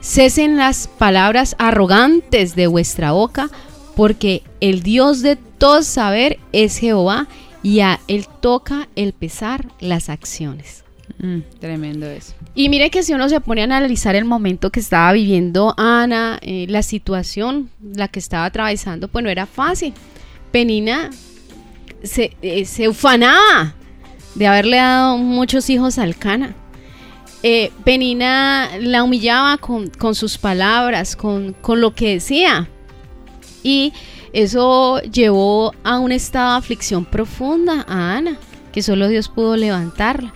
Cesen 0.00 0.56
las 0.56 0.88
palabras 0.88 1.56
arrogantes 1.58 2.54
de 2.54 2.66
vuestra 2.66 3.12
boca, 3.12 3.50
porque 3.96 4.42
el 4.60 4.82
Dios 4.82 5.22
de 5.22 5.36
todo 5.36 5.82
saber 5.82 6.38
es 6.52 6.78
Jehová, 6.78 7.26
y 7.62 7.80
a 7.80 8.00
él 8.06 8.26
toca 8.40 8.88
el 8.94 9.12
pesar 9.12 9.66
las 9.80 10.08
acciones. 10.08 10.84
Mm, 11.18 11.40
tremendo 11.58 12.06
eso. 12.06 12.34
Y 12.54 12.68
mire 12.68 12.90
que 12.90 13.02
si 13.02 13.12
uno 13.12 13.28
se 13.28 13.40
pone 13.40 13.62
a 13.62 13.64
analizar 13.64 14.14
el 14.14 14.24
momento 14.24 14.70
que 14.70 14.80
estaba 14.80 15.12
viviendo 15.12 15.74
Ana, 15.76 16.38
eh, 16.42 16.66
la 16.68 16.82
situación, 16.82 17.70
la 17.82 18.08
que 18.08 18.20
estaba 18.20 18.44
atravesando, 18.44 19.08
pues 19.08 19.24
no 19.24 19.30
era 19.30 19.46
fácil. 19.46 19.94
Penina 20.52 21.10
se, 22.02 22.36
eh, 22.42 22.64
se 22.64 22.88
ufanaba 22.88 23.74
de 24.34 24.46
haberle 24.46 24.76
dado 24.76 25.18
muchos 25.18 25.68
hijos 25.70 25.98
al 25.98 26.16
Cana. 26.16 26.54
Eh, 27.42 27.70
Penina 27.84 28.68
la 28.80 29.02
humillaba 29.04 29.58
con, 29.58 30.14
sus 30.14 30.38
palabras, 30.38 31.16
con, 31.16 31.52
con, 31.52 31.80
lo 31.80 31.94
que 31.94 32.14
decía. 32.14 32.68
Y 33.62 33.92
eso 34.32 35.00
llevó 35.02 35.72
a 35.84 35.98
un 35.98 36.12
estado 36.12 36.52
de 36.52 36.58
aflicción 36.58 37.04
profunda 37.04 37.84
a 37.88 38.16
Ana, 38.16 38.38
que 38.72 38.82
solo 38.82 39.08
Dios 39.08 39.28
pudo 39.28 39.56
levantarla. 39.56 40.32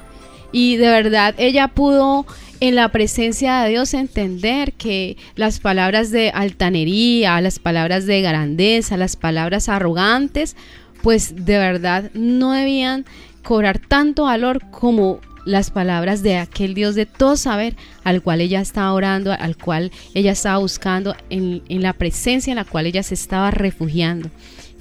Y 0.52 0.76
de 0.76 0.88
verdad 0.88 1.34
ella 1.38 1.68
pudo 1.68 2.26
en 2.60 2.76
la 2.76 2.90
presencia 2.90 3.62
de 3.62 3.70
Dios 3.70 3.92
entender 3.94 4.72
que 4.74 5.16
las 5.34 5.58
palabras 5.58 6.10
de 6.10 6.30
altanería, 6.30 7.40
las 7.40 7.58
palabras 7.58 8.06
de 8.06 8.22
grandeza, 8.22 8.96
las 8.96 9.16
palabras 9.16 9.68
arrogantes, 9.68 10.54
pues 11.02 11.44
de 11.44 11.58
verdad 11.58 12.10
no 12.14 12.52
debían 12.52 13.04
cobrar 13.42 13.80
tanto 13.80 14.24
valor 14.24 14.60
como 14.70 15.20
las 15.44 15.70
palabras 15.70 16.22
de 16.22 16.36
aquel 16.36 16.74
Dios 16.74 16.94
de 16.94 17.06
todo 17.06 17.36
saber 17.36 17.74
al 18.04 18.22
cual 18.22 18.40
ella 18.40 18.60
estaba 18.60 18.92
orando, 18.92 19.32
al 19.32 19.56
cual 19.56 19.90
ella 20.14 20.32
estaba 20.32 20.58
buscando, 20.58 21.16
en, 21.30 21.62
la 21.68 21.92
presencia 21.92 22.52
en 22.52 22.56
la 22.56 22.64
cual 22.64 22.86
ella 22.86 23.02
se 23.02 23.14
estaba 23.14 23.50
refugiando. 23.50 24.30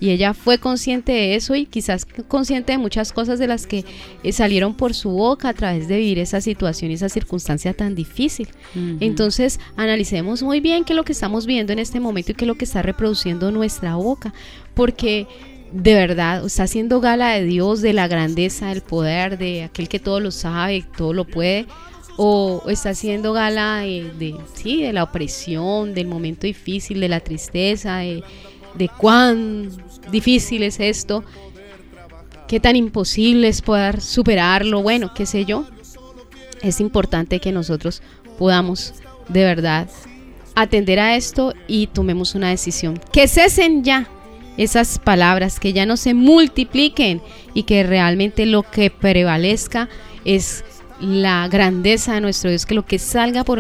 Y 0.01 0.09
ella 0.09 0.33
fue 0.33 0.57
consciente 0.57 1.11
de 1.13 1.35
eso 1.35 1.55
y 1.55 1.67
quizás 1.67 2.05
consciente 2.27 2.73
de 2.73 2.79
muchas 2.79 3.13
cosas 3.13 3.37
de 3.37 3.47
las 3.47 3.67
que 3.67 3.85
eh, 4.23 4.31
salieron 4.33 4.73
por 4.73 4.95
su 4.95 5.11
boca 5.11 5.49
a 5.49 5.53
través 5.53 5.87
de 5.87 5.97
vivir 5.97 6.17
esa 6.19 6.41
situación 6.41 6.91
y 6.91 6.95
esa 6.95 7.07
circunstancia 7.07 7.73
tan 7.73 7.95
difícil. 7.95 8.49
Entonces, 8.99 9.59
analicemos 9.77 10.41
muy 10.41 10.59
bien 10.59 10.83
qué 10.83 10.93
es 10.93 10.97
lo 10.97 11.05
que 11.05 11.13
estamos 11.13 11.45
viendo 11.45 11.71
en 11.71 11.79
este 11.79 11.99
momento 11.99 12.31
y 12.31 12.35
qué 12.35 12.45
es 12.45 12.47
lo 12.47 12.55
que 12.55 12.65
está 12.65 12.81
reproduciendo 12.81 13.51
nuestra 13.51 13.95
boca. 13.95 14.33
Porque 14.73 15.27
de 15.71 15.93
verdad 15.93 16.45
está 16.45 16.63
haciendo 16.63 16.99
gala 16.99 17.33
de 17.35 17.43
Dios, 17.43 17.81
de 17.81 17.93
la 17.93 18.07
grandeza, 18.07 18.69
del 18.69 18.81
poder, 18.81 19.37
de 19.37 19.63
aquel 19.63 19.87
que 19.87 19.99
todo 19.99 20.19
lo 20.19 20.31
sabe, 20.31 20.83
todo 20.97 21.13
lo 21.13 21.25
puede, 21.25 21.67
o 22.17 22.63
está 22.67 22.89
haciendo 22.89 23.33
gala 23.33 23.77
de, 23.81 24.35
sí, 24.53 24.81
de 24.81 24.93
la 24.93 25.03
opresión, 25.03 25.93
del 25.93 26.07
momento 26.07 26.47
difícil, 26.47 26.99
de 26.99 27.09
la 27.09 27.19
tristeza, 27.19 27.97
de, 27.97 28.23
de 28.75 28.89
cuán 28.89 29.69
difícil 30.09 30.63
es 30.63 30.79
esto, 30.79 31.23
qué 32.47 32.59
tan 32.59 32.75
imposible 32.75 33.47
es 33.47 33.61
poder 33.61 34.01
superarlo, 34.01 34.81
bueno, 34.81 35.13
qué 35.13 35.25
sé 35.25 35.45
yo. 35.45 35.65
Es 36.61 36.79
importante 36.79 37.39
que 37.39 37.51
nosotros 37.51 38.01
podamos 38.37 38.93
de 39.29 39.43
verdad 39.43 39.89
atender 40.55 40.99
a 40.99 41.15
esto 41.15 41.53
y 41.67 41.87
tomemos 41.87 42.35
una 42.35 42.49
decisión. 42.49 42.99
Que 43.11 43.27
cesen 43.27 43.83
ya 43.83 44.09
esas 44.57 44.99
palabras, 44.99 45.59
que 45.59 45.73
ya 45.73 45.85
no 45.85 45.97
se 45.97 46.13
multipliquen 46.13 47.21
y 47.53 47.63
que 47.63 47.83
realmente 47.83 48.45
lo 48.45 48.63
que 48.63 48.89
prevalezca 48.89 49.89
es 50.25 50.63
la 51.01 51.47
grandeza 51.47 52.13
de 52.13 52.21
nuestro 52.21 52.49
Dios, 52.49 52.65
que 52.65 52.75
lo 52.75 52.85
que 52.85 52.99
salga 52.99 53.43
por, 53.43 53.59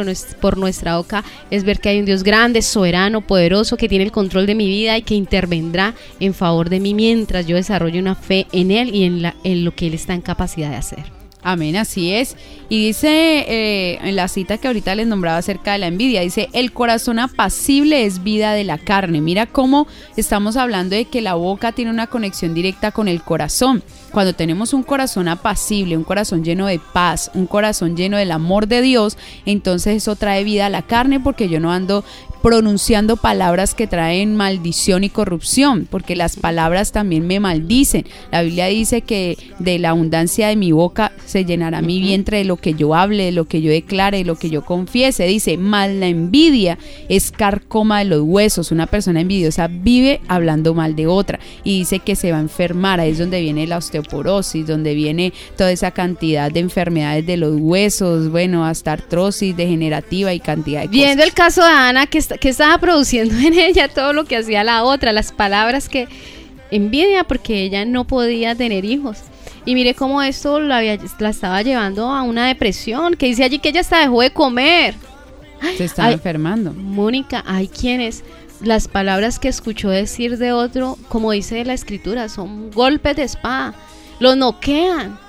nuestra 0.57 0.97
boca 0.97 1.23
es 1.49 1.63
ver 1.63 1.79
que 1.79 1.89
hay 1.89 1.99
un 1.99 2.05
Dios 2.05 2.23
grande, 2.23 2.61
soberano, 2.61 3.21
poderoso, 3.21 3.77
que 3.77 3.89
tiene 3.89 4.05
el 4.05 4.11
control 4.11 4.45
de 4.45 4.55
mi 4.55 4.67
vida 4.67 4.97
y 4.97 5.01
que 5.01 5.15
intervendrá 5.15 5.95
en 6.19 6.33
favor 6.33 6.69
de 6.69 6.79
mí 6.79 6.93
mientras 6.93 7.47
yo 7.47 7.55
desarrolle 7.55 7.99
una 7.99 8.15
fe 8.15 8.47
en 8.51 8.71
Él 8.71 8.93
y 8.95 9.03
en, 9.03 9.21
la, 9.21 9.35
lo 9.43 9.75
que 9.75 9.87
Él 9.87 9.93
está 9.93 10.13
en 10.13 10.21
capacidad 10.21 10.69
de 10.69 10.75
hacer. 10.77 11.21
Amén, 11.43 11.75
así 11.75 12.13
es. 12.13 12.35
Y 12.69 12.85
dice 12.85 13.09
eh, 13.47 13.99
en 14.03 14.15
la 14.15 14.27
cita 14.27 14.59
que 14.59 14.67
ahorita 14.67 14.93
les 14.93 15.07
nombraba 15.07 15.37
acerca 15.37 15.73
de 15.73 15.79
la 15.79 15.87
envidia, 15.87 16.21
dice, 16.21 16.49
el 16.53 16.71
corazón 16.71 17.17
apacible 17.17 18.05
es 18.05 18.23
vida 18.23 18.53
de 18.53 18.63
la 18.63 18.77
carne. 18.77 19.21
Mira 19.21 19.47
cómo 19.47 19.87
estamos 20.17 20.55
hablando 20.55 20.95
de 20.95 21.05
que 21.05 21.21
la 21.21 21.33
boca 21.33 21.71
tiene 21.71 21.89
una 21.89 22.07
conexión 22.07 22.53
directa 22.53 22.91
con 22.91 23.07
el 23.07 23.23
corazón. 23.23 23.83
Cuando 24.11 24.33
tenemos 24.33 24.73
un 24.73 24.83
corazón 24.83 25.27
apacible, 25.27 25.95
un 25.95 26.03
corazón 26.03 26.43
lleno 26.43 26.67
de 26.67 26.79
paz, 26.79 27.31
un 27.33 27.47
corazón 27.47 27.95
lleno 27.95 28.17
del 28.17 28.31
amor 28.31 28.67
de 28.67 28.81
Dios, 28.81 29.17
entonces 29.45 29.97
eso 29.97 30.15
trae 30.15 30.43
vida 30.43 30.65
a 30.65 30.69
la 30.69 30.81
carne 30.81 31.19
porque 31.19 31.47
yo 31.47 31.59
no 31.59 31.71
ando 31.71 32.03
pronunciando 32.41 33.17
palabras 33.17 33.75
que 33.75 33.87
traen 33.87 34.35
maldición 34.35 35.03
y 35.03 35.09
corrupción, 35.09 35.87
porque 35.89 36.15
las 36.15 36.37
palabras 36.37 36.91
también 36.91 37.27
me 37.27 37.39
maldicen. 37.39 38.05
La 38.31 38.41
Biblia 38.41 38.65
dice 38.67 39.01
que 39.01 39.37
de 39.59 39.77
la 39.79 39.91
abundancia 39.91 40.47
de 40.47 40.55
mi 40.55 40.71
boca 40.71 41.11
se 41.25 41.45
llenará 41.45 41.81
mi 41.81 42.01
vientre 42.01 42.39
de 42.39 42.45
lo 42.45 42.57
que 42.57 42.73
yo 42.73 42.95
hable, 42.95 43.25
de 43.25 43.31
lo 43.31 43.45
que 43.45 43.61
yo 43.61 43.71
declare, 43.71 44.19
de 44.19 44.25
lo 44.25 44.35
que 44.35 44.49
yo 44.49 44.65
confiese. 44.65 45.25
Dice, 45.25 45.57
mal 45.57 45.99
la 45.99 46.07
envidia 46.07 46.77
es 47.09 47.31
carcoma 47.31 47.99
de 47.99 48.05
los 48.05 48.21
huesos. 48.21 48.71
Una 48.71 48.87
persona 48.87 49.21
envidiosa 49.21 49.67
vive 49.67 50.21
hablando 50.27 50.73
mal 50.73 50.95
de 50.95 51.07
otra 51.07 51.39
y 51.63 51.79
dice 51.79 51.99
que 51.99 52.15
se 52.15 52.31
va 52.31 52.37
a 52.37 52.41
enfermar. 52.41 52.99
Ahí 52.99 53.11
es 53.11 53.19
donde 53.19 53.41
viene 53.41 53.67
la 53.67 53.77
osteoporosis, 54.01 54.67
donde 54.67 54.93
viene 54.93 55.33
toda 55.57 55.71
esa 55.71 55.91
cantidad 55.91 56.51
de 56.51 56.59
enfermedades 56.59 57.25
de 57.25 57.37
los 57.37 57.55
huesos, 57.59 58.29
bueno, 58.29 58.65
hasta 58.65 58.93
artrosis 58.93 59.55
degenerativa 59.55 60.33
y 60.33 60.39
cantidad 60.39 60.81
de 60.81 60.87
cosas. 60.87 61.01
Viendo 61.01 61.23
el 61.23 61.33
caso 61.33 61.63
de 61.63 61.71
Ana 61.71 62.07
que 62.07 62.17
está 62.17 62.37
que 62.37 62.49
estaba 62.49 62.77
produciendo 62.77 63.35
en 63.35 63.53
ella 63.53 63.87
todo 63.87 64.13
lo 64.13 64.25
que 64.25 64.37
hacía 64.37 64.63
la 64.63 64.83
otra, 64.83 65.13
las 65.13 65.31
palabras 65.31 65.89
que 65.89 66.07
envidia 66.71 67.23
porque 67.23 67.63
ella 67.63 67.85
no 67.85 68.05
podía 68.05 68.55
tener 68.55 68.85
hijos. 68.85 69.19
Y 69.65 69.75
mire 69.75 69.93
cómo 69.93 70.23
esto 70.23 70.59
la, 70.59 70.81
la 70.81 71.29
estaba 71.29 71.61
llevando 71.61 72.09
a 72.09 72.23
una 72.23 72.47
depresión, 72.47 73.13
que 73.13 73.27
dice 73.27 73.43
allí 73.43 73.59
que 73.59 73.69
ella 73.69 73.81
hasta 73.81 73.99
dejó 73.99 74.21
de 74.21 74.31
comer. 74.31 74.95
Se 75.77 75.85
estaba 75.85 76.11
enfermando. 76.11 76.73
Mónica, 76.73 77.43
hay 77.45 77.67
quienes 77.67 78.23
las 78.63 78.87
palabras 78.87 79.39
que 79.39 79.47
escuchó 79.47 79.89
decir 79.89 80.37
de 80.37 80.53
otro, 80.53 80.97
como 81.09 81.31
dice 81.31 81.63
la 81.65 81.73
escritura, 81.73 82.29
son 82.29 82.71
golpes 82.71 83.15
de 83.15 83.23
espada, 83.23 83.73
lo 84.19 84.35
noquean 84.35 85.19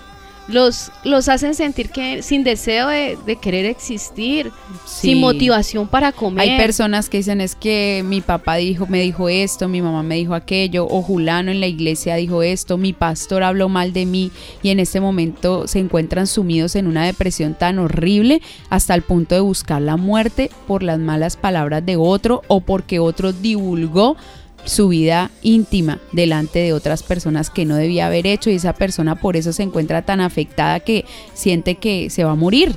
los, 0.49 0.91
los 1.05 1.29
hacen 1.29 1.55
sentir 1.55 1.91
que 1.91 2.23
sin 2.23 2.45
deseo 2.45 2.89
de, 2.89 3.19
querer 3.41 3.67
existir, 3.67 4.51
sin 4.85 5.21
motivación 5.21 5.89
para 5.89 6.13
comer. 6.13 6.49
Hay 6.49 6.59
personas 6.59 7.09
que 7.09 7.19
dicen 7.19 7.41
es 7.41 7.55
que 7.55 8.03
mi 8.05 8.21
papá 8.21 8.57
dijo, 8.57 8.87
me 8.87 9.01
dijo 9.01 9.29
esto, 9.29 9.69
mi 9.69 9.81
mamá 9.81 10.03
me 10.03 10.17
dijo 10.17 10.35
aquello, 10.35 10.87
o 10.87 11.03
Julano 11.03 11.51
en 11.51 11.61
la 11.61 11.67
iglesia 11.67 12.17
dijo 12.17 12.43
esto, 12.43 12.77
mi 12.77 12.93
pastor 12.93 13.43
habló 13.43 13.69
mal 13.69 13.93
de 13.93 14.07
mí 14.07 14.31
y 14.63 14.71
en 14.71 14.81
este 14.81 15.01
momento 15.01 15.67
se 15.67 15.79
encuentran 15.79 16.27
sumidos 16.27 16.77
en 16.77 16.87
una 16.87 17.05
depresión 17.05 17.55
tan 17.55 17.79
horrible 17.79 18.43
hasta 18.69 18.95
el 18.95 19.03
punto 19.03 19.35
de 19.35 19.41
buscar 19.41 19.81
la 19.83 19.97
muerte 19.97 20.51
por 20.67 20.83
las 20.83 20.99
malas 20.99 21.37
palabras 21.37 21.85
de 21.85 21.97
otro 21.97 22.43
o 22.49 22.61
porque 22.61 22.99
otro 22.99 23.33
divulgó 23.33 24.17
su 24.65 24.89
vida 24.89 25.31
íntima 25.43 25.99
delante 26.13 26.61
de 26.61 26.73
otras 26.73 27.03
personas 27.03 27.51
que 27.51 27.65
no 27.65 27.77
debía 27.77 28.07
haber 28.07 28.27
hecho 28.27 28.51
y 28.51 28.55
esa 28.55 28.73
persona 28.73 29.17
por 29.17 29.37
eso 29.37 29.53
se 29.53 29.63
encuentra 29.63 30.03
tan 30.03 30.21
afectada 30.21 30.81
que 30.81 31.05
siente 31.35 31.77
que 31.77 32.11
se 32.11 32.25
va 32.25 32.33
a 32.33 32.37
morir. 32.37 32.75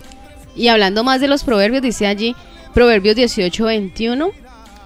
Y 0.55 0.69
hablando 0.69 1.03
más 1.03 1.21
de 1.21 1.27
los 1.27 1.43
proverbios, 1.43 1.81
dice 1.81 2.07
allí, 2.07 2.35
Proverbios 2.73 3.15
18, 3.15 3.65
21, 3.65 4.31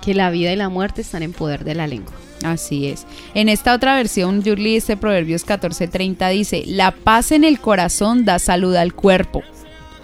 que 0.01 0.13
la 0.13 0.29
vida 0.29 0.51
y 0.51 0.55
la 0.55 0.69
muerte 0.69 1.01
están 1.01 1.23
en 1.23 1.33
poder 1.33 1.63
de 1.63 1.75
la 1.75 1.87
lengua. 1.87 2.13
Así 2.43 2.87
es. 2.87 3.05
En 3.33 3.49
esta 3.49 3.73
otra 3.73 3.95
versión, 3.95 4.43
Yurli 4.43 4.75
dice 4.75 4.97
Proverbios 4.97 5.45
14:30 5.45 6.31
dice, 6.31 6.63
la 6.65 6.91
paz 6.91 7.31
en 7.31 7.43
el 7.43 7.59
corazón 7.59 8.25
da 8.25 8.39
salud 8.39 8.75
al 8.75 8.93
cuerpo. 8.93 9.43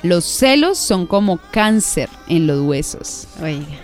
Los 0.03 0.25
celos 0.25 0.77
son 0.77 1.07
como 1.07 1.39
cáncer 1.51 2.09
en 2.27 2.45
los 2.45 2.61
huesos. 2.61 3.27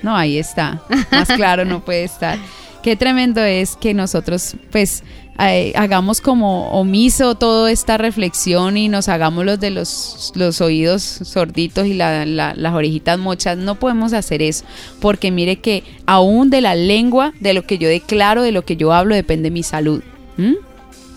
No, 0.03 0.15
ahí 0.15 0.37
está. 0.37 0.83
Más 1.11 1.29
claro 1.29 1.65
no 1.65 1.83
puede 1.83 2.03
estar 2.03 2.37
qué 2.81 2.95
tremendo 2.95 3.41
es 3.41 3.75
que 3.75 3.93
nosotros 3.93 4.55
pues 4.71 5.03
eh, 5.39 5.73
hagamos 5.75 6.21
como 6.21 6.69
omiso 6.71 7.35
toda 7.35 7.71
esta 7.71 7.97
reflexión 7.97 8.77
y 8.77 8.89
nos 8.89 9.09
hagamos 9.09 9.45
los 9.45 9.59
de 9.59 9.71
los, 9.71 10.31
los 10.35 10.61
oídos 10.61 11.01
sorditos 11.01 11.87
y 11.87 11.93
las 11.93 12.73
orejitas 12.73 13.17
mochas. 13.17 13.57
No 13.57 13.75
podemos 13.75 14.13
hacer 14.13 14.41
eso, 14.41 14.65
porque 14.99 15.31
mire 15.31 15.57
que 15.57 15.83
aún 16.05 16.49
de 16.49 16.61
la 16.61 16.75
lengua, 16.75 17.33
de 17.39 17.53
lo 17.53 17.63
que 17.65 17.77
yo 17.77 17.89
declaro, 17.89 18.43
de 18.43 18.51
lo 18.51 18.65
que 18.65 18.75
yo 18.75 18.93
hablo, 18.93 19.15
depende 19.15 19.49
mi 19.49 19.63
salud. 19.63 20.03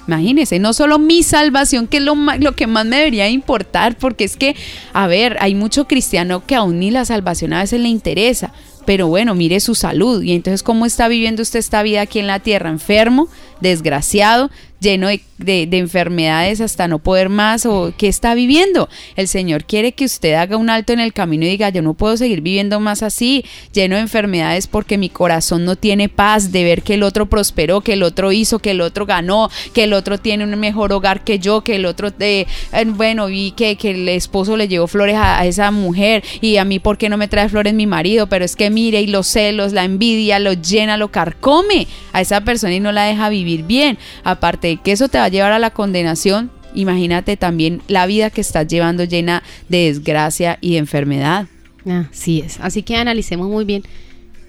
Imagínense, 0.07 0.59
no 0.59 0.75
solo 0.75 0.99
mi 0.99 1.23
salvación, 1.23 1.87
que 1.87 1.97
es 1.97 2.03
lo, 2.03 2.15
lo, 2.15 2.53
que 2.53 2.67
más 2.67 2.85
me 2.85 2.97
debería 2.97 3.29
importar, 3.29 3.97
porque 3.97 4.25
es 4.25 4.37
que, 4.37 4.55
a 4.93 5.07
ver, 5.07 5.39
hay 5.41 5.55
mucho 5.55 5.87
cristiano 5.87 6.45
que 6.47 6.55
aún 6.55 6.79
ni 6.79 6.91
la 6.91 7.07
salvación 7.07 7.55
a 7.55 7.61
veces 7.61 7.81
le 7.81 7.89
interesa 7.89 8.53
pero 8.85 9.09
bueno, 9.09 9.35
mire 9.35 9.61
su 9.61 9.75
salud. 9.75 10.23
Y 10.23 10.33
entonces, 10.33 10.63
¿cómo 10.63 10.87
está 10.87 11.09
viviendo 11.09 11.43
usted 11.43 11.59
esta 11.59 11.83
vida 11.83 12.03
aquí 12.03 12.19
en 12.19 12.27
la 12.27 12.41
tierra? 12.41 12.71
Enfermo, 12.71 13.29
desgraciado, 13.61 14.51
lleno 14.85 15.09
de, 15.09 15.69
enfermedades 15.73 16.61
hasta 16.61 16.87
no 16.87 16.99
poder 17.01 17.29
más 17.29 17.67
o 17.67 17.93
qué 17.97 18.07
está 18.07 18.35
viviendo. 18.35 18.89
El 19.17 19.27
Señor 19.27 19.65
quiere 19.65 19.93
que 19.93 20.05
usted 20.05 20.35
haga 20.35 20.57
un 20.57 20.71
alto 20.71 20.93
en 20.93 21.01
el 21.01 21.13
camino 21.13 21.45
y 21.45 21.49
diga, 21.49 21.71
yo 21.71 21.83
no 21.83 21.95
puedo 21.95 22.17
seguir 22.17 22.43
viviendo 22.43 22.79
más 22.81 23.03
así, 23.03 23.45
lleno 23.73 23.97
de 23.97 24.03
enfermedades 24.03 24.67
porque 24.67 24.99
mi 24.99 25.09
corazón 25.09 25.65
no 25.65 25.75
tiene 25.75 26.09
paz 26.09 26.53
de 26.53 26.65
ver 26.65 26.83
que 26.83 26.95
el 26.95 27.03
otro 27.03 27.27
prosperó, 27.27 27.81
que 27.81 27.95
el 27.95 28.03
otro 28.03 28.31
hizo, 28.31 28.59
que 28.59 28.73
el 28.73 28.81
otro 28.83 29.07
ganó, 29.07 29.51
que 29.73 29.85
el 29.85 29.95
otro 29.95 30.19
tiene 30.19 30.45
un 30.45 30.55
mejor 30.61 30.93
hogar 30.93 31.25
que 31.25 31.39
yo, 31.39 31.63
que 31.63 31.77
el 31.77 31.87
otro, 31.87 32.13
eh, 32.21 32.47
bueno, 32.87 33.27
vi 33.27 33.53
que, 33.53 33.77
que, 33.77 33.91
el 33.91 34.09
esposo 34.09 34.57
le 34.57 34.69
llevó 34.69 34.87
flores 34.87 35.17
a, 35.17 35.41
a, 35.41 35.47
esa 35.47 35.71
mujer 35.71 36.23
y 36.41 36.59
a 36.59 36.65
mí, 36.65 36.79
¿por 36.79 36.99
qué 36.99 37.09
no 37.09 37.17
me 37.17 37.29
trae 37.29 37.49
flores 37.49 37.73
mi 37.73 37.87
marido? 37.87 38.29
Pero 38.29 38.45
es 38.45 38.55
que 38.55 38.71
mire 38.71 39.01
y 39.01 39.07
los 39.07 39.27
celos, 39.27 39.73
la 39.73 39.85
envidia, 39.85 40.39
lo 40.39 40.53
llena, 40.53 40.97
lo 40.97 41.09
carcome 41.09 41.89
a 42.13 42.21
esa 42.21 42.43
persona 42.43 42.75
y 42.75 42.81
no 42.81 42.93
la 42.93 43.05
deja 43.05 43.29
vivir 43.31 43.65
bien. 43.65 43.99
Aparte 44.23 44.74
de 44.77 44.83
que 44.83 44.93
eso 44.93 45.09
te 45.09 45.19
va 45.19 45.25
a 45.25 45.29
llevar 45.29 45.53
a 45.53 45.59
la 45.59 45.71
condenación, 45.71 46.51
imagínate 46.75 47.37
también 47.37 47.83
la 47.89 48.07
vida 48.07 48.31
que 48.31 48.41
estás 48.41 48.67
llevando 48.67 49.05
llena 49.05 49.43
de 49.69 49.87
desgracia 49.87 50.59
y 50.61 50.73
de 50.73 50.79
enfermedad. 50.79 51.47
Así 51.87 52.41
es. 52.41 52.59
Así 52.61 52.83
que 52.83 52.97
analicemos 52.97 53.49
muy 53.49 53.65
bien 53.65 53.83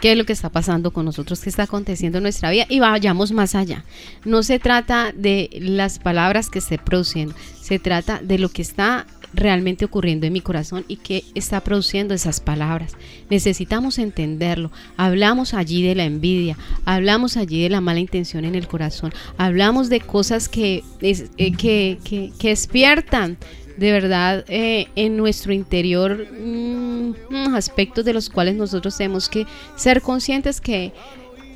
qué 0.02 0.12
es 0.12 0.18
lo 0.18 0.26
que 0.26 0.34
está 0.34 0.50
pasando 0.50 0.92
con 0.92 1.06
nosotros, 1.06 1.40
qué 1.42 1.50
está 1.50 1.64
aconteciendo 1.64 2.18
en 2.20 2.24
nuestra 2.24 2.50
vida 2.52 2.66
y 2.70 2.80
vayamos 2.80 3.32
más 3.32 3.56
allá. 3.56 3.84
No 4.24 4.44
se 4.44 4.60
trata 4.60 5.12
de 5.14 5.50
las 5.60 6.00
palabras 6.00 6.50
que 6.50 6.60
esté 6.60 6.78
produciendo, 6.78 7.36
se 7.62 7.80
trata 7.80 8.20
de 8.22 8.40
lo 8.40 8.50
que 8.50 8.62
está 8.62 9.06
realmente 9.36 9.86
ocurriendo 9.86 10.26
en 10.26 10.34
mi 10.34 10.42
corazón 10.42 10.86
y 10.88 10.98
qué 10.98 11.24
está 11.36 11.62
produciendo 11.62 12.14
esas 12.14 12.40
palabras. 12.40 12.94
Necesitamos 13.30 14.00
entenderlo. 14.00 14.72
Hablamos 14.98 15.54
allí 15.54 15.84
de 15.84 15.96
la 15.96 16.06
envidia, 16.06 16.58
hablamos 16.86 17.38
allí 17.38 17.62
de 17.64 17.70
la 17.70 17.82
mala 17.82 18.00
intención 18.00 18.46
en 18.46 18.56
el 18.56 18.68
corazón, 18.68 19.14
hablamos 19.38 19.90
de 19.90 20.02
cosas 20.02 20.50
que, 20.50 20.84
eh, 21.02 21.52
que, 21.58 22.00
que, 22.04 22.32
que 22.38 22.50
despiertan 22.50 23.38
de 23.78 23.92
verdad 23.92 24.46
eh, 24.48 24.88
en 24.96 25.18
nuestro 25.18 25.54
interior 25.54 26.28
mm, 26.32 27.56
aspectos 27.56 28.06
de 28.06 28.14
los 28.14 28.30
cuales 28.30 28.56
nosotros 28.56 28.98
tenemos 28.98 29.30
que 29.30 29.46
ser 29.76 30.02
conscientes 30.02 30.62
que 30.62 30.94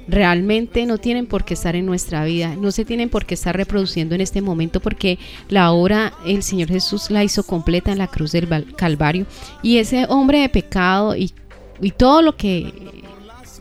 realmente 0.08 0.86
no 0.86 0.98
tienen 0.98 1.28
por 1.28 1.46
qué 1.46 1.54
estar 1.54 1.76
en 1.76 1.86
nuestra 1.86 2.24
vida, 2.24 2.56
no 2.56 2.72
se 2.72 2.86
tienen 2.86 3.10
por 3.10 3.26
qué 3.26 3.36
estar 3.36 3.56
reproduciendo 3.56 4.16
en 4.16 4.22
este 4.22 4.42
momento 4.42 4.80
porque 4.80 5.20
la 5.50 5.72
obra 5.72 6.14
el 6.26 6.44
Señor 6.44 6.70
Jesús 6.70 7.12
la 7.12 7.24
hizo 7.24 7.44
completa 7.44 7.92
en 7.92 7.98
la 7.98 8.08
cruz 8.08 8.32
del 8.32 8.48
Calvario. 8.76 9.26
Y 9.62 9.78
ese 9.78 10.06
hombre 10.10 10.40
de 10.40 10.50
pecado 10.50 11.16
y, 11.16 11.32
y 11.82 11.92
todo 11.92 12.22
lo 12.22 12.36
que 12.36 12.74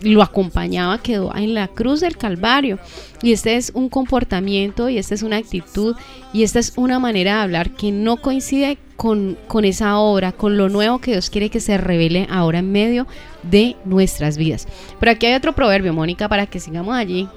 lo 0.03 0.23
acompañaba 0.23 1.03
quedó 1.03 1.35
en 1.35 1.55
la 1.55 1.69
cruz 1.69 2.01
del 2.01 2.17
Calvario. 2.17 2.79
Y 3.23 3.33
este 3.33 3.57
es 3.57 3.73
un 3.75 3.89
comportamiento 3.89 4.89
y 4.89 4.99
esta 4.99 5.15
es 5.15 5.23
una 5.23 5.37
actitud 5.37 5.97
y 6.33 6.43
esta 6.43 6.59
es 6.59 6.73
una 6.77 6.99
manera 6.99 7.37
de 7.37 7.41
hablar 7.43 7.71
que 7.71 7.91
no 7.91 8.19
coincide 8.19 8.79
con, 8.97 9.37
con 9.47 9.65
esa 9.65 9.99
obra, 9.99 10.33
con 10.33 10.57
lo 10.57 10.69
nuevo 10.69 11.01
que 11.01 11.13
Dios 11.13 11.31
quiere 11.31 11.51
que 11.51 11.61
se 11.61 11.79
revele 11.79 12.27
ahora 12.31 12.61
en 12.61 12.73
medio 12.73 13.07
de 13.43 13.77
nuestras 13.85 14.37
vidas. 14.37 14.67
Pero 14.99 15.13
aquí 15.13 15.27
hay 15.27 15.35
otro 15.35 15.55
proverbio, 15.55 15.93
Mónica, 15.93 16.29
para 16.29 16.47
que 16.47 16.61
sigamos 16.61 16.95
allí. 16.95 17.29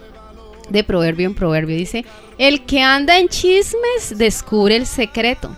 De 0.70 0.86
proverbio 0.86 1.28
en 1.28 1.36
proverbio 1.36 1.76
dice, 1.76 2.05
el 2.38 2.64
que 2.66 2.82
anda 2.82 3.20
en 3.20 3.28
chismes 3.28 4.18
descubre 4.18 4.78
el 4.78 4.86
secreto 4.86 5.53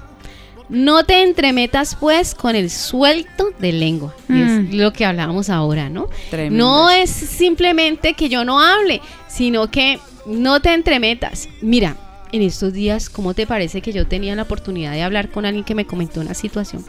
no 0.70 1.04
te 1.04 1.24
entremetas 1.24 1.96
pues 2.00 2.36
con 2.36 2.56
el 2.56 2.70
suelto 2.70 3.52
de 3.60 3.72
lengua. 3.72 4.16
Es 4.30 4.52
mm. 4.52 4.74
lo 4.74 4.94
que 4.94 5.06
hablábamos 5.06 5.50
ahora, 5.50 5.90
¿no? 5.90 6.10
No 6.50 6.90
es 6.90 7.10
simplemente 7.10 8.14
que 8.14 8.30
yo 8.30 8.46
no 8.46 8.60
hable, 8.62 9.02
sino 9.28 9.70
que 9.70 10.00
no 10.26 10.62
te 10.62 10.74
entremetas. 10.74 11.50
Mira, 11.62 11.98
en 12.32 12.42
estos 12.42 12.74
días, 12.74 13.10
¿cómo 13.10 13.34
te 13.34 13.46
parece 13.46 13.82
que 13.82 13.94
yo 13.94 14.08
tenía 14.08 14.36
la 14.36 14.44
oportunidad 14.44 14.94
de 14.94 15.04
hablar 15.04 15.30
con 15.30 15.46
alguien 15.46 15.64
que 15.64 15.76
me 15.76 15.86
comentó 15.86 16.22
una 16.22 16.34
situación? 16.34 16.84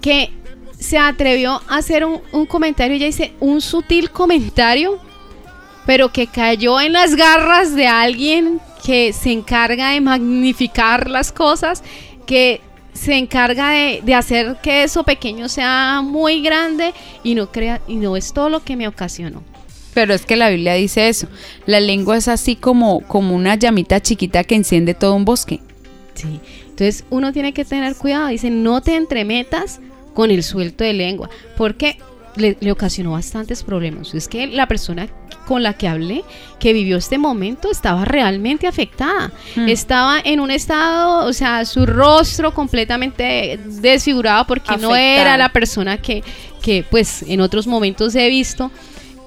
Que 0.00 0.30
se 0.78 0.98
atrevió 0.98 1.60
a 1.68 1.78
hacer 1.78 2.04
un, 2.04 2.20
un 2.32 2.46
comentario, 2.46 2.96
ella 2.96 3.06
dice, 3.06 3.32
un 3.40 3.60
sutil 3.60 4.10
comentario, 4.10 5.00
pero 5.86 6.12
que 6.12 6.26
cayó 6.26 6.80
en 6.80 6.92
las 6.92 7.16
garras 7.16 7.74
de 7.74 7.88
alguien 7.88 8.60
que 8.84 9.12
se 9.12 9.32
encarga 9.32 9.90
de 9.90 10.00
magnificar 10.00 11.10
las 11.10 11.32
cosas 11.32 11.82
que 12.28 12.60
se 12.92 13.16
encarga 13.16 13.70
de, 13.70 14.14
hacer 14.14 14.58
que 14.62 14.82
eso 14.82 15.02
pequeño 15.02 15.48
sea 15.48 16.02
muy 16.04 16.42
grande 16.42 16.92
y 17.24 17.34
no 17.34 17.50
crea 17.50 17.80
y 17.88 17.96
no 17.96 18.18
es 18.18 18.34
todo 18.34 18.50
lo 18.50 18.62
que 18.62 18.76
me 18.76 18.86
ocasionó. 18.86 19.42
Pero 19.94 20.12
es 20.12 20.26
que 20.26 20.36
la 20.36 20.50
Biblia 20.50 20.74
dice 20.74 21.08
eso. 21.08 21.26
La 21.64 21.80
lengua 21.80 22.18
es 22.18 22.28
así 22.28 22.54
como, 22.54 23.00
como 23.00 23.34
una 23.34 23.54
llamita 23.54 24.00
chiquita 24.00 24.44
que 24.44 24.56
enciende 24.56 24.92
todo 24.92 25.14
un 25.14 25.24
bosque. 25.24 25.60
Sí. 26.12 26.38
Entonces 26.64 27.04
uno 27.08 27.32
tiene 27.32 27.54
que 27.54 27.64
tener 27.64 27.96
cuidado. 27.96 28.28
Dice, 28.28 28.50
no 28.50 28.82
te 28.82 28.94
entremetas 28.94 29.80
con 30.12 30.30
el 30.30 30.42
suelto 30.42 30.84
de 30.84 30.92
lengua. 30.92 31.30
Porque 31.56 31.98
le, 32.38 32.72
ocasionó 32.72 33.12
bastantes 33.12 33.62
problemas. 33.62 34.14
Es 34.14 34.28
que 34.28 34.46
la 34.46 34.66
persona 34.66 35.08
con 35.46 35.62
la 35.62 35.74
que 35.74 35.88
hablé, 35.88 36.24
que 36.58 36.72
vivió 36.72 36.96
este 36.96 37.18
momento, 37.18 37.70
estaba 37.70 38.04
realmente 38.04 38.66
afectada. 38.66 39.32
Hmm. 39.56 39.68
Estaba 39.68 40.20
en 40.22 40.40
un 40.40 40.50
estado, 40.50 41.26
o 41.26 41.32
sea, 41.32 41.64
su 41.64 41.86
rostro 41.86 42.52
completamente 42.54 43.58
desfigurado 43.64 44.46
porque 44.46 44.76
no 44.76 44.94
era 44.94 45.36
la 45.36 45.50
persona 45.50 45.98
que, 45.98 46.22
que, 46.62 46.84
pues, 46.88 47.22
en 47.22 47.40
otros 47.40 47.66
momentos 47.66 48.14
he 48.14 48.28
visto 48.28 48.70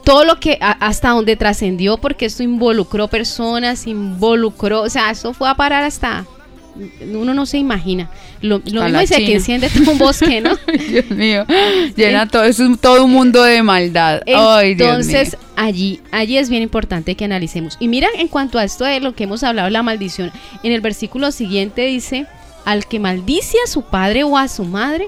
todo 0.03 0.26
lo 0.26 0.39
que 0.39 0.57
hasta 0.59 1.09
donde 1.09 1.36
trascendió 1.36 1.97
porque 1.97 2.26
esto 2.26 2.41
involucró 2.41 3.07
personas, 3.07 3.86
involucró, 3.86 4.82
o 4.82 4.89
sea, 4.89 5.12
eso 5.12 5.34
fue 5.34 5.47
a 5.47 5.53
parar 5.53 5.84
hasta 5.84 6.26
uno 7.01 7.34
no 7.34 7.45
se 7.45 7.57
imagina. 7.57 8.09
Lo, 8.42 8.62
lo 8.72 8.84
mismo 8.84 9.00
dice 9.00 9.18
que 9.18 9.36
enciende 9.36 9.70
todo 9.70 9.92
un 9.92 9.98
bosque, 9.98 10.42
¿no? 10.42 10.58
Dios 10.89 11.10
mío, 11.12 11.46
llena 11.96 12.28
todo, 12.28 12.44
eso 12.44 12.64
todo 12.80 13.06
un 13.06 13.12
mundo 13.12 13.44
de 13.44 13.62
maldad. 13.62 14.22
Entonces, 14.26 15.38
allí, 15.56 16.02
allí 16.12 16.38
es 16.38 16.50
bien 16.50 16.64
importante 16.64 17.16
que 17.16 17.26
analicemos. 17.26 17.78
Y 17.80 17.88
mira, 17.88 18.08
en 18.18 18.28
cuanto 18.28 18.58
a 18.58 18.64
esto 18.64 18.86
de 18.86 19.00
lo 19.00 19.14
que 19.14 19.26
hemos 19.26 19.44
hablado, 19.44 19.70
la 19.70 19.84
maldición, 19.84 20.32
en 20.64 20.72
el 20.72 20.82
versículo 20.82 21.32
siguiente 21.32 21.86
dice, 21.86 22.26
al 22.66 22.88
que 22.88 23.00
maldice 23.00 23.58
a 23.64 23.68
su 23.68 23.84
padre 23.84 24.24
o 24.24 24.38
a 24.38 24.48
su 24.48 24.66
madre, 24.66 25.08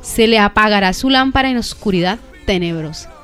se 0.00 0.26
le 0.26 0.38
apagará 0.38 0.92
su 0.92 1.10
lámpara 1.10 1.50
en 1.50 1.56
oscuridad 1.56 2.18
tenebrosa. 2.46 3.17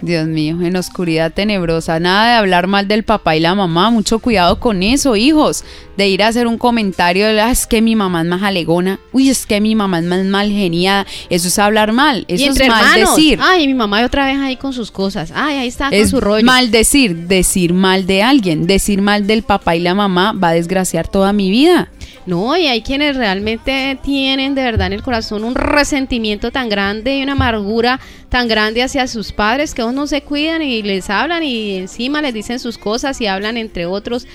Dios 0.00 0.26
mío, 0.26 0.56
en 0.62 0.76
oscuridad 0.76 1.32
tenebrosa, 1.32 2.00
nada 2.00 2.30
de 2.30 2.36
hablar 2.36 2.66
mal 2.66 2.88
del 2.88 3.02
papá 3.02 3.36
y 3.36 3.40
la 3.40 3.54
mamá, 3.54 3.90
mucho 3.90 4.18
cuidado 4.18 4.60
con 4.60 4.82
eso, 4.82 5.16
hijos, 5.16 5.64
de 5.96 6.08
ir 6.08 6.22
a 6.22 6.28
hacer 6.28 6.46
un 6.46 6.58
comentario 6.58 7.26
de, 7.26 7.40
ah, 7.40 7.50
es 7.50 7.66
que 7.66 7.82
mi 7.82 7.96
mamá 7.96 8.22
es 8.22 8.26
más 8.26 8.42
alegona, 8.42 8.98
uy, 9.12 9.28
es 9.28 9.46
que 9.46 9.60
mi 9.60 9.74
mamá 9.74 9.98
es 9.98 10.04
más 10.04 10.24
mal 10.24 10.50
geniada, 10.50 11.06
eso 11.28 11.48
es 11.48 11.58
hablar 11.58 11.92
mal, 11.92 12.24
eso 12.28 12.50
es 12.50 12.68
maldecir. 12.68 13.38
Ay, 13.42 13.66
mi 13.66 13.74
mamá 13.74 14.04
otra 14.04 14.26
vez 14.26 14.38
ahí 14.38 14.56
con 14.56 14.72
sus 14.72 14.90
cosas, 14.90 15.32
ay, 15.34 15.56
ahí 15.56 15.68
está 15.68 15.90
con 15.90 16.08
su 16.08 16.20
rollo. 16.20 16.44
Maldecir, 16.44 17.26
decir 17.26 17.74
mal 17.74 18.06
de 18.06 18.22
alguien, 18.22 18.66
decir 18.66 19.02
mal 19.02 19.26
del 19.26 19.42
papá 19.42 19.76
y 19.76 19.80
la 19.80 19.94
mamá 19.94 20.32
va 20.32 20.48
a 20.48 20.52
desgraciar 20.52 21.08
toda 21.08 21.32
mi 21.32 21.50
vida. 21.50 21.90
No, 22.26 22.56
y 22.56 22.66
hay 22.66 22.82
quienes 22.82 23.16
realmente 23.16 23.98
tienen 24.02 24.56
de 24.56 24.62
verdad 24.62 24.88
en 24.88 24.94
el 24.94 25.02
corazón 25.02 25.44
un 25.44 25.54
resentimiento 25.54 26.50
tan 26.50 26.68
grande 26.68 27.16
y 27.16 27.22
una 27.22 27.32
amargura 27.32 28.00
tan 28.28 28.48
grande 28.48 28.82
hacia 28.82 29.06
sus 29.06 29.30
padres 29.30 29.74
que 29.74 29.82
no 29.82 30.08
se 30.08 30.22
cuidan 30.22 30.60
y 30.62 30.82
les 30.82 31.08
hablan 31.08 31.44
y 31.44 31.76
encima 31.76 32.20
les 32.20 32.34
dicen 32.34 32.58
sus 32.58 32.78
cosas 32.78 33.20
y 33.20 33.28
hablan 33.28 33.56
entre 33.56 33.86
otros 33.86 34.26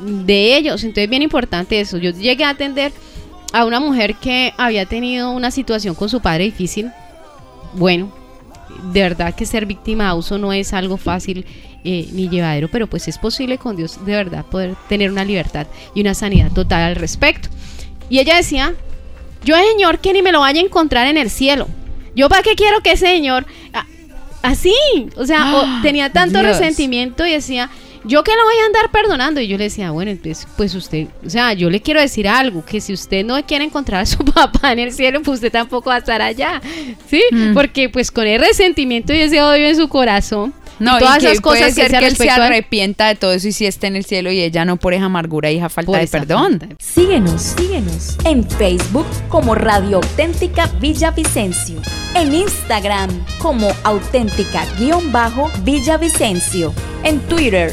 de 0.00 0.56
ellos. 0.56 0.84
Entonces, 0.84 1.10
bien 1.10 1.22
importante 1.22 1.80
eso. 1.80 1.98
Yo 1.98 2.12
llegué 2.12 2.44
a 2.44 2.50
atender 2.50 2.92
a 3.52 3.64
una 3.64 3.80
mujer 3.80 4.14
que 4.14 4.52
había 4.56 4.86
tenido 4.86 5.32
una 5.32 5.50
situación 5.50 5.96
con 5.96 6.08
su 6.08 6.20
padre 6.20 6.44
difícil. 6.44 6.92
Bueno, 7.72 8.12
de 8.92 9.00
verdad 9.02 9.34
que 9.34 9.46
ser 9.46 9.66
víctima 9.66 10.04
de 10.04 10.10
abuso 10.10 10.38
no 10.38 10.52
es 10.52 10.72
algo 10.72 10.96
fácil 10.96 11.46
eh, 11.84 12.08
ni 12.12 12.28
llevadero, 12.28 12.68
pero 12.68 12.86
pues 12.86 13.08
es 13.08 13.18
posible 13.18 13.58
con 13.58 13.76
Dios 13.76 14.04
de 14.04 14.12
verdad 14.12 14.44
poder 14.44 14.74
tener 14.88 15.10
una 15.10 15.24
libertad 15.24 15.66
y 15.94 16.00
una 16.00 16.14
sanidad 16.14 16.50
total 16.52 16.82
al 16.82 16.96
respecto. 16.96 17.48
Y 18.08 18.18
ella 18.18 18.36
decía, 18.36 18.74
yo 19.44 19.56
Señor 19.56 19.98
que 19.98 20.12
ni 20.12 20.22
me 20.22 20.32
lo 20.32 20.40
vaya 20.40 20.60
a 20.60 20.64
encontrar 20.64 21.06
en 21.06 21.16
el 21.16 21.30
cielo. 21.30 21.68
Yo 22.14 22.28
para 22.28 22.42
qué 22.42 22.54
quiero 22.54 22.80
que 22.80 22.92
ese 22.92 23.06
Señor... 23.06 23.46
Así, 24.42 24.74
o 25.16 25.24
sea, 25.24 25.80
tenía 25.80 26.12
tanto 26.12 26.42
resentimiento 26.42 27.24
y 27.24 27.32
decía, 27.32 27.70
yo 28.04 28.22
que 28.22 28.32
lo 28.32 28.44
voy 28.44 28.54
a 28.62 28.66
andar 28.66 28.90
perdonando. 28.90 29.40
Y 29.40 29.48
yo 29.48 29.58
le 29.58 29.64
decía, 29.64 29.90
bueno, 29.90 30.10
entonces, 30.10 30.46
pues 30.56 30.74
usted, 30.74 31.08
o 31.24 31.30
sea, 31.30 31.52
yo 31.54 31.70
le 31.70 31.80
quiero 31.80 32.00
decir 32.00 32.28
algo, 32.28 32.64
que 32.64 32.80
si 32.80 32.92
usted 32.92 33.24
no 33.24 33.42
quiere 33.44 33.64
encontrar 33.64 34.02
a 34.02 34.06
su 34.06 34.18
papá 34.24 34.72
en 34.72 34.78
el 34.78 34.92
cielo, 34.92 35.22
pues 35.22 35.36
usted 35.36 35.52
tampoco 35.52 35.90
va 35.90 35.96
a 35.96 35.98
estar 35.98 36.22
allá, 36.22 36.60
¿sí? 37.08 37.22
Mm. 37.30 37.54
Porque 37.54 37.88
pues 37.88 38.10
con 38.10 38.26
el 38.26 38.40
resentimiento 38.40 39.12
y 39.12 39.20
ese 39.20 39.42
odio 39.42 39.66
en 39.66 39.76
su 39.76 39.88
corazón, 39.88 40.54
no, 40.78 40.96
y 40.96 41.00
todas 41.00 41.22
esas 41.22 41.40
cosas 41.40 41.74
que, 41.74 41.86
que 41.86 42.06
él 42.06 42.16
se 42.16 42.28
arrepienta 42.28 43.08
de 43.08 43.14
todo 43.14 43.32
eso 43.32 43.48
y 43.48 43.52
si 43.52 43.64
esté 43.66 43.86
en 43.86 43.96
el 43.96 44.04
cielo 44.04 44.30
y 44.32 44.40
ella 44.40 44.64
no 44.64 44.76
por 44.76 44.92
esa 44.92 45.04
amargura 45.04 45.52
y 45.52 45.58
esa 45.58 45.68
falta 45.68 45.98
de 45.98 46.08
perdón. 46.08 46.74
Síguenos, 46.78 47.54
síguenos 47.56 48.16
en 48.24 48.42
Facebook 48.48 49.06
como 49.28 49.54
Radio 49.54 49.98
Auténtica 49.98 50.66
Villavicencio, 50.80 51.80
en 52.16 52.34
Instagram 52.34 53.10
como 53.38 53.68
auténtica-villavicencio, 53.84 56.74
en 57.04 57.20
Twitter 57.20 57.72